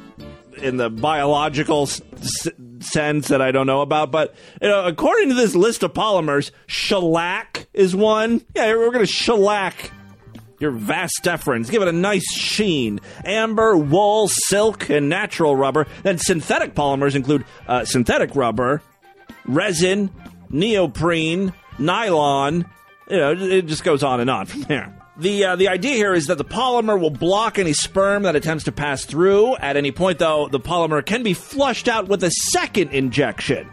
in 0.59 0.77
the 0.77 0.91
biological 0.91 1.85
s- 1.85 2.01
sense 2.81 3.29
that 3.29 3.41
I 3.41 3.53
don't 3.53 3.67
know 3.67 3.81
about. 3.81 4.11
But 4.11 4.35
you 4.61 4.69
know, 4.69 4.85
according 4.85 5.31
to 5.31 5.35
this 5.35 5.55
list 5.55 5.83
of 5.83 5.95
polymers, 5.95 6.51
shellac 6.67 7.67
is 7.73 7.97
one. 7.97 8.43
Yeah, 8.55 8.73
we're 8.75 8.91
gonna 8.93 9.07
shellac 9.07 9.91
your 10.65 10.73
vas 10.73 11.13
deferens. 11.23 11.71
Give 11.71 11.83
it 11.83 11.89
a 11.89 11.93
nice 11.93 12.33
sheen. 12.33 13.01
Amber, 13.25 13.77
wool, 13.77 14.29
silk, 14.29 14.89
and 14.89 15.11
natural 15.11 15.55
rubber. 15.55 15.87
Then 16.03 16.17
synthetic 16.19 16.75
polymers 16.75 17.15
include 17.15 17.45
uh, 17.69 17.85
synthetic 17.85 18.35
rubber, 18.35 18.83
resin, 19.45 20.11
neoprene, 20.49 21.53
nylon. 21.79 22.65
You 23.11 23.17
know, 23.19 23.33
it 23.33 23.67
just 23.67 23.85
goes 23.85 24.03
on 24.03 24.21
and 24.21 24.31
on 24.31 24.47
from 24.47 24.63
there. 24.63 24.99
The 25.17 25.45
uh, 25.45 25.57
the 25.57 25.69
idea 25.69 25.95
here 25.95 26.15
is 26.15 26.27
that 26.27 26.39
the 26.39 26.45
polymer 26.45 26.99
will 26.99 27.11
block 27.11 27.59
any 27.59 27.75
sperm 27.75 28.23
that 28.25 28.35
attempts 28.35 28.65
to 28.65 28.73
pass 28.73 29.05
through. 29.05 29.55
At 29.57 29.77
any 29.77 29.93
point, 29.93 30.19
though, 30.19 30.49
the 30.49 30.59
polymer 30.59 31.05
can 31.05 31.23
be 31.23 31.35
flushed 31.35 31.87
out 31.87 32.09
with 32.09 32.25
a 32.25 32.31
second 32.31 32.91
injection. 32.91 33.71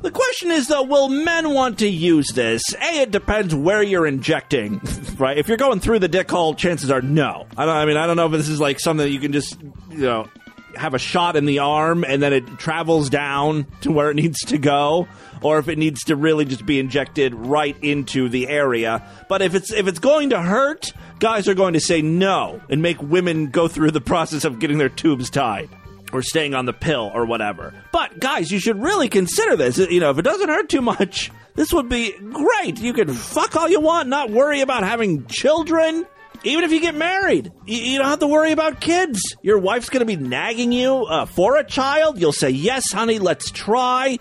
The 0.00 0.12
question 0.12 0.52
is, 0.52 0.68
though, 0.68 0.84
will 0.84 1.08
men 1.08 1.52
want 1.52 1.80
to 1.80 1.88
use 1.88 2.28
this? 2.28 2.62
A, 2.74 3.02
it 3.02 3.10
depends 3.10 3.52
where 3.52 3.82
you're 3.82 4.06
injecting, 4.06 4.80
right? 5.18 5.36
If 5.36 5.48
you're 5.48 5.56
going 5.56 5.80
through 5.80 5.98
the 5.98 6.08
dick 6.08 6.30
hole, 6.30 6.54
chances 6.54 6.88
are 6.90 7.02
no. 7.02 7.46
I 7.56 7.66
don't. 7.66 7.74
I 7.74 7.84
mean, 7.84 7.96
I 7.96 8.06
don't 8.06 8.16
know 8.16 8.26
if 8.26 8.32
this 8.32 8.48
is 8.48 8.60
like 8.60 8.78
something 8.78 9.04
that 9.04 9.10
you 9.10 9.18
can 9.18 9.32
just, 9.32 9.60
you 9.90 9.98
know, 9.98 10.28
have 10.76 10.94
a 10.94 10.98
shot 10.98 11.34
in 11.34 11.46
the 11.46 11.58
arm 11.58 12.04
and 12.04 12.22
then 12.22 12.32
it 12.32 12.46
travels 12.58 13.10
down 13.10 13.66
to 13.80 13.90
where 13.90 14.10
it 14.10 14.14
needs 14.14 14.38
to 14.42 14.58
go, 14.58 15.08
or 15.42 15.58
if 15.58 15.66
it 15.66 15.78
needs 15.78 16.04
to 16.04 16.14
really 16.14 16.44
just 16.44 16.64
be 16.64 16.78
injected 16.78 17.34
right 17.34 17.76
into 17.82 18.28
the 18.28 18.46
area. 18.46 19.04
But 19.28 19.42
if 19.42 19.56
it's 19.56 19.72
if 19.72 19.88
it's 19.88 19.98
going 19.98 20.30
to 20.30 20.40
hurt, 20.40 20.92
guys 21.18 21.48
are 21.48 21.54
going 21.54 21.72
to 21.72 21.80
say 21.80 22.02
no 22.02 22.60
and 22.70 22.82
make 22.82 23.02
women 23.02 23.50
go 23.50 23.66
through 23.66 23.90
the 23.90 24.00
process 24.00 24.44
of 24.44 24.60
getting 24.60 24.78
their 24.78 24.88
tubes 24.88 25.28
tied 25.28 25.68
or 26.12 26.22
staying 26.22 26.54
on 26.54 26.66
the 26.66 26.72
pill 26.72 27.10
or 27.14 27.24
whatever. 27.24 27.74
But 27.92 28.18
guys, 28.18 28.50
you 28.50 28.58
should 28.58 28.80
really 28.82 29.08
consider 29.08 29.56
this. 29.56 29.78
You 29.78 30.00
know, 30.00 30.10
if 30.10 30.18
it 30.18 30.22
doesn't 30.22 30.48
hurt 30.48 30.68
too 30.68 30.82
much, 30.82 31.30
this 31.54 31.72
would 31.72 31.88
be 31.88 32.12
great. 32.18 32.78
You 32.78 32.92
could 32.92 33.10
fuck 33.10 33.56
all 33.56 33.68
you 33.68 33.80
want, 33.80 34.08
not 34.08 34.30
worry 34.30 34.60
about 34.60 34.84
having 34.84 35.26
children. 35.26 36.06
Even 36.44 36.62
if 36.62 36.70
you 36.70 36.80
get 36.80 36.94
married, 36.94 37.52
you, 37.66 37.76
you 37.78 37.98
don't 37.98 38.06
have 38.06 38.20
to 38.20 38.28
worry 38.28 38.52
about 38.52 38.80
kids. 38.80 39.20
Your 39.42 39.58
wife's 39.58 39.88
going 39.88 40.00
to 40.00 40.06
be 40.06 40.16
nagging 40.16 40.70
you 40.70 41.04
uh, 41.04 41.26
for 41.26 41.56
a 41.56 41.64
child. 41.64 42.20
You'll 42.20 42.32
say, 42.32 42.50
Yes, 42.50 42.92
honey, 42.92 43.18
let's 43.18 43.50
try. 43.50 44.18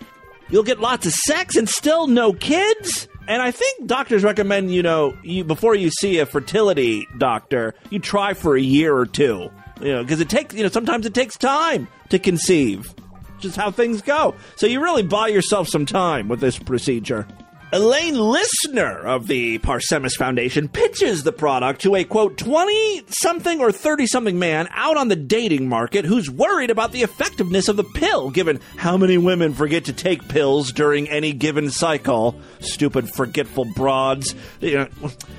You'll 0.50 0.64
get 0.64 0.80
lots 0.80 1.06
of 1.06 1.14
sex 1.14 1.56
and 1.56 1.68
still 1.70 2.08
no 2.08 2.34
kids. 2.34 3.08
And 3.28 3.42
I 3.42 3.52
think 3.52 3.88
doctors 3.88 4.24
recommend, 4.24 4.74
you 4.74 4.82
know, 4.82 5.18
you, 5.22 5.44
before 5.44 5.76
you 5.76 5.90
see 5.90 6.20
a 6.20 6.26
fertility 6.26 7.06
doctor, 7.18 7.76
you 7.90 8.00
try 8.00 8.34
for 8.34 8.56
a 8.56 8.62
year 8.62 8.96
or 8.96 9.06
two. 9.06 9.52
You 9.82 9.93
know, 9.93 10.03
because 10.03 10.19
it 10.19 10.30
takes, 10.30 10.55
you 10.55 10.63
know, 10.63 10.69
sometimes 10.69 11.05
it 11.05 11.13
takes 11.13 11.38
time 11.38 11.88
to 12.09 12.19
conceive. 12.19 12.93
Just 13.39 13.55
how 13.55 13.69
things 13.69 14.01
go. 14.01 14.34
So 14.55 14.65
you 14.65 14.82
really 14.82 15.03
buy 15.03 15.28
yourself 15.28 15.67
some 15.67 15.86
time 15.86 16.28
with 16.28 16.39
this 16.39 16.57
procedure. 16.57 17.28
Elaine 17.74 18.13
Lissner 18.15 19.03
of 19.03 19.28
the 19.28 19.57
Parsemus 19.57 20.15
Foundation 20.15 20.70
pitches 20.70 21.24
the 21.24 21.34
product 21.34 21.82
to 21.82 21.97
a 21.97 22.05
quote 22.05 22.38
20 22.38 23.03
something 23.09 23.59
or 23.59 23.74
30 23.74 24.07
something 24.07 24.39
man 24.39 24.70
out 24.72 24.95
on 24.95 25.09
the 25.09 25.18
dating 25.18 25.68
market 25.68 26.05
who's 26.05 26.32
worried 26.32 26.70
about 26.70 26.93
the 26.93 27.03
effectiveness 27.03 27.68
of 27.68 27.76
the 27.76 27.84
pill 27.84 28.30
given 28.30 28.61
how 28.78 28.95
many 28.95 29.18
women 29.18 29.53
forget 29.53 29.84
to 29.84 29.91
take 29.91 30.30
pills 30.30 30.72
during 30.72 31.09
any 31.09 31.34
given 31.34 31.70
cycle. 31.70 32.39
Stupid 32.61 33.09
forgetful 33.09 33.65
broads. 33.76 34.34
You 34.61 34.88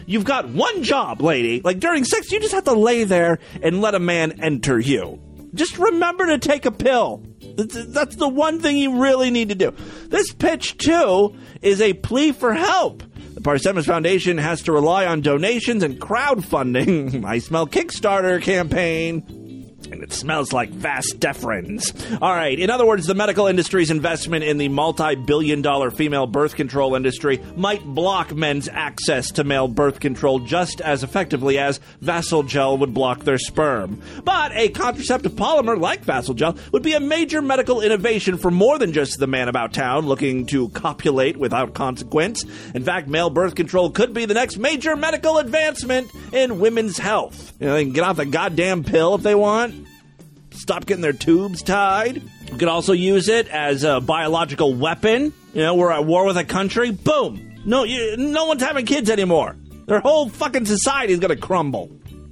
you've 0.05 0.27
got 0.27 0.51
one 0.51 0.83
job, 0.83 1.23
lady. 1.23 1.63
Like 1.65 1.81
during 1.81 2.05
sex, 2.05 2.31
you 2.31 2.41
just 2.41 2.53
have 2.53 2.65
to 2.65 2.75
lay 2.75 3.05
there 3.05 3.39
and 3.63 3.81
let 3.81 3.95
a 3.95 3.99
man 3.99 4.39
enter 4.43 4.79
you. 4.79 5.19
Just 5.55 5.79
remember 5.79 6.27
to 6.27 6.39
take 6.39 6.67
a 6.67 6.71
pill. 6.71 7.23
That's 7.59 8.15
the 8.17 8.29
one 8.29 8.61
thing 8.61 8.77
you 8.77 9.03
really 9.03 9.31
need 9.31 9.49
to 9.49 9.57
do. 9.57 9.75
This 10.07 10.33
pitch, 10.33 10.79
too, 10.79 11.37
is 11.61 11.81
a 11.81 11.93
plea 11.95 12.31
for 12.31 12.55
help. 12.55 13.03
The 13.35 13.41
Parsemus 13.41 13.87
Foundation 13.87 14.39
has 14.39 14.63
to 14.63 14.73
rely 14.73 15.07
on 15.07 15.23
donations 15.23 15.83
and 15.83 16.01
crowdfunding. 16.01 17.25
I 17.27 17.39
smell 17.41 17.67
Kickstarter 17.67 18.41
campaign. 18.41 19.48
And 19.93 20.03
it 20.03 20.13
smells 20.13 20.53
like 20.53 20.71
Vas 20.71 21.13
Deferens. 21.15 22.19
All 22.21 22.35
right. 22.35 22.59
In 22.59 22.71
other 22.71 22.87
words, 22.87 23.07
the 23.07 23.15
medical 23.15 23.47
industry's 23.47 23.91
investment 23.91 24.45
in 24.45 24.59
the 24.59 24.69
multi-billion 24.69 25.63
dollar 25.63 25.91
female 25.91 26.27
birth 26.27 26.55
control 26.55 26.95
industry 26.95 27.41
might 27.57 27.85
block 27.85 28.35
men's 28.35 28.69
access 28.69 29.31
to 29.33 29.45
male 29.45 29.69
birth 29.69 30.01
control 30.01 30.41
just 30.41 30.81
as 30.81 31.03
effectively 31.03 31.59
as 31.59 31.81
Vasalgel 32.03 32.79
would 32.79 32.95
block 32.95 33.25
their 33.25 33.39
sperm. 33.39 34.01
But 34.25 34.53
a 34.55 34.69
contraceptive 34.69 35.33
polymer 35.33 35.81
like 35.81 36.05
Vasalgel 36.05 36.59
would 36.73 36.83
be 36.83 36.95
a 36.95 37.01
major 37.01 37.41
medical 37.43 37.81
innovation 37.81 38.39
for 38.39 38.51
more 38.51 38.79
than 38.79 38.93
just 38.93 39.19
the 39.19 39.27
man 39.27 39.49
about 39.49 39.73
town 39.73 40.07
looking 40.07 40.47
to 40.47 40.69
copulate 40.71 41.37
without 41.37 41.75
consequence. 41.75 42.45
In 42.75 42.85
fact, 42.85 43.09
male 43.09 43.31
birth 43.31 43.55
control 43.55 43.91
could 43.91 44.13
be 44.13 44.25
the 44.25 44.35
next 44.35 44.59
major 44.59 44.97
medical 44.97 45.39
advancement 45.39 46.11
in 46.33 46.61
women's 46.61 46.99
health. 46.99 47.53
You 47.61 47.67
know, 47.67 47.75
they 47.75 47.85
can 47.85 47.93
get 47.93 48.05
off 48.05 48.17
the 48.17 48.27
goddamn 48.27 48.85
pill 48.85 49.15
if 49.15 49.23
they 49.23 49.35
want 49.35 49.78
stop 50.59 50.87
getting 50.87 51.03
their 51.03 51.13
tubes 51.13 51.63
tied. 51.63 52.23
You 52.51 52.59
could 52.59 52.69
also 52.69 52.93
use 52.93 53.29
it 53.29 53.49
as 53.49 53.85
a 53.85 54.01
biological 54.01 54.75
weapon. 54.75 55.33
You 55.55 55.63
know, 55.63 55.75
we're 55.75 55.91
at 55.93 56.05
war 56.05 56.25
with 56.25 56.37
a 56.37 56.45
country. 56.45 56.91
Boom. 56.91 57.57
No, 57.65 57.85
you, 57.85 58.17
no 58.17 58.47
one's 58.47 58.63
having 58.63 58.87
kids 58.87 59.11
anymore. 59.11 59.57
Their 59.87 60.01
whole 60.01 60.29
fucking 60.29 60.67
society 60.67 61.13
is 61.13 61.19
going 61.19 61.35
to 61.35 61.41
crumble. 61.41 61.91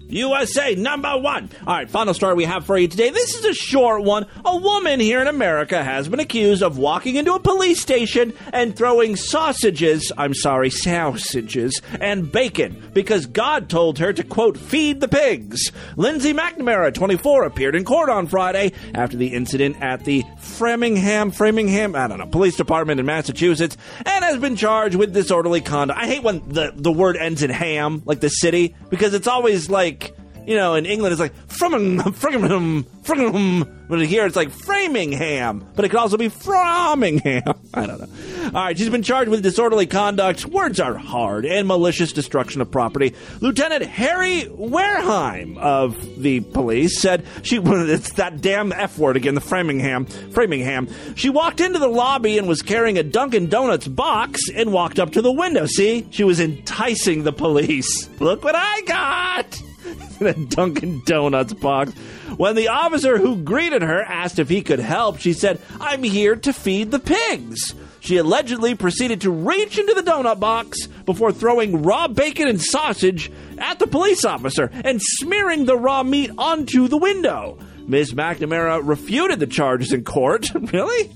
USA 0.08 0.74
number 0.74 1.18
one. 1.18 1.50
All 1.66 1.74
right, 1.74 1.90
final 1.90 2.14
story 2.14 2.34
we 2.34 2.44
have 2.44 2.64
for 2.64 2.78
you 2.78 2.88
today. 2.88 3.10
This 3.10 3.34
is 3.34 3.44
a 3.44 3.54
short 3.54 4.02
one. 4.02 4.26
A 4.44 4.56
woman 4.56 5.00
here 5.00 5.20
in 5.20 5.26
America 5.26 5.82
has 5.82 6.08
been 6.08 6.20
accused 6.20 6.62
of 6.62 6.78
walking 6.78 7.16
into 7.16 7.34
a 7.34 7.40
police 7.40 7.80
station 7.80 8.32
and 8.52 8.76
throwing 8.76 9.16
sausages, 9.16 10.12
I'm 10.16 10.34
sorry, 10.34 10.70
sausages, 10.70 11.82
and 12.00 12.30
bacon 12.30 12.90
because 12.92 13.26
God 13.26 13.68
told 13.68 13.98
her 13.98 14.12
to, 14.12 14.22
quote, 14.22 14.56
feed 14.56 15.00
the 15.00 15.08
pigs. 15.08 15.72
Lindsay 15.96 16.32
McNamara, 16.32 16.94
24, 16.94 17.44
appeared 17.44 17.74
in 17.74 17.84
court 17.84 18.08
on 18.08 18.26
Friday 18.26 18.72
after 18.94 19.16
the 19.16 19.28
incident 19.28 19.76
at 19.80 20.04
the 20.04 20.24
Framingham, 20.38 21.30
Framingham, 21.30 21.94
I 21.96 22.06
don't 22.06 22.18
know, 22.18 22.26
police 22.26 22.56
department 22.56 23.00
in 23.00 23.06
Massachusetts 23.06 23.76
and 24.04 24.15
has 24.26 24.38
been 24.38 24.56
charged 24.56 24.94
with 24.94 25.12
disorderly 25.12 25.60
conduct. 25.60 25.98
I 26.00 26.06
hate 26.06 26.22
when 26.22 26.48
the, 26.48 26.72
the 26.74 26.92
word 26.92 27.16
ends 27.16 27.42
in 27.42 27.50
ham, 27.50 28.02
like 28.04 28.20
the 28.20 28.28
city, 28.28 28.74
because 28.88 29.14
it's 29.14 29.26
always 29.26 29.68
like, 29.68 30.15
you 30.46 30.54
know, 30.54 30.74
in 30.74 30.86
England 30.86 31.12
it's 31.12 31.20
like 31.20 31.34
Framingham, 31.48 32.12
Framingham, 32.12 32.84
Framingham. 33.02 33.72
But 33.88 34.04
here 34.04 34.26
it's 34.26 34.34
like 34.34 34.50
Framingham, 34.50 35.64
but 35.76 35.84
it 35.84 35.90
could 35.90 35.98
also 35.98 36.16
be 36.16 36.28
Framingham. 36.28 37.54
I 37.74 37.86
don't 37.86 38.00
know. 38.00 38.08
All 38.46 38.64
right, 38.64 38.76
she's 38.76 38.88
been 38.88 39.02
charged 39.02 39.30
with 39.30 39.42
disorderly 39.42 39.86
conduct. 39.86 40.46
Words 40.46 40.80
are 40.80 40.94
hard 40.94 41.46
and 41.46 41.68
malicious 41.68 42.12
destruction 42.12 42.60
of 42.60 42.70
property. 42.70 43.14
Lieutenant 43.40 43.84
Harry 43.84 44.48
Wareham 44.48 45.56
of 45.58 46.20
the 46.20 46.40
police 46.40 47.00
said 47.00 47.24
she 47.42 47.56
it's 47.64 48.12
that 48.14 48.40
damn 48.40 48.72
F 48.72 48.98
word 48.98 49.16
again, 49.16 49.34
the 49.34 49.40
Framingham, 49.40 50.06
Framingham. 50.06 50.88
She 51.14 51.30
walked 51.30 51.60
into 51.60 51.78
the 51.78 51.88
lobby 51.88 52.38
and 52.38 52.48
was 52.48 52.62
carrying 52.62 52.98
a 52.98 53.02
Dunkin' 53.02 53.48
Donuts 53.48 53.86
box 53.86 54.40
and 54.54 54.72
walked 54.72 54.98
up 54.98 55.12
to 55.12 55.22
the 55.22 55.32
window. 55.32 55.66
See, 55.66 56.06
she 56.10 56.24
was 56.24 56.40
enticing 56.40 57.22
the 57.22 57.32
police. 57.32 58.08
Look 58.20 58.42
what 58.42 58.54
I 58.56 58.80
got 58.82 59.65
in 60.20 60.26
a 60.26 60.34
Dunkin' 60.34 61.02
Donuts 61.04 61.52
box. 61.54 61.92
When 62.36 62.56
the 62.56 62.68
officer 62.68 63.18
who 63.18 63.36
greeted 63.36 63.82
her 63.82 64.02
asked 64.02 64.38
if 64.38 64.48
he 64.48 64.62
could 64.62 64.78
help, 64.78 65.18
she 65.18 65.32
said, 65.32 65.60
I'm 65.80 66.02
here 66.02 66.36
to 66.36 66.52
feed 66.52 66.90
the 66.90 66.98
pigs. 66.98 67.74
She 68.00 68.18
allegedly 68.18 68.74
proceeded 68.74 69.22
to 69.22 69.30
reach 69.30 69.78
into 69.78 69.94
the 69.94 70.02
donut 70.02 70.38
box 70.38 70.86
before 70.86 71.32
throwing 71.32 71.82
raw 71.82 72.06
bacon 72.08 72.46
and 72.46 72.60
sausage 72.62 73.32
at 73.58 73.78
the 73.78 73.86
police 73.86 74.24
officer 74.24 74.70
and 74.72 75.00
smearing 75.02 75.64
the 75.64 75.76
raw 75.76 76.02
meat 76.02 76.30
onto 76.38 76.88
the 76.88 76.98
window. 76.98 77.58
Ms. 77.86 78.14
McNamara 78.14 78.80
refuted 78.82 79.40
the 79.40 79.46
charges 79.46 79.92
in 79.92 80.04
court. 80.04 80.52
really? 80.72 81.10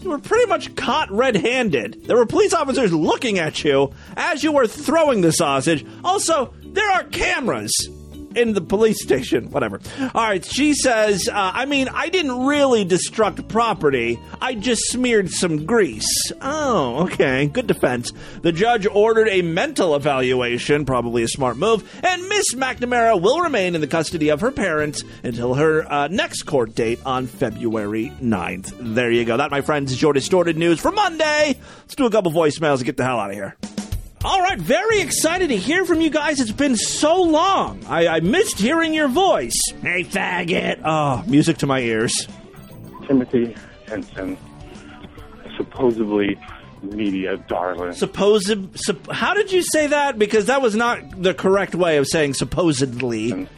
You 0.00 0.10
were 0.10 0.18
pretty 0.18 0.46
much 0.46 0.74
caught 0.76 1.10
red 1.10 1.36
handed. 1.36 2.04
There 2.06 2.16
were 2.16 2.26
police 2.26 2.54
officers 2.54 2.90
looking 2.90 3.38
at 3.38 3.62
you 3.62 3.92
as 4.16 4.42
you 4.42 4.52
were 4.52 4.66
throwing 4.66 5.20
the 5.20 5.32
sausage. 5.32 5.84
Also, 6.02 6.54
there 6.62 6.90
are 6.90 7.04
cameras 7.04 7.70
in 8.34 8.52
the 8.54 8.60
police 8.60 9.02
station. 9.02 9.50
Whatever. 9.50 9.80
All 10.14 10.22
right, 10.22 10.44
she 10.44 10.74
says, 10.74 11.28
uh, 11.28 11.32
I 11.54 11.66
mean, 11.66 11.88
I 11.88 12.08
didn't 12.08 12.46
really 12.46 12.84
destruct 12.84 13.48
property. 13.48 14.18
I 14.40 14.54
just 14.54 14.82
smeared 14.90 15.30
some 15.30 15.66
grease. 15.66 16.32
Oh, 16.40 17.04
okay. 17.04 17.46
Good 17.46 17.66
defense. 17.66 18.12
The 18.42 18.52
judge 18.52 18.86
ordered 18.86 19.28
a 19.28 19.42
mental 19.42 19.94
evaluation, 19.94 20.84
probably 20.84 21.22
a 21.22 21.28
smart 21.28 21.56
move, 21.56 21.88
and 22.04 22.28
Miss 22.28 22.54
McNamara 22.54 23.20
will 23.20 23.40
remain 23.40 23.74
in 23.74 23.80
the 23.80 23.86
custody 23.86 24.28
of 24.30 24.40
her 24.40 24.50
parents 24.50 25.04
until 25.22 25.54
her 25.54 25.90
uh, 25.90 26.08
next 26.08 26.42
court 26.42 26.74
date 26.74 27.00
on 27.04 27.26
February 27.26 28.12
9th. 28.20 28.94
There 28.94 29.10
you 29.10 29.24
go. 29.24 29.36
That, 29.36 29.50
my 29.50 29.60
friends, 29.60 29.92
is 29.92 30.00
your 30.00 30.12
distorted 30.12 30.56
news 30.56 30.80
for 30.80 30.92
Monday. 30.92 31.58
Let's 31.80 31.94
do 31.94 32.06
a 32.06 32.10
couple 32.10 32.32
voicemails 32.32 32.76
and 32.76 32.84
get 32.84 32.96
the 32.96 33.04
hell 33.04 33.18
out 33.18 33.30
of 33.30 33.36
here. 33.36 33.56
All 34.22 34.40
right, 34.42 34.58
very 34.58 35.00
excited 35.00 35.48
to 35.48 35.56
hear 35.56 35.86
from 35.86 36.02
you 36.02 36.10
guys. 36.10 36.40
It's 36.40 36.52
been 36.52 36.76
so 36.76 37.22
long. 37.22 37.82
I, 37.86 38.06
I 38.06 38.20
missed 38.20 38.58
hearing 38.58 38.92
your 38.92 39.08
voice. 39.08 39.58
Hey, 39.80 40.04
faggot. 40.04 40.82
Oh, 40.84 41.24
music 41.26 41.56
to 41.58 41.66
my 41.66 41.80
ears. 41.80 42.28
Timothy 43.06 43.56
Henson, 43.86 44.36
supposedly 45.56 46.38
media 46.82 47.38
darling. 47.48 47.94
Supposed. 47.94 48.78
Sup, 48.78 49.10
how 49.10 49.32
did 49.32 49.52
you 49.52 49.62
say 49.62 49.86
that? 49.86 50.18
Because 50.18 50.46
that 50.46 50.60
was 50.60 50.76
not 50.76 51.22
the 51.22 51.32
correct 51.32 51.74
way 51.74 51.96
of 51.96 52.06
saying 52.06 52.34
supposedly. 52.34 53.48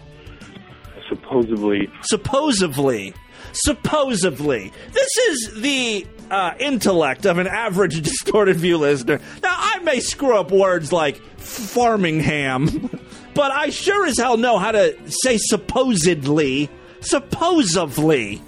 Supposedly. 1.09 1.91
Supposedly. 2.03 3.15
Supposedly. 3.53 4.73
This 4.93 5.17
is 5.29 5.61
the 5.61 6.07
uh, 6.33 6.55
intellect 6.59 7.27
of 7.27 7.37
an 7.37 7.47
average 7.47 8.01
distorted 8.03 8.57
view 8.57 8.79
listener. 8.79 9.21
Now, 9.43 9.55
I 9.55 9.81
may 9.81 10.01
screw 10.01 10.37
up 10.37 10.51
words 10.51 10.91
like 10.93 11.21
farmingham, 11.37 12.89
but 13.35 13.53
I 13.53 13.69
sure 13.69 14.07
as 14.07 14.17
hell 14.17 14.39
know 14.39 14.59
how 14.59 14.73
to 14.73 14.97
say 15.11 15.37
supposedly. 15.37 16.71
Supposedly. 17.01 18.41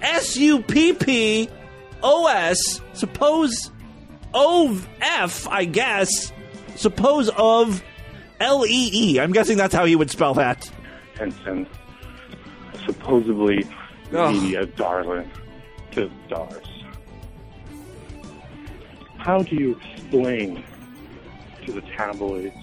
S 0.00 0.36
U 0.36 0.62
P 0.62 0.92
P 0.92 1.50
O 2.02 2.26
S. 2.28 2.80
Suppose. 2.92 3.72
O 4.34 4.80
F, 5.00 5.48
I 5.48 5.64
guess. 5.64 6.32
Suppose 6.76 7.30
of 7.30 7.82
L 8.40 8.64
E 8.66 8.90
E. 8.92 9.20
I'm 9.20 9.32
guessing 9.32 9.56
that's 9.56 9.74
how 9.74 9.84
he 9.86 9.96
would 9.96 10.10
spell 10.10 10.34
that. 10.34 10.70
Henson, 11.16 11.66
supposedly 12.86 13.66
media 14.12 14.66
darling 14.66 15.30
to 15.92 16.06
the 16.06 16.12
stars. 16.26 16.67
How 19.18 19.42
do 19.42 19.56
you 19.56 19.78
explain 19.94 20.64
to 21.66 21.72
the 21.72 21.82
tabloids, 21.82 22.56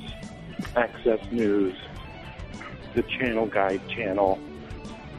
Access 0.75 1.19
News, 1.31 1.75
the 2.95 3.03
Channel 3.03 3.45
Guide 3.47 3.81
channel, 3.89 4.39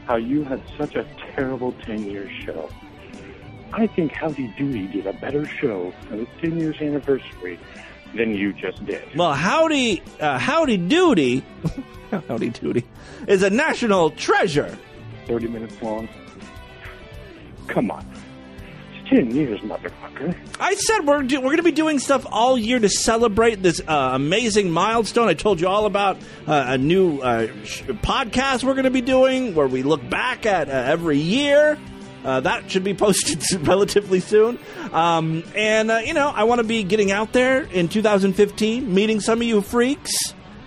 how 0.05 0.15
you 0.15 0.43
had 0.43 0.61
such 0.77 0.95
a 0.95 1.05
terrible 1.35 1.71
10 1.83 2.03
year 2.03 2.29
show? 2.43 2.69
I 3.73 3.87
think 3.87 4.13
Howdy 4.13 4.53
Doody 4.57 4.87
did 4.87 5.05
a 5.05 5.13
better 5.13 5.45
show 5.45 5.93
on 6.11 6.19
its 6.21 6.31
10 6.41 6.57
years 6.57 6.77
anniversary 6.81 7.59
than 8.15 8.33
you 8.33 8.53
just 8.53 8.83
did. 8.85 9.03
Well, 9.15 9.33
Howdy, 9.33 10.01
uh, 10.19 10.39
Howdy 10.39 10.77
Doody, 10.77 11.43
Howdy 12.27 12.49
Doody, 12.49 12.83
is 13.27 13.43
a 13.43 13.49
national 13.49 14.11
treasure. 14.11 14.77
30 15.27 15.47
minutes 15.49 15.81
long. 15.81 16.09
Come 17.67 17.91
on. 17.91 18.05
It's 19.09 19.09
10 19.09 19.31
years, 19.35 19.59
motherfucker. 19.61 20.35
I 20.59 20.75
said 20.75 21.05
we're 21.05 21.23
do- 21.23 21.37
we're 21.37 21.45
going 21.47 21.57
to 21.57 21.63
be 21.63 21.71
doing 21.71 21.99
stuff 21.99 22.25
all 22.29 22.57
year 22.57 22.79
to 22.79 22.89
celebrate 22.89 23.61
this 23.63 23.79
uh, 23.87 24.11
amazing 24.13 24.69
milestone. 24.71 25.27
I 25.27 25.33
told 25.33 25.61
you 25.61 25.67
all 25.67 25.85
about 25.85 26.17
uh, 26.45 26.65
a 26.69 26.77
new 26.77 27.19
uh, 27.19 27.47
sh- 27.63 27.83
podcast 27.83 28.63
we're 28.63 28.73
going 28.73 28.83
to 28.85 28.91
be 28.91 29.01
doing 29.01 29.55
where 29.55 29.67
we 29.67 29.83
look 29.83 30.07
back 30.09 30.45
at 30.45 30.69
uh, 30.69 30.71
every 30.71 31.17
year. 31.19 31.77
Uh, 32.25 32.41
that 32.41 32.69
should 32.69 32.83
be 32.83 32.93
posted 32.95 33.41
relatively 33.67 34.19
soon. 34.19 34.59
Um, 34.91 35.43
and, 35.55 35.89
uh, 35.89 36.01
you 36.03 36.13
know, 36.13 36.27
I 36.29 36.43
want 36.43 36.59
to 36.59 36.67
be 36.67 36.83
getting 36.83 37.11
out 37.11 37.31
there 37.31 37.61
in 37.63 37.87
2015, 37.87 38.93
meeting 38.93 39.21
some 39.21 39.39
of 39.39 39.47
you 39.47 39.61
freaks, 39.61 40.11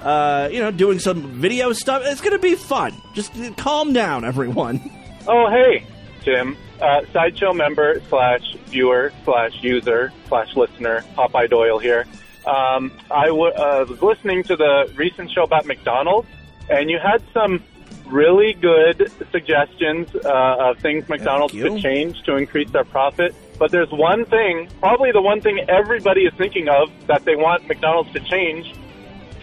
uh, 0.03 0.49
you 0.51 0.61
know, 0.61 0.71
doing 0.71 0.99
some 0.99 1.33
video 1.33 1.73
stuff. 1.73 2.03
It's 2.07 2.21
going 2.21 2.33
to 2.33 2.39
be 2.39 2.55
fun. 2.55 2.95
Just 3.15 3.33
calm 3.59 3.93
down, 3.93 4.25
everyone. 4.25 4.81
Oh, 5.29 5.51
hey, 5.51 5.85
Tim. 6.25 6.57
Uh, 6.81 7.05
Sideshow 7.13 7.53
member 7.53 8.01
slash 8.09 8.55
viewer 8.67 9.13
slash 9.25 9.53
user 9.63 10.13
slash 10.29 10.57
listener, 10.57 11.05
Popeye 11.17 11.49
Doyle 11.51 11.79
here. 11.79 12.07
Um, 12.47 12.91
I 13.11 13.27
w- 13.27 13.53
uh, 13.53 13.85
was 13.87 14.01
listening 14.01 14.43
to 14.45 14.57
the 14.57 14.91
recent 14.97 15.31
show 15.31 15.43
about 15.43 15.67
McDonald's, 15.67 16.29
and 16.71 16.89
you 16.89 16.99
had 16.99 17.23
some 17.35 17.63
really 18.07 18.55
good 18.55 19.13
suggestions 19.31 20.09
uh, 20.25 20.57
of 20.59 20.79
things 20.79 21.09
McDonald's 21.09 21.53
could 21.53 21.83
change 21.83 22.23
to 22.23 22.37
increase 22.37 22.71
their 22.71 22.85
profit. 22.85 23.35
But 23.59 23.71
there's 23.71 23.91
one 23.91 24.25
thing, 24.25 24.69
probably 24.81 25.13
the 25.13 25.21
one 25.21 25.43
thing 25.43 25.61
everybody 25.69 26.23
is 26.23 26.33
thinking 26.39 26.69
of 26.69 26.91
that 27.07 27.25
they 27.27 27.37
want 27.37 27.69
McDonald's 27.69 28.11
to 28.15 28.21
change. 28.21 28.75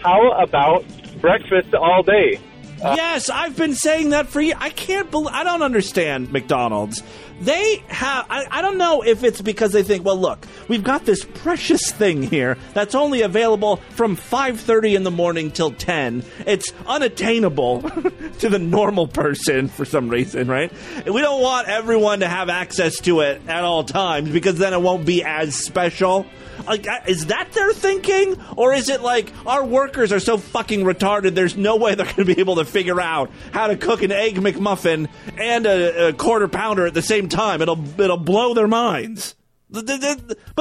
How 0.00 0.32
about 0.32 0.84
breakfast 1.20 1.72
all 1.74 2.02
day? 2.02 2.40
Yes, 2.80 3.28
I've 3.28 3.56
been 3.56 3.74
saying 3.74 4.10
that 4.10 4.28
for 4.28 4.40
years. 4.40 4.58
I 4.60 4.70
can't 4.70 5.10
believe. 5.10 5.34
I 5.34 5.44
don't 5.44 5.62
understand 5.62 6.32
McDonald's. 6.32 7.02
They 7.40 7.76
have. 7.88 8.26
I, 8.28 8.46
I 8.50 8.62
don't 8.62 8.78
know 8.78 9.02
if 9.02 9.22
it's 9.22 9.40
because 9.40 9.72
they 9.72 9.82
think, 9.82 10.04
well, 10.04 10.18
look, 10.18 10.44
we've 10.66 10.82
got 10.82 11.04
this 11.04 11.24
precious 11.24 11.90
thing 11.92 12.22
here 12.22 12.56
that's 12.74 12.94
only 12.94 13.22
available 13.22 13.76
from 13.90 14.16
5:30 14.16 14.96
in 14.96 15.02
the 15.04 15.10
morning 15.10 15.50
till 15.50 15.70
10. 15.70 16.24
It's 16.46 16.72
unattainable 16.86 17.82
to 18.40 18.48
the 18.48 18.58
normal 18.58 19.06
person 19.06 19.68
for 19.68 19.84
some 19.84 20.08
reason, 20.08 20.48
right? 20.48 20.72
We 21.06 21.20
don't 21.20 21.40
want 21.40 21.68
everyone 21.68 22.20
to 22.20 22.28
have 22.28 22.48
access 22.48 22.96
to 23.02 23.20
it 23.20 23.42
at 23.46 23.62
all 23.62 23.84
times 23.84 24.30
because 24.30 24.58
then 24.58 24.72
it 24.72 24.80
won't 24.80 25.06
be 25.06 25.22
as 25.22 25.54
special. 25.54 26.26
Like, 26.66 26.86
is 27.06 27.26
that 27.26 27.52
their 27.52 27.72
thinking, 27.72 28.36
or 28.56 28.72
is 28.74 28.88
it 28.88 29.00
like 29.00 29.32
our 29.46 29.64
workers 29.64 30.12
are 30.12 30.20
so 30.20 30.38
fucking 30.38 30.84
retarded? 30.84 31.34
There's 31.34 31.56
no 31.56 31.76
way 31.76 31.94
they're 31.94 32.06
going 32.06 32.16
to 32.16 32.24
be 32.24 32.40
able 32.40 32.56
to 32.56 32.64
figure 32.64 33.00
out 33.00 33.30
how 33.52 33.68
to 33.68 33.76
cook 33.76 34.02
an 34.02 34.12
egg 34.12 34.36
McMuffin 34.36 35.08
and 35.36 35.66
a, 35.66 36.08
a 36.08 36.12
quarter 36.12 36.48
pounder 36.48 36.86
at 36.86 36.94
the 36.94 37.02
same 37.02 37.28
time. 37.28 37.62
It'll 37.62 38.00
it'll 38.00 38.16
blow 38.16 38.54
their 38.54 38.68
minds. 38.68 39.34
But 39.70 39.86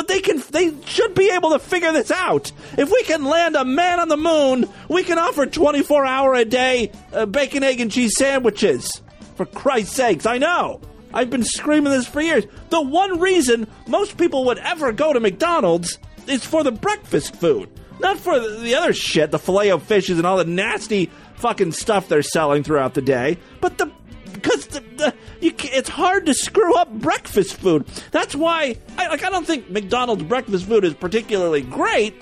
they 0.07 0.19
can 0.19 0.43
they 0.51 0.73
should 0.85 1.15
be 1.15 1.31
able 1.31 1.51
to 1.51 1.59
figure 1.59 1.93
this 1.93 2.11
out. 2.11 2.51
If 2.77 2.91
we 2.91 3.03
can 3.03 3.23
land 3.23 3.55
a 3.55 3.63
man 3.63 3.99
on 4.01 4.09
the 4.09 4.17
moon, 4.17 4.67
we 4.89 5.03
can 5.03 5.17
offer 5.17 5.45
24 5.45 6.05
hour 6.05 6.35
a 6.35 6.43
day 6.43 6.91
uh, 7.13 7.25
bacon, 7.25 7.63
egg, 7.63 7.79
and 7.79 7.89
cheese 7.91 8.17
sandwiches. 8.17 9.01
For 9.35 9.45
Christ's 9.45 9.95
sakes, 9.95 10.25
I 10.25 10.39
know. 10.39 10.81
I've 11.17 11.31
been 11.31 11.43
screaming 11.43 11.91
this 11.91 12.05
for 12.05 12.21
years. 12.21 12.45
The 12.69 12.79
one 12.79 13.19
reason 13.19 13.65
most 13.87 14.19
people 14.19 14.45
would 14.45 14.59
ever 14.59 14.91
go 14.91 15.13
to 15.13 15.19
McDonald's 15.19 15.97
is 16.27 16.45
for 16.45 16.63
the 16.63 16.71
breakfast 16.71 17.35
food, 17.35 17.71
not 17.99 18.19
for 18.19 18.39
the 18.39 18.57
the 18.57 18.75
other 18.75 18.93
shit, 18.93 19.31
the 19.31 19.39
filet 19.39 19.71
of 19.71 19.81
fishes 19.81 20.19
and 20.19 20.27
all 20.27 20.37
the 20.37 20.45
nasty 20.45 21.09
fucking 21.37 21.71
stuff 21.71 22.07
they're 22.07 22.21
selling 22.21 22.61
throughout 22.61 22.93
the 22.93 23.01
day. 23.01 23.39
But 23.61 23.79
the 23.79 23.91
because 24.31 24.67
the, 24.67 24.81
the, 24.97 25.13
you, 25.41 25.53
it's 25.63 25.89
hard 25.89 26.27
to 26.27 26.35
screw 26.35 26.75
up 26.75 26.91
breakfast 26.91 27.55
food. 27.55 27.87
That's 28.11 28.35
why, 28.35 28.77
I, 28.99 29.07
like, 29.07 29.23
I 29.23 29.31
don't 29.31 29.47
think 29.47 29.71
McDonald's 29.71 30.21
breakfast 30.21 30.67
food 30.67 30.85
is 30.85 30.93
particularly 30.93 31.61
great. 31.61 32.13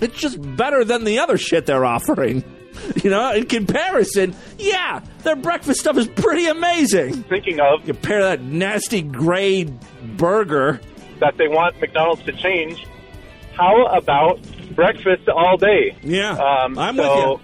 It's 0.00 0.18
just 0.18 0.40
better 0.56 0.82
than 0.82 1.04
the 1.04 1.18
other 1.18 1.36
shit 1.36 1.66
they're 1.66 1.84
offering. 1.84 2.42
You 3.02 3.10
know, 3.10 3.32
in 3.32 3.46
comparison, 3.46 4.34
yeah, 4.58 5.00
their 5.22 5.36
breakfast 5.36 5.80
stuff 5.80 5.96
is 5.98 6.06
pretty 6.08 6.46
amazing. 6.46 7.22
Thinking 7.24 7.60
of 7.60 7.84
compare 7.84 8.22
that 8.22 8.40
nasty 8.42 9.02
gray 9.02 9.64
burger 10.16 10.80
that 11.20 11.36
they 11.36 11.48
want 11.48 11.80
McDonald's 11.80 12.22
to 12.24 12.32
change. 12.32 12.86
How 13.54 13.86
about 13.86 14.40
breakfast 14.74 15.28
all 15.28 15.56
day? 15.56 15.96
Yeah, 16.02 16.32
um, 16.32 16.78
I'm 16.78 16.96
with 16.96 17.06
you. 17.06 17.40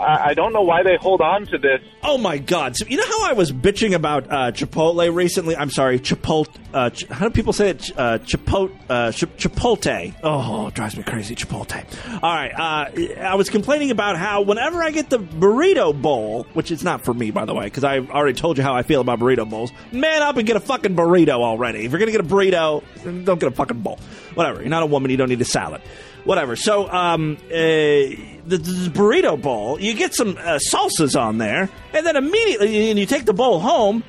I, 0.00 0.34
don't 0.34 0.52
know 0.52 0.62
why 0.62 0.82
they 0.82 0.96
hold 0.96 1.20
on 1.20 1.46
to 1.46 1.58
this. 1.58 1.80
Oh 2.02 2.18
my 2.18 2.38
god! 2.38 2.76
So 2.76 2.86
you 2.86 2.96
know 2.96 3.06
how 3.06 3.28
I 3.28 3.32
was 3.34 3.52
bitching 3.52 3.94
about 3.94 4.26
uh, 4.30 4.52
Chipotle 4.52 5.14
recently? 5.14 5.56
I'm 5.56 5.70
sorry, 5.70 5.98
Chipotle. 5.98 6.48
Uh, 6.72 6.90
ch- 6.90 7.06
how 7.06 7.26
do 7.26 7.30
people 7.32 7.52
say 7.52 7.70
it? 7.70 7.80
Ch- 7.80 7.92
Uh, 7.96 8.18
Chipotle. 8.18 8.70
Uh, 8.88 9.12
Ch- 9.12 9.24
Chipotle. 9.36 10.14
Oh, 10.22 10.68
it 10.68 10.74
drives 10.74 10.96
me 10.96 11.02
crazy. 11.02 11.34
Chipotle. 11.34 11.84
All 12.22 12.34
right. 12.34 12.52
Uh, 12.52 13.20
I 13.20 13.34
was 13.34 13.50
complaining 13.50 13.90
about 13.90 14.16
how 14.16 14.42
whenever 14.42 14.82
I 14.82 14.90
get 14.90 15.10
the 15.10 15.18
burrito 15.18 16.00
bowl, 16.00 16.44
which 16.54 16.70
is 16.70 16.82
not 16.84 17.04
for 17.04 17.12
me, 17.14 17.30
by 17.30 17.44
the 17.44 17.54
way, 17.54 17.64
because 17.64 17.84
I 17.84 17.98
already 17.98 18.38
told 18.38 18.56
you 18.56 18.62
how 18.64 18.74
I 18.74 18.82
feel 18.82 19.00
about 19.00 19.18
burrito 19.18 19.48
bowls. 19.48 19.72
Man 19.92 20.22
up 20.22 20.36
and 20.36 20.46
get 20.46 20.56
a 20.56 20.60
fucking 20.60 20.94
burrito 20.96 21.40
already. 21.40 21.84
If 21.84 21.90
you're 21.92 21.98
gonna 22.00 22.12
get 22.12 22.20
a 22.20 22.24
burrito, 22.24 22.82
don't 23.24 23.38
get 23.40 23.48
a 23.48 23.54
fucking 23.54 23.80
bowl. 23.80 23.98
Whatever. 24.34 24.60
You're 24.60 24.70
not 24.70 24.82
a 24.82 24.86
woman. 24.86 25.10
You 25.10 25.16
don't 25.16 25.28
need 25.28 25.40
a 25.40 25.44
salad. 25.44 25.82
Whatever. 26.24 26.56
So, 26.56 26.90
um, 26.90 27.36
uh, 27.46 27.50
the, 27.50 28.58
the 28.58 28.90
burrito 28.90 29.40
bowl, 29.40 29.80
you 29.80 29.94
get 29.94 30.14
some 30.14 30.36
uh, 30.38 30.58
salsas 30.72 31.20
on 31.20 31.38
there, 31.38 31.70
and 31.94 32.06
then 32.06 32.16
immediately, 32.16 32.90
and 32.90 32.98
you 32.98 33.06
take 33.06 33.24
the 33.24 33.32
bowl 33.32 33.60
home. 33.60 34.04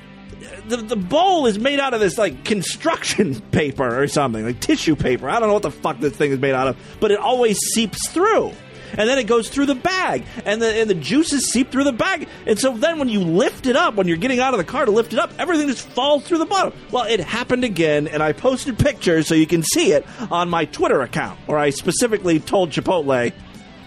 The, 0.68 0.76
the 0.76 0.96
bowl 0.96 1.46
is 1.46 1.58
made 1.58 1.80
out 1.80 1.94
of 1.94 2.00
this 2.00 2.18
like 2.18 2.44
construction 2.44 3.40
paper 3.52 4.00
or 4.02 4.06
something, 4.08 4.44
like 4.44 4.60
tissue 4.60 4.96
paper. 4.96 5.28
I 5.28 5.38
don't 5.38 5.48
know 5.48 5.54
what 5.54 5.62
the 5.62 5.70
fuck 5.70 6.00
this 6.00 6.14
thing 6.14 6.32
is 6.32 6.38
made 6.38 6.54
out 6.54 6.68
of, 6.68 6.76
but 7.00 7.10
it 7.10 7.18
always 7.18 7.58
seeps 7.58 8.08
through. 8.08 8.52
And 8.96 9.08
then 9.08 9.18
it 9.18 9.26
goes 9.26 9.48
through 9.48 9.66
the 9.66 9.74
bag, 9.74 10.24
and 10.44 10.60
the 10.60 10.80
and 10.80 10.88
the 10.88 10.94
juices 10.94 11.50
seep 11.50 11.70
through 11.70 11.84
the 11.84 11.92
bag. 11.92 12.28
And 12.46 12.58
so 12.58 12.76
then 12.76 12.98
when 12.98 13.08
you 13.08 13.20
lift 13.20 13.66
it 13.66 13.76
up, 13.76 13.94
when 13.94 14.08
you're 14.08 14.16
getting 14.16 14.40
out 14.40 14.54
of 14.54 14.58
the 14.58 14.64
car 14.64 14.84
to 14.84 14.90
lift 14.90 15.12
it 15.12 15.18
up, 15.18 15.32
everything 15.38 15.68
just 15.68 15.86
falls 15.88 16.26
through 16.26 16.38
the 16.38 16.46
bottom. 16.46 16.72
Well, 16.90 17.04
it 17.04 17.20
happened 17.20 17.64
again, 17.64 18.06
and 18.06 18.22
I 18.22 18.32
posted 18.32 18.78
pictures 18.78 19.26
so 19.26 19.34
you 19.34 19.46
can 19.46 19.62
see 19.62 19.92
it 19.92 20.06
on 20.30 20.48
my 20.48 20.66
Twitter 20.66 21.00
account, 21.02 21.38
where 21.46 21.58
I 21.58 21.70
specifically 21.70 22.40
told 22.40 22.70
Chipotle 22.70 23.32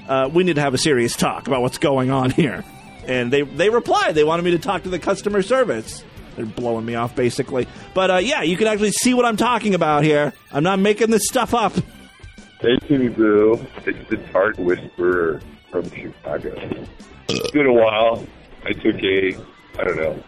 uh, 0.08 0.30
we 0.34 0.44
need 0.44 0.56
to 0.56 0.62
have 0.62 0.74
a 0.74 0.78
serious 0.78 1.16
talk 1.16 1.48
about 1.48 1.62
what's 1.62 1.78
going 1.78 2.12
on 2.12 2.30
here. 2.30 2.64
And 3.08 3.32
they 3.32 3.44
they 3.44 3.70
replied. 3.70 4.16
They 4.16 4.24
wanted 4.24 4.44
me 4.44 4.52
to 4.52 4.60
talk 4.60 4.84
to 4.84 4.90
the 4.90 5.00
customer 5.00 5.42
service. 5.42 6.04
They're 6.36 6.46
blowing 6.46 6.86
me 6.86 6.96
off, 6.96 7.16
basically. 7.16 7.68
But 7.94 8.12
uh, 8.12 8.18
yeah, 8.18 8.42
you 8.42 8.58
can 8.58 8.68
actually 8.68 8.92
see 8.92 9.14
what 9.14 9.26
I'm 9.26 9.38
talking 9.38 9.74
about 9.74 10.04
here. 10.04 10.34
I'm 10.52 10.64
not 10.64 10.80
making 10.80 11.12
this 11.12 11.28
stuff 11.28 11.54
up. 11.54 11.74
Hey, 12.66 12.78
Timmy 12.88 13.10
Boo. 13.10 13.64
It's 13.86 14.10
the 14.10 14.18
Tart 14.32 14.58
Whisperer 14.58 15.40
from 15.70 15.88
Chicago. 15.92 16.56
It's 17.30 17.52
been 17.52 17.68
a 17.68 17.72
while. 17.74 18.26
I 18.64 18.74
took 18.74 18.96
a, 19.04 19.36
I 19.78 19.84
don't 19.84 19.96
know, 19.98 20.24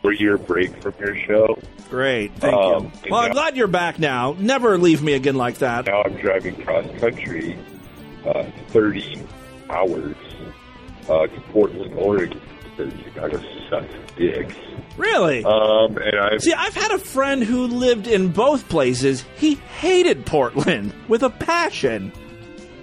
four 0.00 0.12
year 0.12 0.38
break 0.38 0.80
from 0.80 0.94
your 1.00 1.16
show. 1.16 1.58
Great, 1.90 2.32
thank 2.36 2.54
Um, 2.54 2.92
you. 3.04 3.10
Well, 3.10 3.20
I'm 3.22 3.32
glad 3.32 3.56
you're 3.56 3.66
back 3.66 3.98
now. 3.98 4.36
Never 4.38 4.78
leave 4.78 5.02
me 5.02 5.14
again 5.14 5.34
like 5.34 5.58
that. 5.58 5.86
Now 5.86 6.02
I'm 6.04 6.14
driving 6.18 6.54
cross 6.62 6.86
country 7.00 7.58
uh, 8.24 8.44
30 8.68 9.22
hours 9.68 10.14
uh, 11.08 11.26
to 11.26 11.40
Portland, 11.52 11.94
Oregon 11.94 12.40
because 12.76 12.92
Chicago 13.02 13.38
sucks 13.68 13.92
dicks. 14.16 14.54
Really? 14.96 15.44
Um, 15.44 15.96
and 15.98 16.18
I 16.18 16.38
See, 16.38 16.52
I've 16.54 16.74
had 16.74 16.90
a 16.90 16.98
friend 16.98 17.42
who 17.42 17.66
lived 17.66 18.06
in 18.06 18.28
both 18.32 18.68
places. 18.68 19.24
He 19.36 19.56
hated 19.56 20.24
Portland 20.26 20.92
with 21.08 21.22
a 21.22 21.30
passion. 21.30 22.12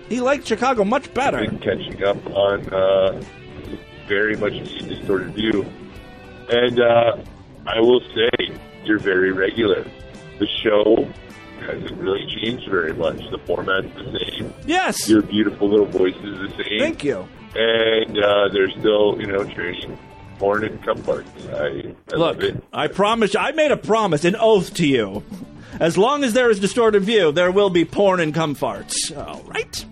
He 0.09 0.21
liked 0.21 0.45
Chicago 0.45 0.83
much 0.83 1.13
better. 1.13 1.39
been 1.39 1.59
catching 1.59 2.03
up 2.03 2.23
on 2.27 2.71
uh, 2.71 3.23
very 4.07 4.35
much 4.37 4.53
a 4.53 4.63
distorted 4.83 5.33
view. 5.33 5.65
And 6.49 6.79
uh, 6.79 7.17
I 7.65 7.79
will 7.79 8.01
say, 8.13 8.53
you're 8.83 8.99
very 8.99 9.31
regular. 9.31 9.85
The 10.39 10.47
show 10.61 11.07
hasn't 11.61 11.99
really 11.99 12.27
changed 12.27 12.69
very 12.69 12.93
much. 12.93 13.17
The 13.31 13.39
format's 13.39 13.87
the 13.95 14.19
same. 14.29 14.53
Yes. 14.67 15.09
Your 15.09 15.21
beautiful 15.21 15.69
little 15.69 15.85
voice 15.85 16.15
is 16.15 16.37
the 16.37 16.63
same. 16.63 16.79
Thank 16.79 17.03
you. 17.03 17.27
And 17.55 18.17
uh, 18.17 18.49
they're 18.51 18.69
still, 18.71 19.19
you 19.19 19.27
know, 19.27 19.43
trading 19.45 19.97
porn 20.43 20.65
and 20.65 20.83
cum. 20.83 21.01
I, 21.07 21.13
I 21.53 21.71
Look, 22.15 22.19
love 22.19 22.43
it. 22.43 22.61
I 22.73 22.87
promise. 22.87 23.33
I 23.35 23.51
made 23.51 23.71
a 23.71 23.77
promise, 23.77 24.25
an 24.25 24.35
oath 24.37 24.73
to 24.75 24.85
you. 24.87 25.23
As 25.79 25.97
long 25.97 26.23
as 26.23 26.33
there 26.33 26.49
is 26.49 26.59
distorted 26.59 27.01
view, 27.03 27.31
there 27.31 27.49
will 27.51 27.69
be 27.69 27.85
porn 27.85 28.19
and 28.19 28.33
cum 28.33 28.53
farts. 28.55 28.95
All 29.17 29.41
right. 29.43 29.85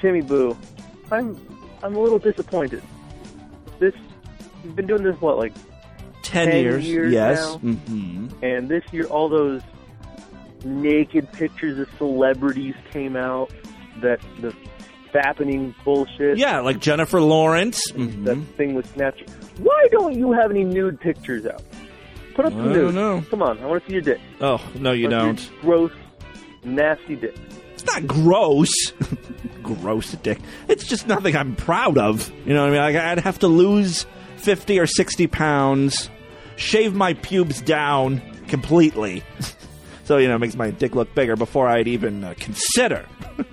Timmy 0.00 0.20
Boo, 0.20 0.56
I'm 1.10 1.36
I'm 1.82 1.94
a 1.96 2.00
little 2.00 2.18
disappointed. 2.18 2.82
This 3.78 3.94
you've 4.62 4.76
been 4.76 4.86
doing 4.86 5.02
this 5.04 5.18
what 5.20 5.38
like 5.38 5.54
Ten, 6.22 6.48
10 6.48 6.62
years. 6.62 6.86
years 6.86 7.12
yes. 7.12 7.38
now? 7.40 7.58
hmm 7.58 8.28
and 8.42 8.68
this 8.68 8.84
year 8.92 9.06
all 9.06 9.28
those 9.28 9.60
naked 10.64 11.30
pictures 11.32 11.78
of 11.78 11.88
celebrities 11.98 12.74
came 12.92 13.16
out 13.16 13.50
that 14.02 14.20
the 14.40 14.54
fappening 15.12 15.74
bullshit. 15.84 16.38
Yeah, 16.38 16.60
like 16.60 16.78
Jennifer 16.78 17.20
Lawrence. 17.20 17.90
Mhm. 17.92 18.24
That 18.24 18.36
thing 18.56 18.74
with 18.74 18.86
Snapchat. 18.94 19.28
Why 19.62 19.88
don't 19.90 20.14
you 20.14 20.32
have 20.32 20.50
any 20.50 20.64
nude 20.64 21.00
pictures 21.00 21.46
out? 21.46 21.62
Put 22.34 22.46
up 22.46 22.52
I 22.52 22.56
some 22.56 22.64
don't 22.72 22.74
nude. 22.74 22.94
know. 22.94 23.24
Come 23.30 23.42
on, 23.42 23.58
I 23.60 23.66
want 23.66 23.82
to 23.82 23.88
see 23.88 23.92
your 23.94 24.02
dick. 24.02 24.20
Oh 24.40 24.60
no, 24.74 24.92
you 24.92 25.06
I 25.08 25.10
don't. 25.10 25.50
Gross, 25.60 25.92
nasty 26.64 27.16
dick. 27.16 27.36
It's 27.74 27.84
not 27.86 28.06
gross. 28.06 28.92
gross 29.62 30.12
dick. 30.12 30.38
It's 30.68 30.84
just 30.86 31.06
nothing 31.06 31.36
I'm 31.36 31.56
proud 31.56 31.98
of. 31.98 32.30
You 32.46 32.54
know 32.54 32.62
what 32.62 32.68
I 32.74 32.90
mean? 32.90 32.94
Like, 32.94 33.04
I'd 33.04 33.18
have 33.20 33.38
to 33.40 33.48
lose 33.48 34.06
50 34.36 34.78
or 34.78 34.86
60 34.86 35.26
pounds, 35.28 36.10
shave 36.56 36.94
my 36.94 37.14
pubes 37.14 37.60
down 37.60 38.20
completely. 38.48 39.22
so, 40.04 40.18
you 40.18 40.28
know, 40.28 40.36
it 40.36 40.38
makes 40.40 40.54
my 40.56 40.70
dick 40.70 40.94
look 40.94 41.14
bigger 41.14 41.36
before 41.36 41.68
I'd 41.68 41.88
even 41.88 42.24
uh, 42.24 42.34
consider 42.38 43.06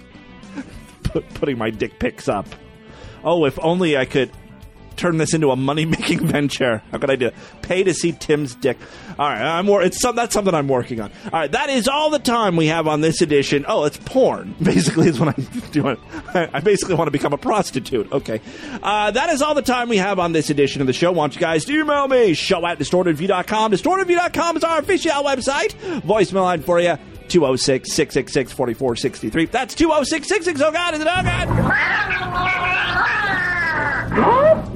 put, 1.03 1.27
putting 1.35 1.57
my 1.57 1.69
dick 1.69 1.99
pics 1.99 2.27
up. 2.27 2.47
Oh, 3.23 3.45
if 3.45 3.57
only 3.59 3.97
I 3.97 4.05
could 4.05 4.31
turn 4.99 5.17
this 5.17 5.33
into 5.33 5.51
a 5.51 5.55
money 5.55 5.85
making 5.85 6.25
venture. 6.27 6.81
How 6.91 6.97
could 6.97 7.09
I 7.09 7.15
do 7.15 7.27
it? 7.27 7.35
Pay 7.61 7.83
to 7.83 7.93
see 7.93 8.11
Tim's 8.11 8.55
dick. 8.55 8.77
All 9.17 9.29
right, 9.29 9.41
I'm 9.41 9.67
wor- 9.67 9.81
it's 9.81 9.99
some, 9.99 10.15
that's 10.15 10.33
something 10.33 10.53
I'm 10.53 10.67
working 10.67 10.99
on. 10.99 11.11
All 11.25 11.31
right, 11.39 11.51
that 11.51 11.69
is 11.69 11.87
all 11.87 12.09
the 12.09 12.19
time 12.19 12.55
we 12.55 12.67
have 12.67 12.87
on 12.87 13.01
this 13.01 13.21
edition. 13.21 13.65
Oh, 13.67 13.85
it's 13.85 13.97
porn. 13.97 14.55
Basically, 14.61 15.07
is 15.07 15.19
what 15.19 15.37
I'm 15.37 15.43
doing. 15.71 15.97
I 16.33 16.59
basically 16.59 16.95
want 16.95 17.07
to 17.07 17.11
become 17.11 17.33
a 17.33 17.37
prostitute. 17.37 18.11
Okay, 18.11 18.41
uh, 18.83 19.11
that 19.11 19.29
is 19.29 19.41
all 19.41 19.55
the 19.55 19.61
time 19.61 19.89
we 19.89 19.97
have 19.97 20.19
on 20.19 20.33
this 20.33 20.49
edition 20.49 20.81
of 20.81 20.87
the 20.87 20.93
show. 20.93 21.11
Want 21.11 21.35
you 21.35 21.41
guys 21.41 21.65
to 21.65 21.73
email 21.79 22.07
me 22.07 22.33
show 22.33 22.65
at 22.67 22.79
distortedview.com. 22.79 23.71
Distortedview.com 23.71 24.57
is 24.57 24.63
our 24.63 24.79
official 24.79 25.11
website. 25.23 25.69
Voicemail 26.01 26.43
line 26.43 26.61
for 26.61 26.79
you. 26.79 26.97
206 27.29 27.93
666 27.93 28.51
4463. 28.53 29.45
That's 29.45 29.75
206 29.75 30.27
666. 30.27 30.67
Oh, 30.67 30.71
God, 30.71 30.95
is 30.95 31.01
it? 31.01 31.07
Oh, 31.07 31.23
God. 31.23 33.58
Damn 34.19 34.69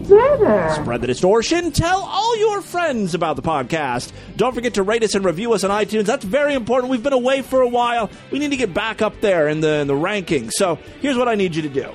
either. 0.43 0.81
Spread 0.81 1.01
the 1.01 1.07
distortion. 1.07 1.71
Tell 1.71 2.01
all 2.01 2.37
your 2.37 2.61
friends 2.61 3.13
about 3.13 3.35
the 3.35 3.41
podcast. 3.41 4.11
Don't 4.35 4.53
forget 4.53 4.75
to 4.75 4.83
rate 4.83 5.03
us 5.03 5.15
and 5.15 5.23
review 5.25 5.53
us 5.53 5.63
on 5.63 5.71
iTunes. 5.71 6.05
That's 6.05 6.25
very 6.25 6.53
important. 6.53 6.91
We've 6.91 7.03
been 7.03 7.13
away 7.13 7.41
for 7.41 7.61
a 7.61 7.67
while. 7.67 8.09
We 8.31 8.39
need 8.39 8.51
to 8.51 8.57
get 8.57 8.73
back 8.73 9.01
up 9.01 9.19
there 9.21 9.47
in 9.47 9.61
the 9.61 9.79
in 9.79 9.87
the 9.87 9.93
rankings. 9.93 10.51
So 10.53 10.75
here's 11.01 11.17
what 11.17 11.27
I 11.27 11.35
need 11.35 11.55
you 11.55 11.61
to 11.63 11.69
do. 11.69 11.91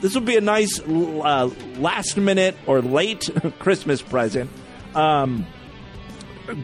This 0.00 0.14
would 0.14 0.24
be 0.24 0.36
a 0.36 0.40
nice 0.40 0.80
uh, 0.80 1.50
last 1.76 2.16
minute 2.16 2.56
or 2.66 2.80
late 2.80 3.28
Christmas 3.58 4.00
present. 4.00 4.50
Um, 4.94 5.46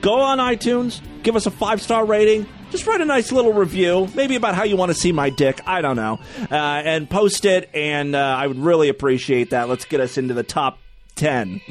go 0.00 0.20
on 0.20 0.38
iTunes, 0.38 1.00
give 1.22 1.36
us 1.36 1.46
a 1.46 1.50
five 1.50 1.82
star 1.82 2.04
rating. 2.04 2.46
Just 2.70 2.86
write 2.86 3.00
a 3.00 3.04
nice 3.04 3.32
little 3.32 3.52
review, 3.52 4.08
maybe 4.14 4.36
about 4.36 4.54
how 4.54 4.64
you 4.64 4.76
want 4.76 4.90
to 4.90 4.98
see 4.98 5.12
my 5.12 5.30
dick. 5.30 5.60
I 5.66 5.82
don't 5.82 5.96
know, 5.96 6.18
uh, 6.50 6.54
and 6.54 7.08
post 7.08 7.44
it. 7.44 7.70
And 7.72 8.14
uh, 8.14 8.18
I 8.18 8.46
would 8.46 8.58
really 8.58 8.88
appreciate 8.88 9.50
that. 9.50 9.68
Let's 9.68 9.84
get 9.84 10.00
us 10.00 10.18
into 10.18 10.34
the 10.34 10.42
top 10.42 10.78
ten 11.14 11.60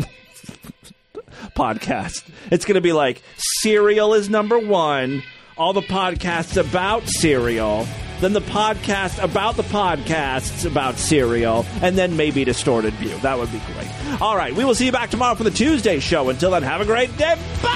podcast. 1.56 2.28
It's 2.52 2.66
going 2.66 2.76
to 2.76 2.82
be 2.82 2.94
like 2.94 3.22
Serial 3.62 4.14
is 4.14 4.30
number 4.30 4.58
one. 4.58 5.24
All 5.58 5.74
the 5.74 5.82
podcasts 5.82 6.58
about 6.58 7.08
Serial, 7.08 7.88
then 8.20 8.34
the 8.34 8.42
podcast 8.42 9.24
about 9.24 9.56
the 9.56 9.64
podcasts 9.64 10.70
about 10.70 10.98
Serial, 10.98 11.66
and 11.82 11.98
then 11.98 12.18
maybe 12.18 12.44
distorted 12.44 12.94
view. 12.96 13.18
That 13.20 13.38
would 13.38 13.52
be 13.54 13.62
great. 13.74 14.22
All 14.22 14.36
right, 14.36 14.54
we 14.54 14.66
will 14.66 14.76
see 14.76 14.86
you 14.86 14.92
back 14.92 15.12
tomorrow 15.12 15.36
for 15.36 15.46
the 15.46 15.52
Tuesday 15.52 16.00
show. 16.00 16.30
Until 16.30 16.52
then, 16.52 16.64
have 16.64 16.82
a 16.82 16.86
great 16.86 17.16
day. 17.18 17.36
Bye. 17.64 17.72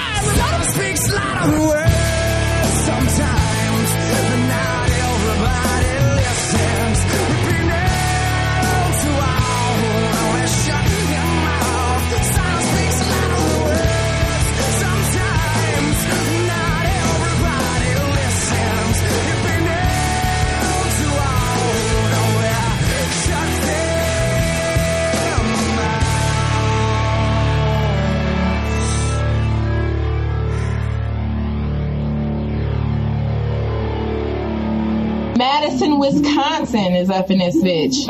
Madison, 35.80 35.98
Wisconsin 35.98 36.94
is 36.94 37.08
up 37.08 37.30
in 37.30 37.38
this 37.38 37.56
bitch. 37.56 38.06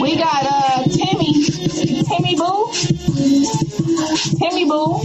We 0.00 0.16
got 0.16 0.46
uh 0.46 0.84
Timmy, 0.84 1.42
Timmy 2.04 2.36
Boo, 2.36 2.70
Timmy 4.38 4.64
Boo. 4.66 5.02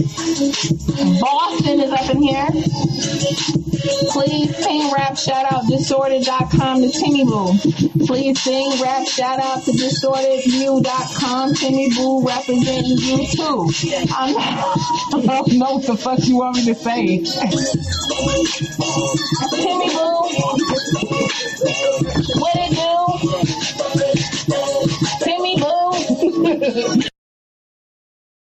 Boston 1.20 1.80
is 1.80 1.90
up 1.90 2.10
in 2.10 2.22
here. 2.22 2.48
Please 4.10 4.56
sing 4.56 4.92
rap 4.92 5.16
shout 5.16 5.52
out 5.52 5.66
disordered.com 5.66 6.80
to 6.80 6.90
Timmy 6.90 7.24
Boo. 7.24 7.52
Please 8.06 8.40
sing 8.40 8.80
rap 8.80 9.06
shout 9.08 9.40
out 9.40 9.64
to 9.64 9.72
distortedview.com. 9.72 11.54
Timmy 11.54 11.90
Boo 11.90 12.24
representing 12.24 12.98
you 12.98 13.26
too. 13.26 13.68
I'm, 14.14 14.36
I 14.38 15.24
don't 15.26 15.52
know 15.54 15.74
what 15.74 15.86
the 15.86 15.96
fuck 15.96 16.24
you 16.24 16.36
want 16.36 16.56
me 16.56 16.66
to 16.66 16.74
say. 16.76 17.24
What 22.40 22.56
it 22.56 22.76
do? 22.76 22.90
Timmy 25.24 25.56
Boo. 25.60 27.02